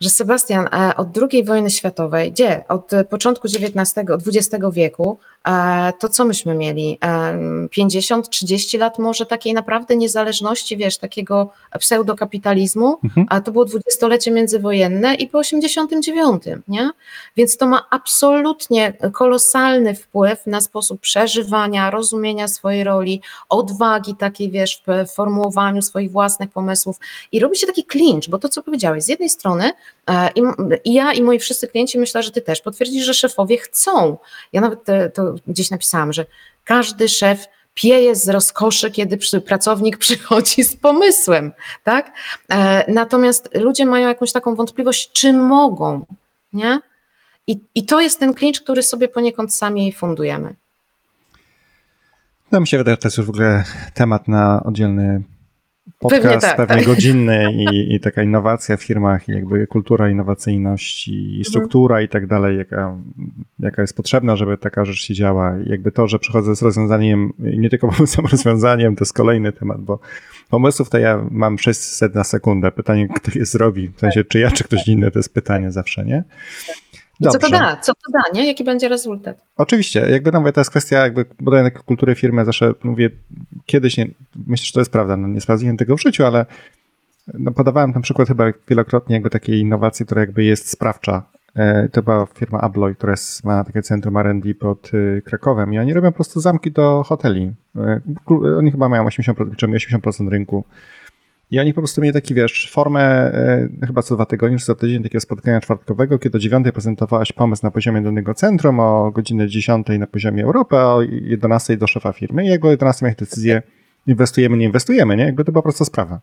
że 0.00 0.10
Sebastian 0.10 0.66
e, 0.66 0.96
od 0.96 1.08
II 1.32 1.44
wojny 1.44 1.70
światowej, 1.70 2.32
gdzie 2.32 2.64
od 2.68 2.90
początku 3.10 3.48
XIX, 3.48 3.94
XX 4.26 4.64
wieku, 4.72 5.18
e, 5.48 5.92
to 6.00 6.08
co 6.08 6.24
myśmy 6.24 6.54
mieli? 6.54 6.98
50-30 7.78 8.74
e, 8.74 8.78
lat 8.78 8.98
może 8.98 9.26
takiej 9.26 9.54
naprawdę 9.54 9.96
niezależności, 9.96 10.76
wiesz, 10.76 10.98
takiego 10.98 11.50
pseudokapitalizmu, 11.78 12.98
mhm. 13.04 13.26
a 13.30 13.40
to 13.40 13.52
było 13.52 13.64
dwudziestolecie 13.64 14.30
międzywojenne 14.30 15.14
i 15.14 15.28
po 15.28 15.38
89, 15.38 16.42
nie? 16.68 16.90
Więc 17.36 17.56
to 17.56 17.66
ma 17.66 17.86
absolutnie 17.90 18.92
kolosalny 19.12 19.94
wpływ 19.94 20.46
na 20.46 20.60
sposób 20.60 21.00
przeżywania, 21.00 21.90
rozumienia 21.90 22.48
swojej 22.48 22.84
roli, 22.84 23.22
odwagi 23.48 24.16
takiej, 24.16 24.50
wiesz, 24.50 24.82
w 24.86 25.12
formułowaniu 25.12 25.82
swoich 25.82 26.10
własnych 26.12 26.50
pomysłów 26.50 26.96
i 27.32 27.40
robi 27.40 27.56
się 27.56 27.66
taki 27.66 27.84
clinch, 27.84 28.28
bo 28.28 28.38
to 28.38 28.48
co 28.48 28.62
powiedziałeś, 28.62 29.04
z 29.04 29.08
jednej 29.08 29.28
strony 29.28 29.48
E, 29.58 29.72
I, 30.34 30.42
I, 30.84 30.92
ja 30.94 31.12
i 31.12 31.22
moi 31.22 31.38
wszyscy 31.38 31.68
klienci, 31.68 31.98
myślę, 31.98 32.22
że 32.22 32.30
ty 32.30 32.40
też 32.40 32.60
potwierdzisz, 32.60 33.04
że 33.04 33.14
szefowie 33.14 33.58
chcą. 33.58 34.18
Ja 34.52 34.60
nawet 34.60 34.80
to 35.14 35.34
gdzieś 35.46 35.70
napisałam, 35.70 36.12
że 36.12 36.26
każdy 36.64 37.08
szef 37.08 37.46
pieje 37.74 38.14
z 38.14 38.28
rozkoszy, 38.28 38.90
kiedy 38.90 39.18
pracownik 39.46 39.98
przychodzi 40.06 40.64
z 40.64 40.76
pomysłem, 40.76 41.52
tak? 41.84 42.12
E, 42.50 42.92
natomiast 42.92 43.48
ludzie 43.54 43.86
mają 43.86 44.08
jakąś 44.08 44.32
taką 44.32 44.54
wątpliwość, 44.54 45.12
czy 45.12 45.32
mogą, 45.32 46.06
nie? 46.52 46.80
I, 47.46 47.60
i 47.74 47.84
to 47.84 48.00
jest 48.00 48.20
ten 48.20 48.34
klincz, 48.34 48.60
który 48.60 48.82
sobie 48.82 49.08
poniekąd 49.08 49.54
sami 49.54 49.92
fundujemy. 49.92 50.54
No 52.52 52.60
mi 52.60 52.66
się 52.66 52.78
wydaje, 52.78 52.92
że 52.92 52.98
to 52.98 53.08
jest 53.08 53.18
już 53.18 53.26
w 53.26 53.30
ogóle 53.30 53.64
temat 53.94 54.28
na 54.28 54.62
oddzielny 54.64 55.22
podcast 55.98 56.22
pewnie, 56.22 56.40
tak, 56.40 56.56
pewnie 56.56 56.76
tak. 56.76 56.86
godzinny 56.86 57.52
i, 57.52 57.94
i, 57.94 58.00
taka 58.00 58.22
innowacja 58.22 58.76
w 58.76 58.82
firmach, 58.82 59.28
i 59.28 59.32
jakby 59.32 59.66
kultura, 59.66 60.10
innowacyjność 60.10 61.08
i 61.08 61.26
mhm. 61.26 61.44
struktura 61.44 62.02
i 62.02 62.08
tak 62.08 62.26
dalej, 62.26 62.58
jaka, 62.58 62.96
jaka 63.58 63.82
jest 63.82 63.96
potrzebna, 63.96 64.36
żeby 64.36 64.58
taka 64.58 64.84
rzecz 64.84 65.02
się 65.02 65.14
działa. 65.14 65.58
I 65.66 65.68
jakby 65.68 65.92
to, 65.92 66.08
że 66.08 66.18
przychodzę 66.18 66.56
z 66.56 66.62
rozwiązaniem, 66.62 67.32
nie 67.38 67.70
tylko 67.70 67.88
pomysłem, 67.88 68.26
rozwiązaniem, 68.26 68.96
to 68.96 69.02
jest 69.02 69.12
kolejny 69.12 69.52
temat, 69.52 69.80
bo 69.80 69.98
pomysłów 70.50 70.90
to 70.90 70.98
ja 70.98 71.26
mam 71.30 71.58
600 71.58 72.14
na 72.14 72.24
sekundę. 72.24 72.72
Pytanie, 72.72 73.08
kto 73.16 73.38
je 73.38 73.46
zrobi, 73.46 73.88
w 73.88 74.00
sensie 74.00 74.24
czy 74.24 74.38
ja, 74.38 74.50
czy 74.50 74.64
ktoś 74.64 74.88
inny, 74.88 75.10
to 75.10 75.18
jest 75.18 75.34
pytanie 75.34 75.72
zawsze, 75.72 76.04
nie? 76.04 76.24
I 77.20 77.24
co 77.24 77.32
to 77.32 77.38
Dobrze. 77.38 77.50
da? 77.58 77.76
Co 77.76 77.92
to 77.94 78.12
da, 78.12 78.20
nie? 78.34 78.46
Jaki 78.46 78.64
będzie 78.64 78.88
rezultat? 78.88 79.36
Oczywiście, 79.56 80.00
jakby 80.10 80.32
no 80.32 80.40
mówię, 80.40 80.52
to 80.52 80.60
jest 80.60 80.70
kwestia 80.70 80.98
jakby 80.98 81.24
budowania 81.40 81.70
kultury 81.70 82.14
firmy, 82.14 82.44
zawsze 82.44 82.72
mówię, 82.84 83.10
kiedyś, 83.66 83.96
nie, 83.96 84.08
myślę, 84.46 84.66
że 84.66 84.72
to 84.72 84.80
jest 84.80 84.92
prawda, 84.92 85.16
no 85.16 85.28
nie 85.28 85.40
sprawdziłem 85.40 85.76
tego 85.76 85.96
w 85.96 86.02
życiu, 86.02 86.24
ale 86.26 86.46
no 87.34 87.52
podawałem 87.52 87.92
ten 87.92 88.02
przykład 88.02 88.28
chyba 88.28 88.44
wielokrotnie 88.68 89.14
jakby 89.14 89.30
takiej 89.30 89.60
innowacji, 89.60 90.06
która 90.06 90.20
jakby 90.20 90.44
jest 90.44 90.70
sprawcza. 90.70 91.22
E, 91.56 91.88
To 91.88 92.02
była 92.02 92.26
firma 92.26 92.60
Abloy, 92.60 92.94
która 92.94 93.10
jest, 93.10 93.44
ma 93.44 93.64
takie 93.64 93.82
centrum 93.82 94.16
R&D 94.16 94.54
pod 94.54 94.94
y, 94.94 95.22
Krakowem 95.24 95.74
i 95.74 95.78
oni 95.78 95.92
robią 95.94 96.08
po 96.08 96.14
prostu 96.14 96.40
zamki 96.40 96.72
do 96.72 97.02
hoteli. 97.06 97.52
E, 97.76 98.00
Oni 98.58 98.70
chyba 98.70 98.88
mają 98.88 99.04
80%, 99.04 99.56
czy 99.56 99.66
80% 99.66 100.28
rynku. 100.28 100.64
I 101.50 101.60
oni 101.60 101.74
po 101.74 101.80
prostu 101.80 102.00
mieli 102.00 102.12
taki, 102.14 102.34
wiesz, 102.34 102.70
formę 102.72 103.00
e, 103.02 103.68
chyba 103.86 104.02
co 104.02 104.14
dwa 104.14 104.26
tygodnie, 104.26 104.58
czy 104.58 104.64
co 104.64 104.74
tydzień 104.74 105.02
takiego 105.02 105.20
spotkania 105.20 105.60
czwartkowego, 105.60 106.18
kiedy 106.18 106.36
o 106.38 106.40
9 106.40 106.66
prezentowałaś 106.72 107.32
pomysł 107.32 107.60
na 107.66 107.70
poziomie 107.70 108.00
danego 108.02 108.34
centrum, 108.34 108.80
o 108.80 109.10
godzinie 109.10 109.48
10 109.48 109.86
na 109.98 110.06
poziomie 110.06 110.44
Europy, 110.44 110.76
a 110.76 110.84
o 110.94 111.02
11 111.02 111.76
do 111.76 111.86
szefa 111.86 112.12
firmy. 112.12 112.44
I 112.44 112.48
jakby 112.48 112.68
o 112.68 112.70
11 112.70 113.04
miałeś 113.06 113.16
decyzję, 113.16 113.62
inwestujemy, 114.06 114.56
nie 114.56 114.64
inwestujemy, 114.66 115.16
nie? 115.16 115.24
Jakby 115.24 115.44
to 115.44 115.52
była 115.52 115.62
prosta 115.62 115.84
sprawa. 115.84 116.20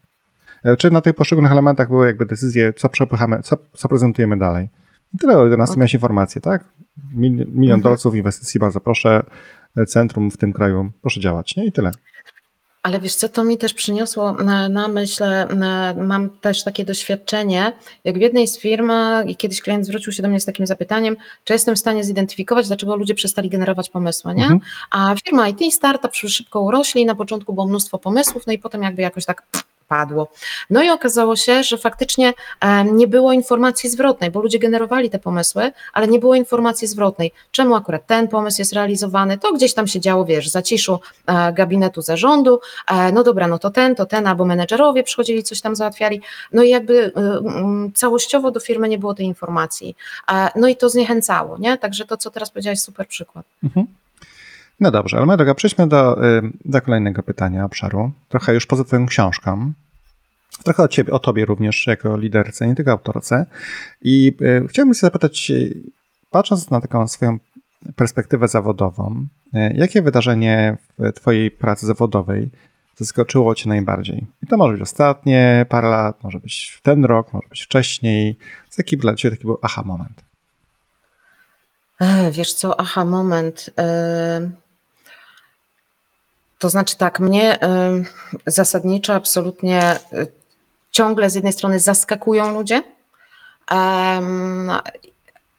E, 0.64 0.78
Czy 0.78 0.92
na 0.92 1.02
tych 1.02 1.16
poszczególnych 1.16 1.52
elementach 1.52 1.88
były 1.90 2.08
jakby 2.08 2.26
decyzje, 2.26 2.74
co 2.74 2.90
przepychamy, 2.90 3.40
co, 3.44 3.58
co 3.74 3.90
prezentujemy 3.90 4.38
dalej. 4.38 4.70
I 5.14 5.18
tyle 5.18 5.38
o 5.38 5.44
11 5.44 5.78
miałeś 5.78 5.94
informację, 5.94 6.42
tak? 6.42 6.64
Mil- 7.16 7.46
Milion 7.56 7.82
dolców 7.82 8.16
inwestycji, 8.16 8.60
bardzo 8.60 8.80
proszę, 8.80 9.24
e, 9.78 9.86
centrum 9.86 10.32
w 10.32 10.38
tym 10.38 10.54
kraju, 10.54 10.92
proszę 11.02 11.20
działać, 11.20 11.56
nie? 11.56 11.66
I 11.66 11.72
tyle. 11.72 11.92
Ale 12.86 13.00
wiesz 13.00 13.16
co, 13.16 13.30
to 13.30 13.44
mi 13.44 13.58
też 13.58 13.74
przyniosło 13.74 14.34
na, 14.34 14.70
na 14.70 14.88
myśl, 14.88 15.24
na, 15.56 15.94
mam 15.94 16.30
też 16.30 16.64
takie 16.64 16.86
doświadczenie, 16.86 17.74
jak 18.04 18.18
w 18.18 18.22
jednej 18.22 18.48
z 18.48 18.60
firm 18.60 18.92
i 19.28 19.36
kiedyś 19.36 19.62
klient 19.62 19.86
zwrócił 19.86 20.14
się 20.14 20.24
do 20.24 20.30
mnie 20.30 20.40
z 20.40 20.46
takim 20.46 20.68
zapytaniem, 20.68 21.18
czy 21.44 21.54
jestem 21.54 21.76
w 21.76 21.80
stanie 21.80 22.04
zidentyfikować, 22.04 22.68
dlaczego 22.68 22.96
ludzie 22.96 23.16
przestali 23.16 23.50
generować 23.50 23.90
pomysły, 23.90 24.36
nie? 24.36 24.44
Mhm. 24.44 24.60
A 24.92 25.16
firma 25.26 25.50
IT, 25.50 25.74
startup 25.74 26.16
szybko 26.16 26.62
urośli, 26.62 27.06
na 27.06 27.16
początku 27.16 27.54
było 27.54 27.68
mnóstwo 27.68 27.98
pomysłów, 27.98 28.48
no 28.48 28.54
i 28.54 28.60
potem 28.60 28.84
jakby 28.84 29.02
jakoś 29.02 29.26
tak 29.26 29.44
padło. 29.88 30.28
No 30.70 30.84
i 30.84 30.90
okazało 30.90 31.36
się, 31.36 31.64
że 31.64 31.78
faktycznie 31.78 32.34
em, 32.62 32.98
nie 32.98 33.08
było 33.08 33.34
informacji 33.34 33.90
zwrotnej, 33.90 34.32
bo 34.32 34.42
ludzie 34.42 34.60
generowali 34.60 35.10
te 35.10 35.20
pomysły, 35.20 35.72
ale 35.94 36.08
nie 36.08 36.20
było 36.20 36.36
informacji 36.36 36.88
zwrotnej. 36.88 37.32
Czemu 37.52 37.76
akurat 37.76 38.08
ten 38.08 38.28
pomysł 38.28 38.62
jest 38.62 38.74
realizowany? 38.74 39.38
To 39.38 39.54
gdzieś 39.54 39.74
tam 39.74 39.88
się 39.88 40.00
działo, 40.00 40.26
wiesz, 40.26 40.50
zaciszu 40.50 41.00
e, 41.28 41.54
gabinetu 41.54 42.02
zarządu, 42.02 42.60
e, 42.88 43.12
no 43.12 43.24
dobra, 43.24 43.48
no 43.48 43.60
to 43.60 43.70
ten, 43.70 43.96
to 43.96 44.06
ten, 44.06 44.28
albo 44.28 44.46
menedżerowie 44.46 45.04
przychodzili, 45.04 45.44
coś 45.44 45.62
tam 45.62 45.76
załatwiali, 45.76 46.22
no 46.52 46.64
i 46.64 46.70
jakby 46.70 47.12
całościowo 47.94 48.52
do 48.52 48.60
firmy 48.60 48.90
nie 48.90 48.98
było 48.98 49.14
tej 49.14 49.26
informacji. 49.26 49.96
E, 50.32 50.50
No 50.56 50.68
i 50.68 50.76
to 50.76 50.90
zniechęcało, 50.90 51.58
nie? 51.58 51.78
Także 51.78 52.06
to, 52.06 52.18
co 52.18 52.32
teraz 52.32 52.50
powiedziałeś, 52.50 52.80
super 52.82 53.08
przykład. 53.08 53.46
Mhm. 53.64 53.88
No 54.80 54.92
dobrze, 54.92 55.18
ale 55.18 55.26
moja 55.26 55.38
droga, 55.38 55.56
przejdźmy 55.56 55.88
do, 55.88 56.26
y, 56.26 56.42
do 56.66 56.82
kolejnego 56.82 57.24
pytania, 57.24 57.66
obszaru. 57.66 58.12
Trochę 58.30 58.54
już 58.54 58.66
poza 58.66 58.84
twoją 58.84 59.06
książką. 59.06 59.74
Trochę 60.64 60.84
o 60.84 60.88
ciebie, 60.88 61.14
o 61.14 61.20
tobie 61.20 61.46
również, 61.46 61.88
jako 61.88 62.18
liderce, 62.18 62.68
nie 62.68 62.76
tylko 62.76 62.92
autorce. 62.92 63.46
I 64.02 64.34
y, 64.42 64.68
chciałbym 64.68 64.94
się 64.94 65.00
zapytać, 65.00 65.52
y, 65.52 65.84
patrząc 66.32 66.70
na 66.70 66.82
taką 66.82 67.08
swoją 67.08 67.38
perspektywę 67.96 68.48
zawodową, 68.48 69.28
jakie 69.74 70.02
wydarzenie 70.02 70.78
w 71.00 71.14
twojej 71.14 71.52
pracy 71.52 71.86
zawodowej 71.86 72.50
zaskoczyło 72.96 73.56
cię 73.56 73.70
najbardziej? 73.70 74.28
I 74.44 74.48
to 74.48 74.58
może 74.58 74.74
być 74.74 74.82
ostatnie 74.82 75.66
parę 75.70 75.90
lat, 75.90 76.24
może 76.24 76.40
być 76.40 76.80
ten 76.84 77.06
rok, 77.06 77.34
może 77.34 77.48
być 77.50 77.62
wcześniej. 77.62 78.38
Jaki 78.78 78.98
dla 78.98 79.16
ciebie 79.16 79.36
taki 79.36 79.48
był 79.48 79.58
aha 79.62 79.84
moment? 79.86 80.24
E, 82.00 82.32
Wiesz 82.32 82.54
co, 82.54 82.80
aha, 82.80 83.06
moment. 83.06 83.70
e, 83.80 84.50
To 86.66 86.70
znaczy 86.70 86.98
tak, 86.98 87.20
mnie 87.20 87.60
zasadniczo 88.46 89.14
absolutnie 89.14 89.82
e, 89.82 90.00
ciągle 90.92 91.30
z 91.30 91.36
jednej 91.36 91.54
strony 91.54 91.80
zaskakują 91.80 92.54
ludzie, 92.54 92.84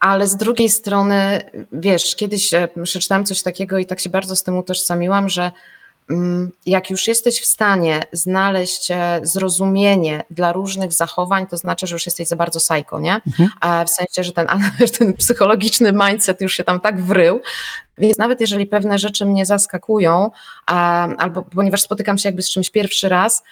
ale 0.01 0.27
z 0.27 0.37
drugiej 0.37 0.69
strony, 0.69 1.40
wiesz, 1.73 2.16
kiedyś 2.16 2.55
e, 2.55 2.69
przeczytałam 2.83 3.25
coś 3.25 3.42
takiego 3.42 3.79
i 3.79 3.87
tak 3.87 4.01
się 4.01 4.11
bardzo 4.11 4.37
z 4.37 4.42
tym 4.42 4.59
utożsamiłam, 4.59 5.29
że 5.29 5.53
jak 6.66 6.90
już 6.90 7.09
jesteś 7.09 7.40
w 7.40 7.47
stanie 7.47 8.03
znaleźć 8.12 8.90
e, 8.90 9.21
zrozumienie 9.23 10.25
dla 10.31 10.53
różnych 10.53 10.92
zachowań, 10.92 11.47
to 11.47 11.57
znaczy, 11.57 11.87
że 11.87 11.95
już 11.95 12.07
jesteś 12.07 12.29
za 12.29 12.37
bardzo 12.37 12.61
psycho, 12.61 13.01
nie? 13.01 13.21
A 13.61 13.85
w 13.85 13.90
sensie, 13.90 14.25
że 14.25 14.33
ten, 14.33 14.47
ten 14.99 15.14
psychologiczny 15.14 15.92
mindset 15.92 16.40
już 16.40 16.55
się 16.55 16.64
tam 16.64 16.81
tak 16.81 17.03
wrył, 17.03 17.40
więc 17.99 18.19
nawet 18.19 18.40
jeżeli 18.40 18.66
pewne 18.66 18.99
rzeczy 18.99 19.27
mnie 19.27 19.47
zaskakują, 19.47 20.31
albo 21.19 21.42
ponieważ 21.42 21.83
spotykam 21.83 22.19
się 22.19 22.29
jakby 22.29 22.42
z 22.42 22.51
czymś 22.51 22.71
pierwszy 22.71 23.09
raz, 23.09 23.42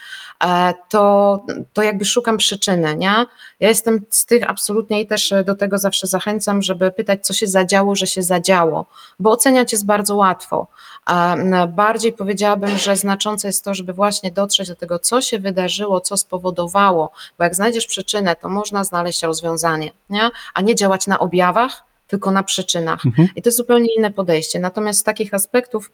e, 0.45 0.75
to, 0.89 1.45
to 1.73 1.83
jakby 1.83 2.05
szukam 2.05 2.37
przyczyny, 2.37 2.97
nie? 2.97 3.27
Ja 3.61 3.69
jestem 3.69 4.01
z 4.11 4.27
tych 4.27 4.51
absolutnie 4.51 5.01
i 5.01 5.07
też 5.07 5.35
do 5.47 5.55
tego 5.55 5.79
zawsze 5.79 6.07
zachęcam, 6.07 6.63
żeby 6.63 6.91
pytać, 6.91 7.27
co 7.27 7.33
się 7.33 7.47
zadziało, 7.47 7.95
że 7.97 8.07
się 8.07 8.23
zadziało, 8.23 8.87
bo 9.19 9.31
oceniać 9.31 9.73
jest 9.73 9.87
bardzo 9.87 10.17
łatwo. 10.17 10.67
A 11.05 11.37
bardziej 11.69 12.13
powiedziałabym, 12.13 12.79
że 12.79 12.97
znaczące 12.97 13.49
jest 13.49 13.65
to, 13.65 13.75
żeby 13.75 13.93
właśnie 13.93 14.33
dotrzeć 14.33 14.69
do 14.69 14.77
tego, 14.77 14.99
co 14.99 15.21
się 15.21 15.39
wydarzyło, 15.39 16.01
co 16.01 16.17
spowodowało, 16.17 17.13
bo 17.39 17.45
jak 17.45 17.55
znajdziesz 17.55 17.87
przyczynę, 17.87 18.37
to 18.37 18.49
można 18.49 18.85
znaleźć 18.85 19.23
rozwiązanie, 19.23 19.91
nie? 20.11 20.31
a 20.55 20.61
nie 20.61 20.75
działać 20.75 21.07
na 21.07 21.19
objawach, 21.19 21.85
tylko 22.07 22.31
na 22.31 22.43
przyczynach. 22.43 23.07
Mhm. 23.07 23.29
I 23.37 23.43
to 23.43 23.49
jest 23.49 23.57
zupełnie 23.57 23.95
inne 23.97 24.11
podejście. 24.11 24.61
Natomiast 24.61 25.01
z 25.01 25.03
takich 25.03 25.35
aspektów, 25.35 25.91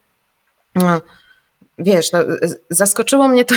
no, 0.74 1.00
wiesz, 1.78 2.12
no, 2.12 2.18
zaskoczyło 2.70 3.28
mnie 3.28 3.44
to. 3.44 3.54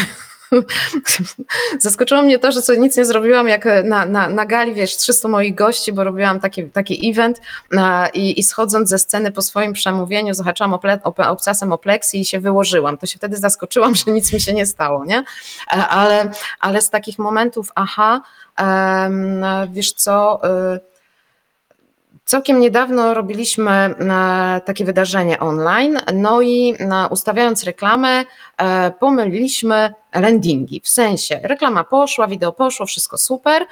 Zaskoczyło 1.79 2.21
mnie 2.21 2.39
to, 2.39 2.51
że 2.51 2.61
sobie 2.61 2.79
nic 2.79 2.97
nie 2.97 3.05
zrobiłam, 3.05 3.47
jak 3.47 3.67
na, 3.83 4.05
na, 4.05 4.29
na 4.29 4.45
gali, 4.45 4.73
wiesz, 4.73 4.97
300 4.97 5.27
moich 5.27 5.55
gości, 5.55 5.93
bo 5.93 6.03
robiłam 6.03 6.39
taki, 6.39 6.69
taki 6.69 7.09
event 7.09 7.41
a, 7.77 8.07
i, 8.13 8.39
i 8.39 8.43
schodząc 8.43 8.89
ze 8.89 8.99
sceny 8.99 9.31
po 9.31 9.41
swoim 9.41 9.73
przemówieniu, 9.73 10.33
zahaczałam 10.33 10.73
ople, 10.73 10.99
op, 11.03 11.19
obcasem 11.19 11.71
o 11.71 11.77
pleksji 11.77 12.21
i 12.21 12.25
się 12.25 12.39
wyłożyłam. 12.39 12.97
To 12.97 13.05
się 13.05 13.17
wtedy 13.17 13.37
zaskoczyłam, 13.37 13.95
że 14.05 14.11
nic 14.11 14.33
mi 14.33 14.41
się 14.41 14.53
nie 14.53 14.65
stało, 14.65 15.05
nie? 15.05 15.23
E, 15.67 15.87
Ale, 15.87 16.31
ale 16.59 16.81
z 16.81 16.89
takich 16.89 17.19
momentów, 17.19 17.71
aha, 17.75 18.21
wiesz 19.69 19.93
co, 19.93 20.41
y, 20.75 20.92
Całkiem 22.33 22.59
niedawno 22.59 23.13
robiliśmy 23.13 23.71
e, 23.71 24.61
takie 24.65 24.85
wydarzenie 24.85 25.39
online, 25.39 25.99
no 26.13 26.41
i 26.41 26.75
e, 26.79 27.07
ustawiając 27.09 27.63
reklamę, 27.63 28.25
e, 28.57 28.91
pomyliliśmy 28.91 29.93
landingi. 30.13 30.81
W 30.83 30.89
sensie 30.89 31.39
reklama 31.43 31.83
poszła, 31.83 32.27
wideo 32.27 32.51
poszło, 32.51 32.85
wszystko 32.85 33.17
super, 33.17 33.65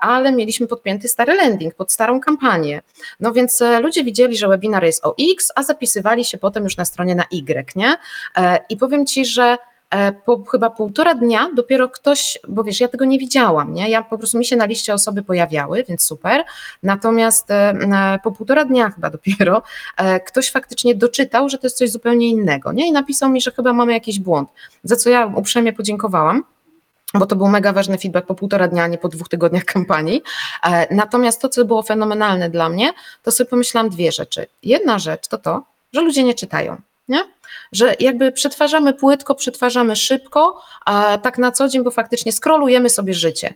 ale 0.00 0.32
mieliśmy 0.32 0.66
podpięty 0.66 1.08
stary 1.08 1.34
landing 1.34 1.74
pod 1.74 1.92
starą 1.92 2.20
kampanię. 2.20 2.82
No 3.20 3.32
więc 3.32 3.62
ludzie 3.82 4.04
widzieli, 4.04 4.36
że 4.36 4.48
webinar 4.48 4.84
jest 4.84 5.06
o 5.06 5.14
X, 5.32 5.52
a 5.54 5.62
zapisywali 5.62 6.24
się 6.24 6.38
potem 6.38 6.64
już 6.64 6.76
na 6.76 6.84
stronie 6.84 7.14
na 7.14 7.24
Y, 7.32 7.76
nie? 7.76 7.96
I 8.68 8.76
powiem 8.76 9.06
Ci, 9.06 9.26
że 9.26 9.56
po 10.24 10.44
chyba 10.44 10.70
półtora 10.70 11.14
dnia 11.14 11.50
dopiero 11.54 11.88
ktoś, 11.88 12.38
bo 12.48 12.64
wiesz, 12.64 12.80
ja 12.80 12.88
tego 12.88 13.04
nie 13.04 13.18
widziałam, 13.18 13.74
nie? 13.74 13.90
Ja 13.90 14.02
po 14.02 14.18
prostu 14.18 14.38
mi 14.38 14.44
się 14.44 14.56
na 14.56 14.64
liście 14.64 14.94
osoby 14.94 15.22
pojawiały, 15.22 15.84
więc 15.88 16.02
super. 16.02 16.44
Natomiast 16.82 17.50
e, 17.50 17.54
e, 17.54 18.18
po 18.24 18.32
półtora 18.32 18.64
dnia 18.64 18.90
chyba 18.90 19.10
dopiero 19.10 19.62
e, 19.96 20.20
ktoś 20.20 20.50
faktycznie 20.50 20.94
doczytał, 20.94 21.48
że 21.48 21.58
to 21.58 21.66
jest 21.66 21.78
coś 21.78 21.90
zupełnie 21.90 22.28
innego, 22.28 22.72
nie? 22.72 22.88
I 22.88 22.92
napisał 22.92 23.30
mi, 23.30 23.40
że 23.40 23.50
chyba 23.50 23.72
mamy 23.72 23.92
jakiś 23.92 24.18
błąd, 24.18 24.48
za 24.84 24.96
co 24.96 25.10
ja 25.10 25.26
uprzejmie 25.26 25.72
podziękowałam 25.72 26.44
bo 27.14 27.26
to 27.26 27.36
był 27.36 27.48
mega 27.48 27.72
ważny 27.72 27.98
feedback 27.98 28.26
po 28.26 28.34
półtora 28.34 28.68
dnia, 28.68 28.86
nie 28.86 28.98
po 28.98 29.08
dwóch 29.08 29.28
tygodniach 29.28 29.64
kampanii. 29.64 30.22
E, 30.64 30.94
Natomiast 30.94 31.40
to, 31.40 31.48
co 31.48 31.64
było 31.64 31.82
fenomenalne 31.82 32.50
dla 32.50 32.68
mnie, 32.68 32.92
to 33.22 33.30
sobie 33.30 33.50
pomyślałam 33.50 33.90
dwie 33.90 34.12
rzeczy. 34.12 34.46
Jedna 34.62 34.98
rzecz 34.98 35.28
to 35.28 35.38
to, 35.38 35.64
że 35.92 36.00
ludzie 36.00 36.24
nie 36.24 36.34
czytają. 36.34 36.76
Nie? 37.10 37.24
Że 37.72 37.94
jakby 38.00 38.32
przetwarzamy 38.32 38.94
płytko, 38.94 39.34
przetwarzamy 39.34 39.96
szybko, 39.96 40.62
a 40.84 41.18
tak 41.18 41.38
na 41.38 41.52
co 41.52 41.68
dzień, 41.68 41.84
bo 41.84 41.90
faktycznie 41.90 42.32
skrolujemy 42.32 42.90
sobie 42.90 43.14
życie. 43.14 43.54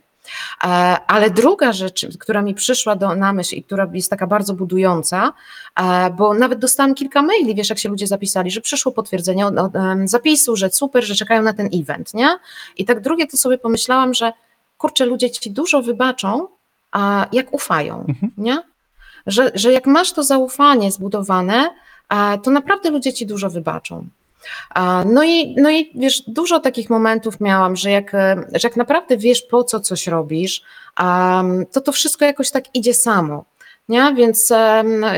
E, 0.65 0.67
Ale 1.07 1.31
druga 1.31 1.73
rzecz, 1.73 2.07
która 2.21 2.43
mi 2.43 2.55
przyszła 2.55 2.97
do, 2.97 3.15
na 3.17 3.33
myśl 3.33 3.55
i 3.55 3.63
która 3.63 3.91
jest 3.93 4.11
taka 4.11 4.27
bardzo 4.27 4.55
budująca, 4.55 5.33
e, 5.81 6.11
bo 6.11 6.35
nawet 6.35 6.59
dostałam 6.59 6.95
kilka 6.95 7.23
maili, 7.23 7.55
wiesz, 7.55 7.69
jak 7.71 7.79
się 7.79 7.89
ludzie 7.89 8.07
zapisali, 8.07 8.51
że 8.51 8.61
przyszło 8.61 8.93
potwierdzenie 8.93 9.47
od- 9.47 9.59
od, 9.59 9.73
zapisu, 10.05 10.57
że 10.57 10.71
super, 10.71 11.05
że 11.05 11.15
czekają 11.15 11.43
na 11.43 11.53
ten 11.53 11.69
event, 11.75 12.15
nie? 12.15 12.39
I 12.77 12.85
tak 12.85 13.01
drugie 13.01 13.27
to 13.27 13.37
sobie 13.37 13.59
pomyślałam, 13.59 14.15
że 14.15 14.33
kurczę, 14.79 15.07
ludzie 15.07 15.31
ci 15.31 15.51
dużo 15.51 15.83
wybaczą, 15.83 16.49
a 16.93 17.27
jak 17.33 17.53
ufają, 17.55 18.07
nie? 18.39 18.59
Że, 19.27 19.51
że 19.55 19.73
jak 19.73 19.87
masz 19.87 20.13
to 20.13 20.23
zaufanie 20.23 20.93
zbudowane, 20.93 21.71
to 22.43 22.51
naprawdę 22.51 22.91
ludzie 22.91 23.13
ci 23.13 23.27
dużo 23.27 23.51
wybaczą. 23.51 24.07
No 25.07 25.25
i, 25.25 25.55
no 25.57 25.71
i 25.71 25.91
wiesz, 25.95 26.23
dużo 26.27 26.61
takich 26.61 26.91
momentów 26.91 27.41
miałam, 27.41 27.77
że 27.77 27.91
jak, 27.91 28.13
że 28.53 28.69
jak 28.69 28.77
naprawdę 28.77 29.17
wiesz, 29.17 29.43
po 29.43 29.65
co 29.65 29.81
coś 29.81 30.07
robisz, 30.07 30.63
to 31.73 31.81
to 31.81 31.93
wszystko 31.93 32.25
jakoś 32.25 32.51
tak 32.51 32.75
idzie 32.75 32.95
samo. 32.95 33.45
Nie? 33.89 34.15
Więc 34.17 34.53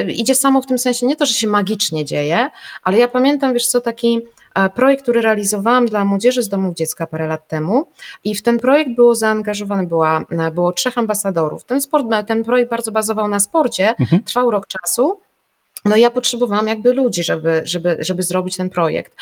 idzie 0.09 0.35
samo 0.35 0.63
w 0.63 0.67
tym 0.67 0.79
sensie 0.79 1.07
nie 1.07 1.17
to, 1.17 1.27
że 1.27 1.35
się 1.35 1.49
magicznie 1.49 2.05
dzieje, 2.05 2.51
ale 2.83 2.99
ja 2.99 3.09
pamiętam, 3.09 3.53
wiesz 3.55 3.67
co, 3.67 3.81
taki 3.81 4.21
e, 4.55 4.71
projekt, 4.71 5.03
który 5.03 5.23
realizowałam 5.23 5.87
dla 5.87 6.05
młodzieży 6.05 6.43
z 6.43 6.49
domów 6.49 6.75
dziecka 6.75 7.07
parę 7.07 7.27
lat 7.27 7.49
temu 7.49 7.87
i 8.25 8.35
w 8.35 8.43
ten 8.43 8.59
projekt 8.59 8.91
było 8.91 9.15
zaangażowane, 9.15 9.87
była, 9.87 10.25
e, 10.31 10.51
było 10.51 10.73
trzech 10.73 10.99
ambasadorów. 10.99 11.65
Ten, 11.65 11.81
sport, 11.81 12.07
ten 12.27 12.45
projekt 12.45 12.71
bardzo 12.71 12.93
bazował 12.93 13.29
na 13.29 13.41
sporcie, 13.41 13.95
mhm. 14.01 14.23
trwał 14.23 14.51
rok 14.51 14.67
czasu 14.67 15.21
no 15.89 15.97
ja 15.97 16.11
potrzebowałam 16.11 16.67
jakby 16.67 16.93
ludzi, 16.93 17.25
żeby, 17.25 17.63
żeby, 17.65 17.97
żeby 18.01 18.23
zrobić 18.23 18.57
ten 18.57 18.71
projekt, 18.71 19.15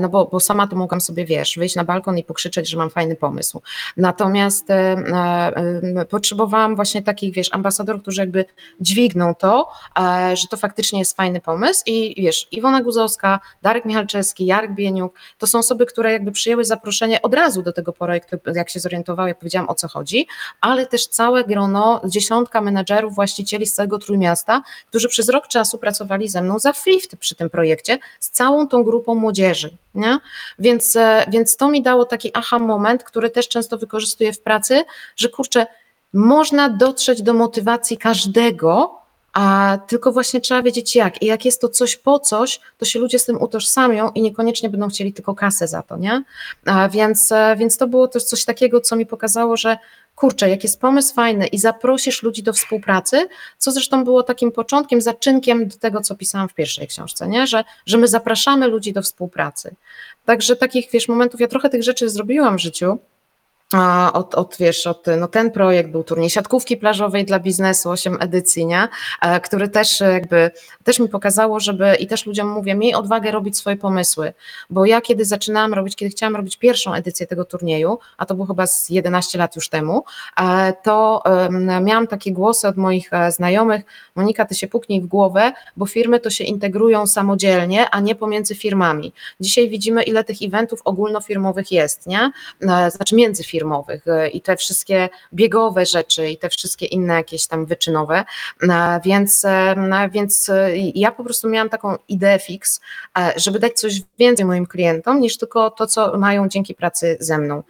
no 0.00 0.08
bo, 0.08 0.24
bo 0.24 0.40
sama 0.40 0.66
to 0.66 0.76
mogłam 0.76 1.00
sobie, 1.00 1.24
wiesz, 1.24 1.56
wyjść 1.58 1.76
na 1.76 1.84
balkon 1.84 2.18
i 2.18 2.24
pokrzyczeć, 2.24 2.68
że 2.68 2.76
mam 2.76 2.90
fajny 2.90 3.16
pomysł. 3.16 3.62
Natomiast 3.96 4.70
e, 4.70 4.74
e, 4.74 6.04
potrzebowałam 6.04 6.76
właśnie 6.76 7.02
takich, 7.02 7.34
wiesz, 7.34 7.48
ambasadorów, 7.52 8.02
którzy 8.02 8.20
jakby 8.20 8.44
dźwigną 8.80 9.34
to, 9.34 9.68
e, 10.00 10.36
że 10.36 10.48
to 10.48 10.56
faktycznie 10.56 10.98
jest 10.98 11.16
fajny 11.16 11.40
pomysł. 11.40 11.82
I 11.86 12.22
wiesz, 12.22 12.48
Iwona 12.50 12.82
Guzowska, 12.82 13.40
Darek 13.62 13.84
Michalczewski, 13.84 14.46
Jarek 14.46 14.74
Bieniuk, 14.74 15.14
to 15.38 15.46
są 15.46 15.58
osoby, 15.58 15.86
które 15.86 16.12
jakby 16.12 16.32
przyjęły 16.32 16.64
zaproszenie 16.64 17.22
od 17.22 17.34
razu 17.34 17.62
do 17.62 17.72
tego 17.72 17.92
projektu, 17.92 18.36
jak 18.54 18.70
się 18.70 18.80
zorientowały, 18.80 19.28
jak 19.28 19.38
powiedziałam 19.38 19.68
o 19.68 19.74
co 19.74 19.88
chodzi, 19.88 20.26
ale 20.60 20.86
też 20.86 21.06
całe 21.06 21.44
grono, 21.44 22.00
dziesiątka 22.04 22.60
menadżerów, 22.60 23.14
właścicieli 23.14 23.66
z 23.66 23.74
całego 23.74 23.98
Trójmiasta, 23.98 24.62
którzy 24.88 25.08
przez 25.08 25.28
rok 25.28 25.48
czasu 25.48 25.78
pracowali 25.78 26.09
pracowali 26.10 26.28
ze 26.28 26.42
mną 26.42 26.58
za 26.58 26.72
free 26.72 27.00
przy 27.18 27.34
tym 27.34 27.50
projekcie 27.50 27.98
z 28.20 28.30
całą 28.30 28.68
tą 28.68 28.84
grupą 28.84 29.14
młodzieży. 29.14 29.70
Nie? 29.94 30.18
Więc, 30.58 30.96
e, 30.96 31.24
więc 31.28 31.56
to 31.56 31.68
mi 31.68 31.82
dało 31.82 32.04
taki 32.04 32.30
aha 32.34 32.58
moment, 32.58 33.04
który 33.04 33.30
też 33.30 33.48
często 33.48 33.78
wykorzystuję 33.78 34.32
w 34.32 34.40
pracy, 34.40 34.84
że 35.16 35.28
kurczę, 35.28 35.66
można 36.12 36.68
dotrzeć 36.68 37.22
do 37.22 37.34
motywacji 37.34 37.98
każdego, 37.98 38.98
a 39.32 39.78
tylko 39.88 40.12
właśnie 40.12 40.40
trzeba 40.40 40.62
wiedzieć 40.62 40.96
jak. 40.96 41.22
I 41.22 41.26
jak 41.26 41.44
jest 41.44 41.60
to 41.60 41.68
coś 41.68 41.96
po 41.96 42.20
coś, 42.20 42.60
to 42.78 42.84
się 42.84 42.98
ludzie 42.98 43.18
z 43.18 43.24
tym 43.24 43.42
utożsamią 43.42 44.10
i 44.10 44.22
niekoniecznie 44.22 44.70
będą 44.70 44.88
chcieli 44.88 45.12
tylko 45.12 45.34
kasę 45.34 45.68
za 45.68 45.82
to, 45.82 45.96
nie? 45.96 46.22
A 46.66 46.88
więc, 46.88 47.32
e, 47.32 47.56
więc 47.58 47.76
to 47.76 47.86
było 47.86 48.08
też 48.08 48.24
coś 48.24 48.44
takiego, 48.44 48.80
co 48.80 48.96
mi 48.96 49.06
pokazało, 49.06 49.56
że 49.56 49.78
kurczę, 50.14 50.48
jak 50.50 50.62
jest 50.62 50.80
pomysł 50.80 51.14
fajny 51.14 51.46
i 51.46 51.58
zaprosisz 51.58 52.22
ludzi 52.22 52.42
do 52.42 52.52
współpracy, 52.52 53.28
co 53.58 53.72
zresztą 53.72 54.04
było 54.04 54.22
takim 54.22 54.52
początkiem, 54.52 55.00
zaczynkiem 55.00 55.68
do 55.68 55.76
tego, 55.76 56.00
co 56.00 56.14
pisałam 56.14 56.48
w 56.48 56.54
pierwszej 56.54 56.88
książce, 56.88 57.28
nie? 57.28 57.46
Że, 57.46 57.64
że 57.86 57.98
my 57.98 58.08
zapraszamy 58.08 58.68
ludzi 58.68 58.92
do 58.92 59.02
współpracy. 59.02 59.74
Także 60.24 60.56
takich, 60.56 60.90
wiesz, 60.92 61.08
momentów, 61.08 61.40
ja 61.40 61.48
trochę 61.48 61.70
tych 61.70 61.82
rzeczy 61.82 62.10
zrobiłam 62.10 62.58
w 62.58 62.60
życiu, 62.60 62.98
od, 64.12 64.34
od, 64.34 64.56
wiesz, 64.60 64.86
od, 64.86 65.06
no 65.18 65.28
ten 65.28 65.50
projekt 65.50 65.90
był 65.90 66.04
turniej 66.04 66.30
siatkówki 66.30 66.76
plażowej 66.76 67.24
dla 67.24 67.40
biznesu, 67.40 67.90
8 67.90 68.16
edycji, 68.20 68.66
nie? 68.66 68.88
E, 69.22 69.40
który 69.40 69.68
też 69.68 70.00
jakby, 70.00 70.50
też 70.84 70.98
mi 70.98 71.08
pokazało, 71.08 71.60
żeby 71.60 71.94
i 71.94 72.06
też 72.06 72.26
ludziom 72.26 72.48
mówię, 72.48 72.74
miej 72.74 72.94
odwagę 72.94 73.30
robić 73.30 73.56
swoje 73.58 73.76
pomysły, 73.76 74.32
bo 74.70 74.84
ja 74.84 75.00
kiedy 75.00 75.24
zaczynałam 75.24 75.74
robić, 75.74 75.96
kiedy 75.96 76.10
chciałam 76.10 76.36
robić 76.36 76.56
pierwszą 76.56 76.94
edycję 76.94 77.26
tego 77.26 77.44
turnieju, 77.44 77.98
a 78.18 78.26
to 78.26 78.34
było 78.34 78.46
chyba 78.46 78.66
z 78.66 78.90
11 78.90 79.38
lat 79.38 79.56
już 79.56 79.68
temu, 79.68 80.04
e, 80.40 80.72
to 80.82 81.22
miałam 81.82 82.06
takie 82.06 82.32
głosy 82.32 82.68
od 82.68 82.76
moich 82.76 83.12
e, 83.12 83.32
znajomych, 83.32 83.82
Monika, 84.14 84.44
ty 84.44 84.54
się 84.54 84.68
puknij 84.68 85.00
w 85.00 85.06
głowę, 85.06 85.52
bo 85.76 85.86
firmy 85.86 86.20
to 86.20 86.30
się 86.30 86.44
integrują 86.44 87.06
samodzielnie, 87.06 87.90
a 87.90 88.00
nie 88.00 88.14
pomiędzy 88.14 88.54
firmami. 88.54 89.12
Dzisiaj 89.40 89.68
widzimy, 89.68 90.02
ile 90.02 90.24
tych 90.24 90.36
eventów 90.42 90.80
ogólnofirmowych 90.84 91.72
jest, 91.72 92.06
nie? 92.06 92.32
Znaczy 92.90 93.14
między 93.14 93.44
firmami, 93.44 93.59
firmowych 93.60 94.08
e, 94.08 94.28
i 94.28 94.40
te 94.40 94.56
wszystkie 94.56 95.08
biegowe 95.32 95.86
rzeczy 95.86 96.30
i 96.30 96.38
te 96.38 96.48
wszystkie 96.48 96.86
inne 96.86 97.14
jakieś 97.14 97.46
tam 97.46 97.66
wyczynowe, 97.66 98.24
e, 98.62 99.00
więc, 99.04 99.44
e, 99.44 100.08
więc 100.12 100.50
ja 100.94 101.12
po 101.12 101.24
prostu 101.24 101.48
miałam 101.48 101.68
taką 101.68 101.96
ideę 102.08 102.38
fix, 102.38 102.80
żeby 103.36 103.58
dać 103.58 103.72
coś 103.72 104.02
więcej 104.18 104.46
moim 104.46 104.66
klientom 104.66 105.20
niż 105.20 105.38
tylko 105.38 105.70
to, 105.70 105.86
co 105.86 106.18
mają 106.18 106.48
dzięki 106.48 106.74
pracy 106.74 107.16
ze 107.20 107.38
mną. 107.38 107.62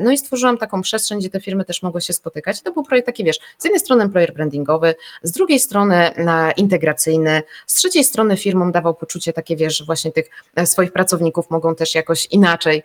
No 0.00 0.10
i 0.10 0.18
stworzyłam 0.18 0.58
taką 0.58 0.82
przestrzeń, 0.82 1.18
gdzie 1.18 1.30
te 1.30 1.40
firmy 1.40 1.64
też 1.64 1.82
mogły 1.82 2.00
się 2.00 2.12
spotykać. 2.12 2.62
To 2.62 2.72
był 2.72 2.82
projekt 2.82 3.06
taki, 3.06 3.24
wiesz, 3.24 3.38
z 3.58 3.64
jednej 3.64 3.80
strony 3.80 4.08
projekt 4.08 4.34
brandingowy, 4.34 4.94
z 5.22 5.32
drugiej 5.32 5.58
strony 5.58 6.10
integracyjny, 6.56 7.42
z 7.66 7.74
trzeciej 7.74 8.04
strony 8.04 8.36
firmom 8.36 8.72
dawał 8.72 8.94
poczucie 8.94 9.32
takie, 9.32 9.56
wiesz, 9.56 9.78
że 9.78 9.84
właśnie 9.84 10.12
tych 10.12 10.30
swoich 10.64 10.92
pracowników 10.92 11.50
mogą 11.50 11.74
też 11.74 11.94
jakoś 11.94 12.26
inaczej 12.26 12.82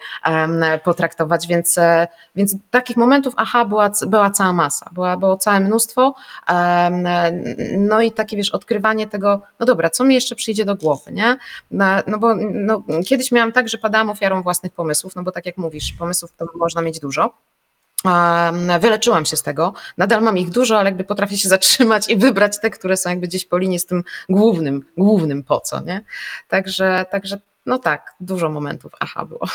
potraktować, 0.83 1.47
więc, 1.47 1.75
więc 2.35 2.46
więc 2.47 2.63
takich 2.71 2.97
momentów, 2.97 3.33
aha, 3.37 3.65
była, 3.65 3.91
była 4.07 4.31
cała 4.31 4.53
masa, 4.53 4.89
była, 4.91 5.17
było 5.17 5.37
całe 5.37 5.59
mnóstwo. 5.59 6.15
No 7.77 8.01
i 8.01 8.11
takie, 8.11 8.37
wiesz, 8.37 8.49
odkrywanie 8.49 9.07
tego, 9.07 9.41
no 9.59 9.65
dobra, 9.65 9.89
co 9.89 10.03
mi 10.03 10.15
jeszcze 10.15 10.35
przyjdzie 10.35 10.65
do 10.65 10.75
głowy, 10.75 11.11
nie? 11.11 11.37
No 12.07 12.17
bo 12.19 12.35
no, 12.35 12.83
kiedyś 13.05 13.31
miałam 13.31 13.51
tak, 13.51 13.69
że 13.69 13.77
padałam 13.77 14.09
ofiarą 14.09 14.43
własnych 14.43 14.73
pomysłów, 14.73 15.15
no 15.15 15.23
bo 15.23 15.31
tak 15.31 15.45
jak 15.45 15.57
mówisz, 15.57 15.93
pomysłów 15.93 16.31
to 16.37 16.45
można 16.55 16.81
mieć 16.81 16.99
dużo. 16.99 17.33
Wyleczyłam 18.79 19.25
się 19.25 19.37
z 19.37 19.43
tego. 19.43 19.73
Nadal 19.97 20.21
mam 20.21 20.37
ich 20.37 20.49
dużo, 20.49 20.79
ale 20.79 20.89
jakby 20.89 21.03
potrafię 21.03 21.37
się 21.37 21.49
zatrzymać 21.57 22.09
i 22.09 22.17
wybrać 22.17 22.59
te, 22.61 22.69
które 22.69 22.97
są 22.97 23.09
jakby 23.09 23.27
gdzieś 23.27 23.45
po 23.45 23.57
linii 23.57 23.79
z 23.79 23.85
tym 23.85 24.03
głównym, 24.29 24.85
głównym 24.97 25.43
po 25.43 25.59
co, 25.59 25.81
nie? 25.81 26.03
Także, 26.47 27.05
także 27.11 27.39
no 27.65 27.79
tak, 27.79 28.15
dużo 28.19 28.49
momentów, 28.49 28.91
aha 28.99 29.25
było. 29.25 29.47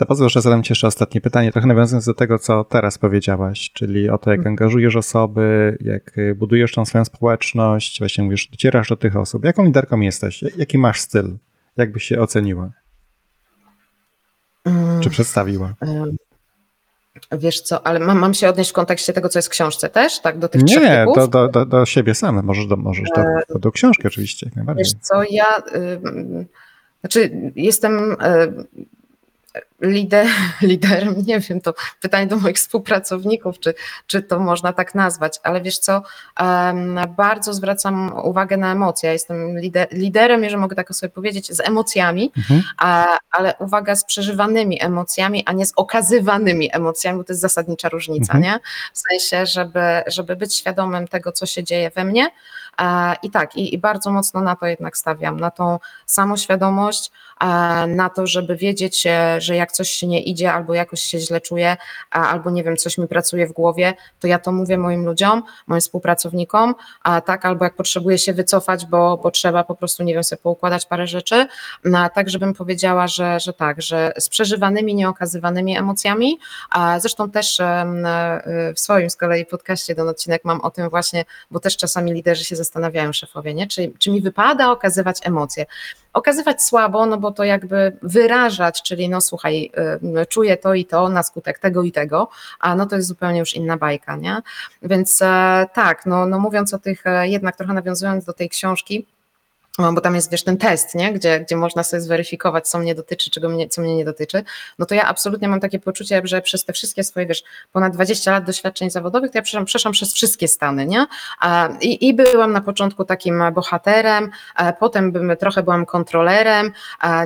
To 0.00 0.06
pozwól, 0.06 0.28
że 0.28 0.40
zadam 0.40 0.62
Ci 0.62 0.72
jeszcze 0.72 0.86
ostatnie 0.86 1.20
pytanie, 1.20 1.52
trochę 1.52 1.68
nawiązując 1.68 2.06
do 2.06 2.14
tego, 2.14 2.38
co 2.38 2.64
teraz 2.64 2.98
powiedziałaś, 2.98 3.70
czyli 3.74 4.10
o 4.10 4.18
to, 4.18 4.30
jak 4.30 4.38
mhm. 4.38 4.52
angażujesz 4.52 4.96
osoby, 4.96 5.78
jak 5.80 6.18
y, 6.18 6.34
budujesz 6.34 6.72
tą 6.72 6.84
swoją 6.84 7.04
społeczność, 7.04 7.98
właśnie 7.98 8.24
mówisz, 8.24 8.48
docierasz 8.48 8.88
do 8.88 8.96
tych 8.96 9.16
osób. 9.16 9.44
Jaką 9.44 9.64
liderką 9.64 10.00
jesteś? 10.00 10.44
Jaki 10.56 10.78
masz 10.78 11.00
styl? 11.00 11.38
Jak 11.76 11.92
byś 11.92 12.04
się 12.04 12.20
oceniła? 12.20 12.70
Mm, 14.64 15.00
Czy 15.00 15.10
przedstawiła? 15.10 15.74
Wiesz 17.32 17.60
co, 17.60 17.86
ale 17.86 18.00
mam, 18.00 18.18
mam 18.18 18.34
się 18.34 18.48
odnieść 18.48 18.70
w 18.70 18.74
kontekście 18.74 19.12
tego, 19.12 19.28
co 19.28 19.38
jest 19.38 19.48
w 19.48 19.52
książce 19.52 19.88
też, 19.88 20.20
tak? 20.20 20.38
Do 20.38 20.48
tych 20.48 20.62
Nie, 20.62 21.06
do, 21.14 21.28
do, 21.28 21.48
do, 21.48 21.66
do 21.66 21.86
siebie 21.86 22.14
same. 22.14 22.42
Możesz 22.42 22.66
do, 22.66 22.76
możesz 22.76 23.08
do, 23.16 23.22
e, 23.22 23.42
do, 23.48 23.58
do 23.58 23.72
książki 23.72 24.06
oczywiście, 24.06 24.46
jak 24.46 24.56
najbardziej. 24.56 24.84
Wiesz 24.84 24.94
co, 25.02 25.22
ja... 25.30 25.58
Y, 25.74 26.46
znaczy, 27.00 27.52
jestem 27.56 28.12
y, 28.12 28.16
lider, 29.80 30.26
liderem, 30.62 31.14
nie 31.26 31.40
wiem, 31.40 31.60
to 31.60 31.74
pytanie 32.00 32.26
do 32.26 32.36
moich 32.36 32.56
współpracowników, 32.56 33.60
czy, 33.60 33.74
czy 34.06 34.22
to 34.22 34.38
można 34.38 34.72
tak 34.72 34.94
nazwać, 34.94 35.40
ale 35.42 35.60
wiesz 35.60 35.78
co, 35.78 36.02
bardzo 37.16 37.54
zwracam 37.54 38.12
uwagę 38.24 38.56
na 38.56 38.72
emocje. 38.72 39.06
Ja 39.06 39.12
jestem 39.12 39.58
lider, 39.58 39.88
liderem, 39.92 40.44
jeżeli 40.44 40.60
mogę 40.60 40.76
tak 40.76 40.94
sobie 40.94 41.10
powiedzieć, 41.10 41.56
z 41.56 41.60
emocjami, 41.60 42.32
mhm. 42.36 42.62
a, 42.78 43.18
ale 43.30 43.54
uwaga 43.58 43.96
z 43.96 44.04
przeżywanymi 44.04 44.84
emocjami, 44.84 45.42
a 45.46 45.52
nie 45.52 45.66
z 45.66 45.72
okazywanymi 45.76 46.68
emocjami, 46.72 47.18
bo 47.18 47.24
to 47.24 47.32
jest 47.32 47.42
zasadnicza 47.42 47.88
różnica, 47.88 48.34
mhm. 48.34 48.42
nie? 48.42 48.60
W 48.92 48.98
sensie, 48.98 49.46
żeby, 49.46 50.02
żeby 50.06 50.36
być 50.36 50.54
świadomym 50.54 51.08
tego, 51.08 51.32
co 51.32 51.46
się 51.46 51.64
dzieje 51.64 51.90
we 51.90 52.04
mnie, 52.04 52.30
i 53.22 53.30
tak, 53.30 53.56
i, 53.56 53.74
i, 53.74 53.78
bardzo 53.78 54.10
mocno 54.10 54.40
na 54.40 54.56
to 54.56 54.66
jednak 54.66 54.96
stawiam, 54.96 55.40
na 55.40 55.50
tą 55.50 55.78
samoświadomość, 56.06 57.10
na 57.88 58.10
to, 58.14 58.26
żeby 58.26 58.56
wiedzieć, 58.56 59.06
e, 59.06 59.40
że 59.40 59.56
jak 59.56 59.72
coś 59.72 59.90
się 59.90 60.06
nie 60.06 60.22
idzie, 60.22 60.52
albo 60.52 60.74
jakoś 60.74 61.00
się 61.00 61.18
źle 61.18 61.40
czuję, 61.40 61.76
albo 62.10 62.50
nie 62.50 62.64
wiem, 62.64 62.76
coś 62.76 62.98
mi 62.98 63.08
pracuje 63.08 63.46
w 63.46 63.52
głowie, 63.52 63.94
to 64.20 64.26
ja 64.26 64.38
to 64.38 64.52
mówię 64.52 64.78
moim 64.78 65.04
ludziom, 65.04 65.42
moim 65.66 65.80
współpracownikom, 65.80 66.74
tak, 67.24 67.44
albo 67.44 67.64
jak 67.64 67.74
potrzebuję 67.74 68.18
się 68.18 68.32
wycofać, 68.32 68.86
bo, 68.86 69.16
bo 69.16 69.30
trzeba 69.30 69.64
po 69.64 69.74
prostu, 69.74 70.02
nie 70.02 70.14
wiem, 70.14 70.24
sobie 70.24 70.42
poukładać 70.42 70.86
parę 70.86 71.06
rzeczy, 71.06 71.46
tak, 72.14 72.30
żebym 72.30 72.54
powiedziała, 72.54 73.08
że, 73.08 73.40
że 73.40 73.52
tak, 73.52 73.82
że 73.82 74.12
z 74.18 74.28
przeżywanymi, 74.28 74.94
nieokazywanymi 74.94 75.78
emocjami, 75.78 76.38
zresztą 76.98 77.30
też 77.30 77.60
e, 77.60 78.72
w 78.76 78.80
swoim 78.80 79.10
z 79.10 79.16
kolei 79.16 79.46
podcaście 79.46 79.94
ten 79.94 80.08
odcinek 80.08 80.44
mam 80.44 80.60
o 80.60 80.70
tym 80.70 80.88
właśnie, 80.88 81.24
bo 81.50 81.60
też 81.60 81.76
czasami 81.76 82.12
liderzy 82.12 82.44
się 82.44 82.56
zastanawiają 82.56 82.69
szefowie, 83.12 83.54
nie? 83.54 83.66
Czy, 83.66 83.92
czy 83.98 84.10
mi 84.10 84.20
wypada 84.20 84.70
okazywać 84.70 85.18
emocje? 85.22 85.66
Okazywać 86.12 86.62
słabo, 86.62 87.06
no 87.06 87.18
bo 87.18 87.32
to 87.32 87.44
jakby 87.44 87.96
wyrażać, 88.02 88.82
czyli 88.82 89.08
no 89.08 89.20
słuchaj, 89.20 89.70
y, 90.22 90.26
czuję 90.26 90.56
to 90.56 90.74
i 90.74 90.84
to 90.84 91.08
na 91.08 91.22
skutek 91.22 91.58
tego 91.58 91.82
i 91.82 91.92
tego, 91.92 92.28
a 92.60 92.74
no 92.74 92.86
to 92.86 92.96
jest 92.96 93.08
zupełnie 93.08 93.38
już 93.38 93.54
inna 93.54 93.76
bajka, 93.76 94.16
nie? 94.16 94.36
Więc 94.82 95.22
e, 95.22 95.66
tak, 95.74 96.06
no, 96.06 96.26
no 96.26 96.38
mówiąc 96.38 96.74
o 96.74 96.78
tych, 96.78 97.06
e, 97.06 97.28
jednak 97.28 97.56
trochę 97.56 97.74
nawiązując 97.74 98.24
do 98.24 98.32
tej 98.32 98.48
książki, 98.48 99.06
no, 99.78 99.92
bo 99.92 100.00
tam 100.00 100.14
jest, 100.14 100.30
wiesz, 100.30 100.44
ten 100.44 100.56
test, 100.56 100.94
nie? 100.94 101.12
Gdzie, 101.12 101.40
gdzie 101.40 101.56
można 101.56 101.82
sobie 101.82 102.00
zweryfikować, 102.00 102.68
co 102.68 102.78
mnie 102.78 102.94
dotyczy, 102.94 103.30
czego 103.30 103.48
mnie, 103.48 103.68
co 103.68 103.82
mnie 103.82 103.96
nie 103.96 104.04
dotyczy, 104.04 104.44
no 104.78 104.86
to 104.86 104.94
ja 104.94 105.04
absolutnie 105.04 105.48
mam 105.48 105.60
takie 105.60 105.78
poczucie, 105.78 106.22
że 106.24 106.42
przez 106.42 106.64
te 106.64 106.72
wszystkie 106.72 107.04
swoje, 107.04 107.26
wiesz, 107.26 107.42
ponad 107.72 107.92
20 107.92 108.30
lat 108.30 108.44
doświadczeń 108.44 108.90
zawodowych, 108.90 109.30
to 109.30 109.38
ja 109.38 109.42
przeszłam, 109.42 109.64
przeszłam 109.64 109.92
przez 109.92 110.14
wszystkie 110.14 110.48
stany, 110.48 110.86
nie? 110.86 111.06
I, 111.80 112.08
I 112.08 112.14
byłam 112.14 112.52
na 112.52 112.60
początku 112.60 113.04
takim 113.04 113.42
bohaterem, 113.54 114.30
potem 114.78 115.12
bym, 115.12 115.36
trochę 115.36 115.62
byłam 115.62 115.86
kontrolerem, 115.86 116.72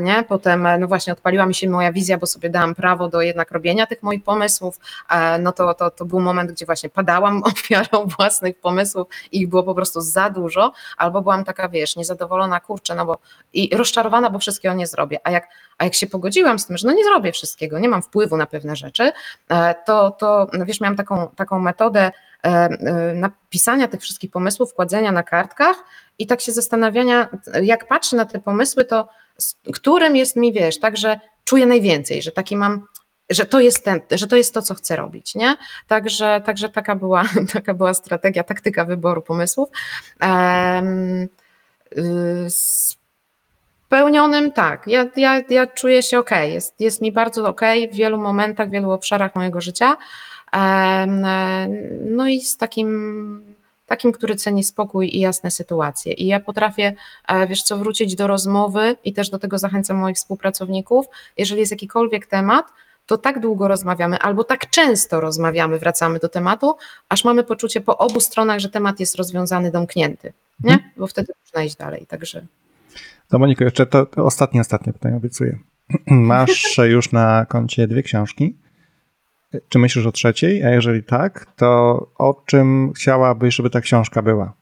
nie? 0.00 0.24
Potem, 0.28 0.68
no 0.80 0.88
właśnie, 0.88 1.12
odpaliła 1.12 1.46
mi 1.46 1.54
się 1.54 1.68
moja 1.70 1.92
wizja, 1.92 2.18
bo 2.18 2.26
sobie 2.26 2.50
dałam 2.50 2.74
prawo 2.74 3.08
do 3.08 3.22
jednak 3.22 3.50
robienia 3.50 3.86
tych 3.86 4.02
moich 4.02 4.24
pomysłów, 4.24 4.78
no 5.40 5.52
to, 5.52 5.74
to, 5.74 5.90
to 5.90 6.04
był 6.04 6.20
moment, 6.20 6.52
gdzie 6.52 6.66
właśnie 6.66 6.90
padałam 6.90 7.42
ofiarą 7.52 8.06
własnych 8.18 8.60
pomysłów 8.60 9.08
i 9.32 9.40
ich 9.40 9.48
było 9.48 9.62
po 9.62 9.74
prostu 9.74 10.00
za 10.00 10.30
dużo, 10.30 10.72
albo 10.96 11.22
byłam 11.22 11.44
taka, 11.44 11.68
wiesz, 11.68 11.96
niezadowolona 11.96 12.33
zadowolona, 12.34 12.60
kurczę, 12.60 12.94
no 12.94 13.06
bo 13.06 13.18
i 13.52 13.76
rozczarowana, 13.76 14.30
bo 14.30 14.38
wszystkiego 14.38 14.74
nie 14.74 14.86
zrobię. 14.86 15.18
A 15.24 15.30
jak, 15.30 15.48
a 15.78 15.84
jak 15.84 15.94
się 15.94 16.06
pogodziłam 16.06 16.58
z 16.58 16.66
tym, 16.66 16.76
że 16.78 16.88
no 16.88 16.94
nie 16.94 17.04
zrobię 17.04 17.32
wszystkiego, 17.32 17.78
nie 17.78 17.88
mam 17.88 18.02
wpływu 18.02 18.36
na 18.36 18.46
pewne 18.46 18.76
rzeczy, 18.76 19.12
e, 19.48 19.74
to, 19.86 20.10
to 20.10 20.46
no 20.52 20.64
wiesz, 20.64 20.80
miałam 20.80 20.96
taką, 20.96 21.28
taką 21.36 21.58
metodę 21.58 22.00
e, 22.00 22.48
e, 22.48 23.14
napisania 23.14 23.88
tych 23.88 24.00
wszystkich 24.00 24.30
pomysłów, 24.30 24.74
kładzenia 24.74 25.12
na 25.12 25.22
kartkach 25.22 25.76
i 26.18 26.26
tak 26.26 26.40
się 26.40 26.52
zastanawiania, 26.52 27.28
jak 27.62 27.88
patrzę 27.88 28.16
na 28.16 28.24
te 28.24 28.40
pomysły, 28.40 28.84
to 28.84 29.08
którym 29.74 30.16
jest 30.16 30.36
mi, 30.36 30.52
wiesz, 30.52 30.80
tak, 30.80 30.96
że 30.96 31.20
czuję 31.44 31.66
najwięcej, 31.66 32.22
że 32.22 32.32
taki 32.32 32.56
mam 32.56 32.86
że 33.30 33.46
to 33.46 33.60
jest 33.60 33.84
ten, 33.84 34.00
że 34.10 34.26
to 34.26 34.36
jest 34.36 34.54
to, 34.54 34.62
co 34.62 34.74
chcę 34.74 34.96
robić, 34.96 35.34
nie? 35.34 35.56
Także, 35.88 36.42
także 36.44 36.68
taka, 36.68 36.96
była, 36.96 37.24
taka 37.54 37.74
była 37.74 37.94
strategia, 37.94 38.44
taktyka 38.44 38.84
wyboru 38.84 39.22
pomysłów. 39.22 39.68
Um, 40.22 41.28
Spełnionym 43.86 44.52
tak. 44.52 44.86
Ja, 44.86 45.06
ja, 45.16 45.42
ja 45.48 45.66
czuję 45.66 46.02
się 46.02 46.18
ok. 46.18 46.30
Jest, 46.30 46.80
jest 46.80 47.02
mi 47.02 47.12
bardzo 47.12 47.48
ok 47.48 47.60
w 47.92 47.94
wielu 47.94 48.18
momentach, 48.18 48.68
w 48.68 48.70
wielu 48.70 48.90
obszarach 48.90 49.34
mojego 49.34 49.60
życia. 49.60 49.96
No 52.00 52.28
i 52.28 52.40
z 52.40 52.56
takim, 52.56 53.54
takim, 53.86 54.12
który 54.12 54.36
ceni 54.36 54.64
spokój 54.64 55.16
i 55.16 55.20
jasne 55.20 55.50
sytuacje. 55.50 56.12
I 56.12 56.26
ja 56.26 56.40
potrafię, 56.40 56.94
e, 57.28 57.46
wiesz 57.46 57.62
co, 57.62 57.76
wrócić 57.78 58.14
do 58.14 58.26
rozmowy 58.26 58.96
i 59.04 59.12
też 59.12 59.30
do 59.30 59.38
tego 59.38 59.58
zachęcam 59.58 59.96
moich 59.96 60.16
współpracowników. 60.16 61.06
Jeżeli 61.36 61.60
jest 61.60 61.72
jakikolwiek 61.72 62.26
temat, 62.26 62.66
to 63.06 63.18
tak 63.18 63.40
długo 63.40 63.68
rozmawiamy, 63.68 64.18
albo 64.18 64.44
tak 64.44 64.70
często 64.70 65.20
rozmawiamy, 65.20 65.78
wracamy 65.78 66.18
do 66.18 66.28
tematu, 66.28 66.76
aż 67.08 67.24
mamy 67.24 67.44
poczucie 67.44 67.80
po 67.80 67.98
obu 67.98 68.20
stronach, 68.20 68.60
że 68.60 68.68
temat 68.68 69.00
jest 69.00 69.16
rozwiązany, 69.16 69.70
domknięty, 69.70 70.32
nie? 70.60 70.72
Mhm. 70.72 70.90
Bo 70.96 71.06
wtedy 71.06 71.32
można 71.44 71.62
iść 71.64 71.76
dalej, 71.76 72.06
także... 72.06 72.46
No 73.32 73.38
Moniko, 73.38 73.64
jeszcze 73.64 73.86
to, 73.86 74.06
to 74.06 74.24
ostatnie, 74.24 74.60
ostatnie 74.60 74.92
pytanie 74.92 75.16
obiecuję. 75.16 75.58
Masz 76.06 76.78
już 76.94 77.12
na 77.12 77.46
koncie 77.48 77.86
dwie 77.86 78.02
książki. 78.02 78.56
Czy 79.68 79.78
myślisz 79.78 80.06
o 80.06 80.12
trzeciej? 80.12 80.64
A 80.64 80.70
jeżeli 80.70 81.02
tak, 81.02 81.46
to 81.56 81.66
o 82.18 82.42
czym 82.46 82.92
chciałabyś, 82.92 83.54
żeby 83.54 83.70
ta 83.70 83.80
książka 83.80 84.22
była? 84.22 84.52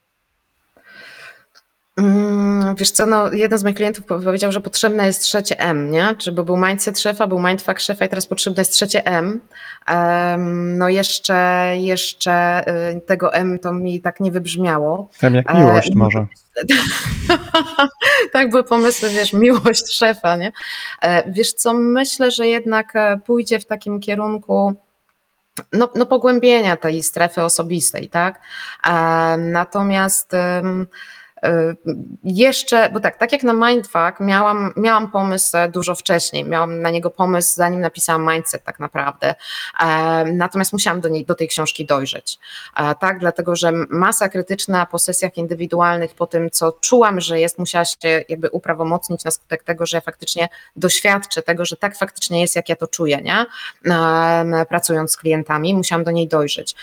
Mm, 1.96 2.74
wiesz 2.74 2.90
co, 2.90 3.06
no, 3.06 3.32
jeden 3.32 3.58
z 3.58 3.64
moich 3.64 3.76
klientów 3.76 4.04
powiedział, 4.04 4.52
że 4.52 4.60
potrzebne 4.60 5.06
jest 5.06 5.22
trzecie 5.22 5.60
M, 5.60 5.90
nie? 5.90 6.14
Czy 6.18 6.32
był 6.32 6.56
mindset 6.56 7.00
szefa, 7.00 7.26
był 7.26 7.40
mindfuck 7.40 7.80
szefa 7.80 8.04
i 8.04 8.08
teraz 8.08 8.26
potrzebne 8.26 8.60
jest 8.60 8.72
trzecie 8.72 9.06
M. 9.06 9.40
Um, 9.88 10.78
no 10.78 10.88
jeszcze, 10.88 11.68
jeszcze 11.76 12.64
y, 12.96 13.00
tego 13.00 13.34
M 13.34 13.58
to 13.58 13.72
mi 13.72 14.00
tak 14.00 14.20
nie 14.20 14.30
wybrzmiało. 14.30 15.08
M 15.22 15.34
jak 15.34 15.54
miłość 15.54 15.90
e, 15.90 15.94
może. 15.94 16.26
tak 18.32 18.50
były 18.50 18.64
pomysły, 18.64 19.10
wiesz, 19.10 19.32
miłość 19.32 19.92
szefa, 19.92 20.36
nie? 20.36 20.52
E, 21.02 21.32
wiesz 21.32 21.52
co, 21.52 21.74
myślę, 21.74 22.30
że 22.30 22.46
jednak 22.46 22.96
e, 22.96 23.20
pójdzie 23.26 23.60
w 23.60 23.66
takim 23.66 24.00
kierunku 24.00 24.74
no, 25.72 25.90
no 25.94 26.06
pogłębienia 26.06 26.76
tej 26.76 27.02
strefy 27.02 27.42
osobistej, 27.42 28.08
tak? 28.08 28.40
E, 28.84 29.36
natomiast 29.36 30.32
jeszcze, 32.24 32.90
bo 32.90 33.00
tak, 33.00 33.18
tak 33.18 33.32
jak 33.32 33.42
na 33.42 33.52
Mindfuck 33.52 34.20
miałam, 34.20 34.72
miałam 34.76 35.10
pomysł 35.10 35.56
dużo 35.72 35.94
wcześniej, 35.94 36.44
miałam 36.44 36.82
na 36.82 36.90
niego 36.90 37.10
pomysł 37.10 37.54
zanim 37.54 37.80
napisałam 37.80 38.32
Mindset 38.32 38.64
tak 38.64 38.80
naprawdę, 38.80 39.34
e, 39.80 40.24
natomiast 40.24 40.72
musiałam 40.72 41.00
do, 41.00 41.08
niej, 41.08 41.24
do 41.24 41.34
tej 41.34 41.48
książki 41.48 41.86
dojrzeć, 41.86 42.38
e, 42.76 42.94
tak, 42.94 43.18
dlatego, 43.18 43.56
że 43.56 43.72
masa 43.90 44.28
krytyczna 44.28 44.86
po 44.86 44.98
sesjach 44.98 45.36
indywidualnych, 45.36 46.14
po 46.14 46.26
tym 46.26 46.50
co 46.50 46.72
czułam, 46.72 47.20
że 47.20 47.40
jest, 47.40 47.58
musiała 47.58 47.84
się 47.84 48.24
jakby 48.28 48.50
uprawomocnić 48.50 49.24
na 49.24 49.30
skutek 49.30 49.62
tego, 49.62 49.86
że 49.86 49.96
ja 49.96 50.00
faktycznie 50.00 50.48
doświadczę 50.76 51.42
tego, 51.42 51.64
że 51.64 51.76
tak 51.76 51.96
faktycznie 51.96 52.40
jest, 52.40 52.56
jak 52.56 52.68
ja 52.68 52.76
to 52.76 52.86
czuję, 52.86 53.22
nie, 53.22 53.46
e, 53.94 54.66
pracując 54.66 55.12
z 55.12 55.16
klientami, 55.16 55.74
musiałam 55.74 56.04
do 56.04 56.10
niej 56.10 56.28
dojrzeć. 56.28 56.74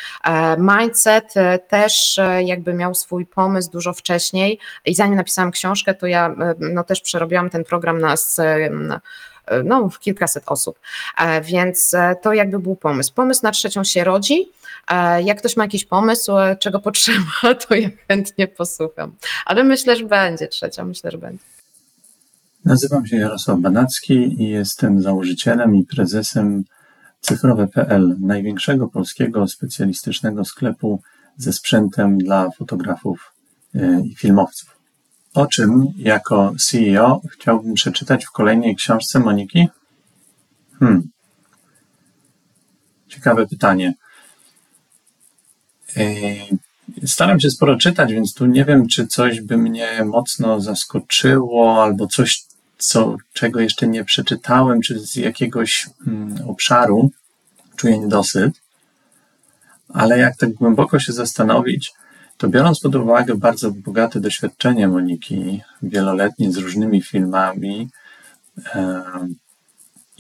Mindset 0.58 1.34
też 1.68 2.20
jakby 2.46 2.74
miał 2.74 2.96
swój 2.96 3.26
pomysł 3.26 3.72
dużo 3.72 3.94
wcześniej, 3.94 4.49
i 4.86 4.96
zanim 4.96 5.16
napisałam 5.16 5.52
książkę, 5.52 5.94
to 5.94 6.08
ja 6.08 6.28
e, 6.28 6.56
no, 6.60 6.84
też 6.84 7.02
przerobiłam 7.02 7.50
ten 7.50 7.64
program 7.64 8.00
na, 8.00 8.16
na 8.72 9.02
no, 9.64 9.90
kilkaset 10.00 10.44
osób, 10.48 10.80
e, 11.18 11.42
więc 11.42 11.94
e, 11.94 12.16
to 12.22 12.34
jakby 12.34 12.60
był 12.60 12.76
pomysł. 12.76 13.14
Pomysł 13.14 13.42
na 13.44 13.52
trzecią 13.52 13.84
się 13.84 14.04
rodzi. 14.04 14.52
Jak 15.24 15.38
ktoś 15.38 15.58
ma 15.58 15.64
jakiś 15.64 15.86
pomysł, 15.86 16.32
czego 16.60 16.80
potrzeba, 16.80 17.56
to 17.68 17.76
ja 17.76 17.90
chętnie 18.08 18.48
posłucham. 18.48 19.16
Ale 19.46 19.64
myślę, 19.64 19.96
że 19.96 20.06
będzie 20.06 20.48
trzecia, 20.48 20.86
myślę, 20.86 21.12
że 21.12 21.18
będzie. 21.18 21.44
Nazywam 22.66 23.08
się 23.08 23.18
Jarosław 23.18 23.60
Banacki 23.60 24.44
i 24.44 24.50
jestem 24.50 25.02
założycielem 25.02 25.76
i 25.76 25.86
prezesem 25.86 26.64
cyfrowe.pl, 27.22 28.16
największego 28.20 28.88
polskiego 28.88 29.48
specjalistycznego 29.48 30.46
sklepu 30.46 31.02
ze 31.38 31.54
sprzętem 31.54 32.18
dla 32.18 32.50
fotografów 32.52 33.32
E, 33.34 33.39
i 34.04 34.16
filmowców. 34.16 34.80
O 35.34 35.48
czym 35.48 35.94
jako 35.98 36.54
CEO 36.60 37.22
chciałbym 37.32 37.74
przeczytać 37.74 38.26
w 38.26 38.32
kolejnej 38.32 38.76
książce 38.76 39.20
Moniki? 39.20 39.68
Hmm. 40.80 41.10
Ciekawe 43.08 43.48
pytanie. 43.48 43.94
E, 45.98 46.04
staram 47.06 47.40
się 47.40 47.50
sporo 47.50 47.78
czytać, 47.78 48.14
więc 48.14 48.34
tu 48.34 48.46
nie 48.46 48.66
wiem, 48.66 48.88
czy 48.88 49.08
coś 49.08 49.42
by 49.42 49.58
mnie 49.58 50.06
mocno 50.06 50.62
zaskoczyło, 50.62 51.84
albo 51.84 52.08
coś, 52.08 52.44
co, 52.78 53.16
czego 53.34 53.60
jeszcze 53.60 53.88
nie 53.88 54.04
przeczytałem, 54.04 54.82
czy 54.82 55.00
z 55.00 55.16
jakiegoś 55.16 55.90
hmm, 56.06 56.50
obszaru 56.50 57.12
czuję 57.76 58.00
niedosyt. 58.00 58.54
Ale 59.94 60.20
jak 60.20 60.38
tak 60.38 60.54
głęboko 60.54 61.00
się 61.00 61.14
zastanowić, 61.14 61.94
to 62.40 62.48
biorąc 62.48 62.80
pod 62.80 62.96
uwagę 62.96 63.36
bardzo 63.36 63.72
bogate 63.72 64.20
doświadczenie 64.20 64.88
Moniki, 64.88 65.62
wieloletnie 65.84 66.52
z 66.52 66.58
różnymi 66.58 67.02
filmami, 67.02 67.90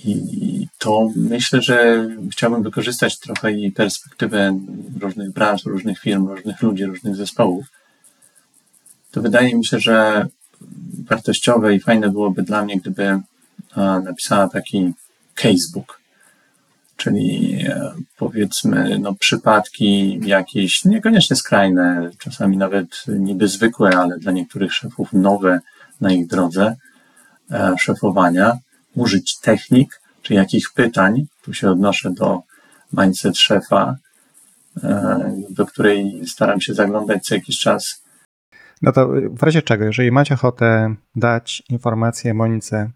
i 0.05 0.67
to 0.77 1.09
myślę, 1.15 1.61
że 1.61 2.07
chciałbym 2.31 2.63
wykorzystać 2.63 3.19
trochę 3.19 3.51
jej 3.51 3.71
perspektywę 3.71 4.59
różnych 4.99 5.33
branż, 5.33 5.65
różnych 5.65 5.99
firm, 5.99 6.27
różnych 6.27 6.61
ludzi, 6.61 6.85
różnych 6.85 7.15
zespołów. 7.15 7.65
To 9.11 9.21
wydaje 9.21 9.55
mi 9.55 9.65
się, 9.65 9.79
że 9.79 10.27
wartościowe 11.05 11.75
i 11.75 11.79
fajne 11.79 12.09
byłoby 12.09 12.43
dla 12.43 12.63
mnie, 12.63 12.77
gdyby 12.77 13.19
napisała 14.03 14.49
taki 14.49 14.93
casebook, 15.35 15.98
czyli 16.99 17.57
e, 17.67 17.91
powiedzmy 18.17 18.99
no, 18.99 19.15
przypadki 19.15 20.19
jakieś 20.23 20.85
niekoniecznie 20.85 21.35
skrajne, 21.35 22.09
czasami 22.17 22.57
nawet 22.57 23.03
niby 23.07 23.47
zwykłe, 23.47 23.97
ale 23.97 24.17
dla 24.17 24.31
niektórych 24.31 24.73
szefów 24.73 25.13
nowe 25.13 25.59
na 26.01 26.11
ich 26.11 26.27
drodze 26.27 26.75
e, 27.51 27.75
szefowania, 27.79 28.57
użyć 28.95 29.39
technik, 29.39 30.01
czy 30.21 30.33
jakich 30.33 30.73
pytań, 30.75 31.25
tu 31.41 31.53
się 31.53 31.71
odnoszę 31.71 32.11
do 32.11 32.41
mindset 32.93 33.37
szefa, 33.37 33.95
e, 34.83 35.31
do 35.49 35.65
której 35.65 36.21
staram 36.27 36.61
się 36.61 36.73
zaglądać 36.73 37.25
co 37.25 37.35
jakiś 37.35 37.59
czas. 37.59 38.03
No 38.81 38.91
to 38.91 39.09
w 39.31 39.43
razie 39.43 39.61
czego, 39.61 39.85
jeżeli 39.85 40.11
macie 40.11 40.33
ochotę 40.33 40.95
dać 41.15 41.63
informację 41.69 42.33
Monice, 42.33 42.91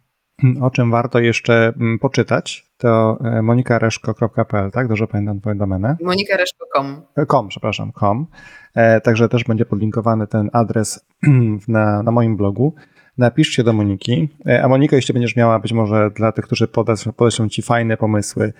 o 0.61 0.71
czym 0.71 0.91
warto 0.91 1.19
jeszcze 1.19 1.73
mm, 1.77 1.99
poczytać, 1.99 2.65
to 2.77 3.17
e, 3.23 3.41
monikareszko.pl, 3.41 4.71
tak? 4.71 4.87
Dobrze 4.87 5.07
pamiętam 5.07 5.39
twoją 5.39 5.57
domenę? 5.57 5.97
monikareszko.com. 6.01 7.01
E, 7.15 7.25
com, 7.25 7.47
przepraszam, 7.47 7.91
com. 7.91 8.27
E, 8.75 9.01
także 9.01 9.29
też 9.29 9.43
będzie 9.43 9.65
podlinkowany 9.65 10.27
ten 10.27 10.49
adres 10.53 11.05
na, 11.67 12.03
na 12.03 12.11
moim 12.11 12.37
blogu. 12.37 12.75
Napiszcie 13.17 13.63
do 13.63 13.73
Moniki, 13.73 14.29
a 14.63 14.67
Monika, 14.67 14.95
jeśli 14.95 15.13
będziesz 15.13 15.35
miała 15.35 15.59
być 15.59 15.73
może 15.73 16.11
dla 16.15 16.31
tych, 16.31 16.45
którzy 16.45 16.67
podeślą 17.15 17.49
Ci 17.49 17.61
fajne 17.61 17.97
pomysły, 17.97 18.53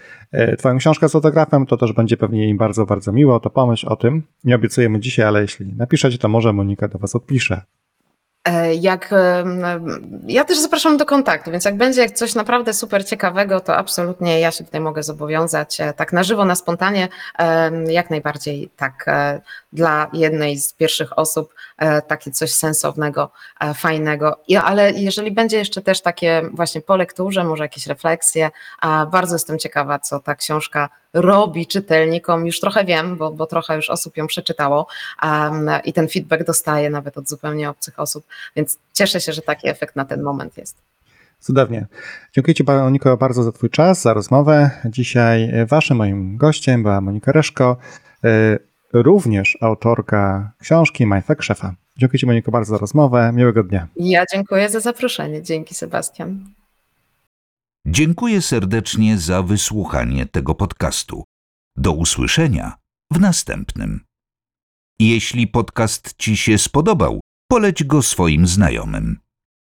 Twoją 0.57 0.77
książkę 0.77 1.09
z 1.09 1.15
autografem, 1.15 1.65
to 1.65 1.77
też 1.77 1.93
będzie 1.93 2.17
pewnie 2.17 2.49
im 2.49 2.57
bardzo, 2.57 2.85
bardzo 2.85 3.11
miło, 3.11 3.39
to 3.39 3.49
pomyśl 3.49 3.87
o 3.89 3.95
tym. 3.95 4.23
Nie 4.43 4.55
obiecujemy 4.55 4.99
dzisiaj, 4.99 5.25
ale 5.25 5.41
jeśli 5.41 5.75
napiszecie, 5.75 6.17
to 6.17 6.29
może 6.29 6.53
Monika 6.53 6.87
do 6.87 6.99
Was 6.99 7.15
odpisze. 7.15 7.61
E, 8.47 8.75
Jak, 8.75 9.09
ja 10.27 10.45
też 10.45 10.59
zapraszam 10.59 10.97
do 10.97 11.05
kontaktu, 11.05 11.51
więc 11.51 11.65
jak 11.65 11.77
będzie 11.77 12.09
coś 12.09 12.35
naprawdę 12.35 12.73
super 12.73 13.05
ciekawego, 13.05 13.59
to 13.59 13.77
absolutnie 13.77 14.39
ja 14.39 14.51
się 14.51 14.63
tutaj 14.63 14.81
mogę 14.81 15.03
zobowiązać. 15.03 15.81
E, 15.81 15.93
Tak 15.93 16.13
na 16.13 16.23
żywo, 16.23 16.45
na 16.45 16.55
spontanie, 16.55 17.07
jak 17.87 18.09
najbardziej 18.09 18.69
tak 18.77 19.03
e, 19.07 19.41
dla 19.73 20.09
jednej 20.13 20.57
z 20.57 20.73
pierwszych 20.73 21.19
osób 21.19 21.53
takie 22.01 22.31
coś 22.31 22.51
sensownego, 22.53 23.31
e, 23.59 23.73
fajnego. 23.73 24.39
Ale 24.63 24.91
jeżeli 24.91 25.31
będzie 25.31 25.57
jeszcze 25.57 25.81
też 25.81 26.01
takie 26.01 26.41
właśnie 26.53 26.81
po 26.81 26.95
lekturze, 26.95 27.43
może 27.43 27.63
jakieś 27.63 27.87
refleksje, 27.87 28.51
bardzo 29.11 29.35
jestem 29.35 29.59
ciekawa, 29.59 29.99
co 29.99 30.19
ta 30.19 30.35
książka 30.35 30.89
robi 31.13 31.67
czytelnikom. 31.67 32.45
Już 32.45 32.59
trochę 32.59 32.85
wiem, 32.85 33.17
bo, 33.17 33.31
bo 33.31 33.45
trochę 33.45 33.75
już 33.75 33.89
osób 33.89 34.17
ją 34.17 34.27
przeczytało 34.27 34.87
i 35.83 35.93
ten 35.93 36.07
feedback 36.07 36.43
dostaję 36.43 36.89
nawet 36.89 37.17
od 37.17 37.29
zupełnie 37.29 37.69
obcych 37.69 37.99
osób, 37.99 38.25
więc 38.55 38.77
cieszę 38.93 39.21
się, 39.21 39.33
że 39.33 39.41
taki 39.41 39.67
efekt 39.67 39.95
na 39.95 40.05
ten 40.05 40.21
moment 40.21 40.57
jest. 40.57 40.77
Cudownie. 41.43 41.87
Dziękuję 42.33 42.55
Ci, 42.55 42.63
Moniko, 42.63 43.17
bardzo 43.17 43.43
za 43.43 43.51
Twój 43.51 43.69
czas, 43.69 44.01
za 44.01 44.13
rozmowę. 44.13 44.69
Dzisiaj 44.85 45.43
e, 45.43 45.65
Waszym 45.65 45.97
moim 45.97 46.37
gościem 46.37 46.83
była 46.83 47.01
Monika 47.01 47.31
Reszko, 47.31 47.77
e, 48.23 48.57
również 48.93 49.57
autorka 49.61 50.51
książki 50.59 51.05
Mindfuck 51.05 51.43
Szefa. 51.43 51.75
Dziękuję 51.97 52.19
Ci, 52.19 52.25
Moniko, 52.25 52.51
bardzo 52.51 52.71
za 52.71 52.77
rozmowę. 52.77 53.31
Miłego 53.33 53.63
dnia. 53.63 53.87
Ja 53.95 54.25
dziękuję 54.33 54.69
za 54.69 54.79
zaproszenie. 54.79 55.41
Dzięki, 55.41 55.75
Sebastian. 55.75 56.53
Dziękuję 57.87 58.41
serdecznie 58.41 59.17
za 59.17 59.43
wysłuchanie 59.43 60.25
tego 60.25 60.55
podcastu. 60.55 61.23
Do 61.75 61.91
usłyszenia 61.91 62.77
w 63.11 63.19
następnym. 63.19 63.99
Jeśli 64.99 65.47
podcast 65.47 66.13
Ci 66.17 66.37
się 66.37 66.57
spodobał, 66.57 67.19
poleć 67.47 67.83
go 67.83 68.01
swoim 68.01 68.47
znajomym. 68.47 69.22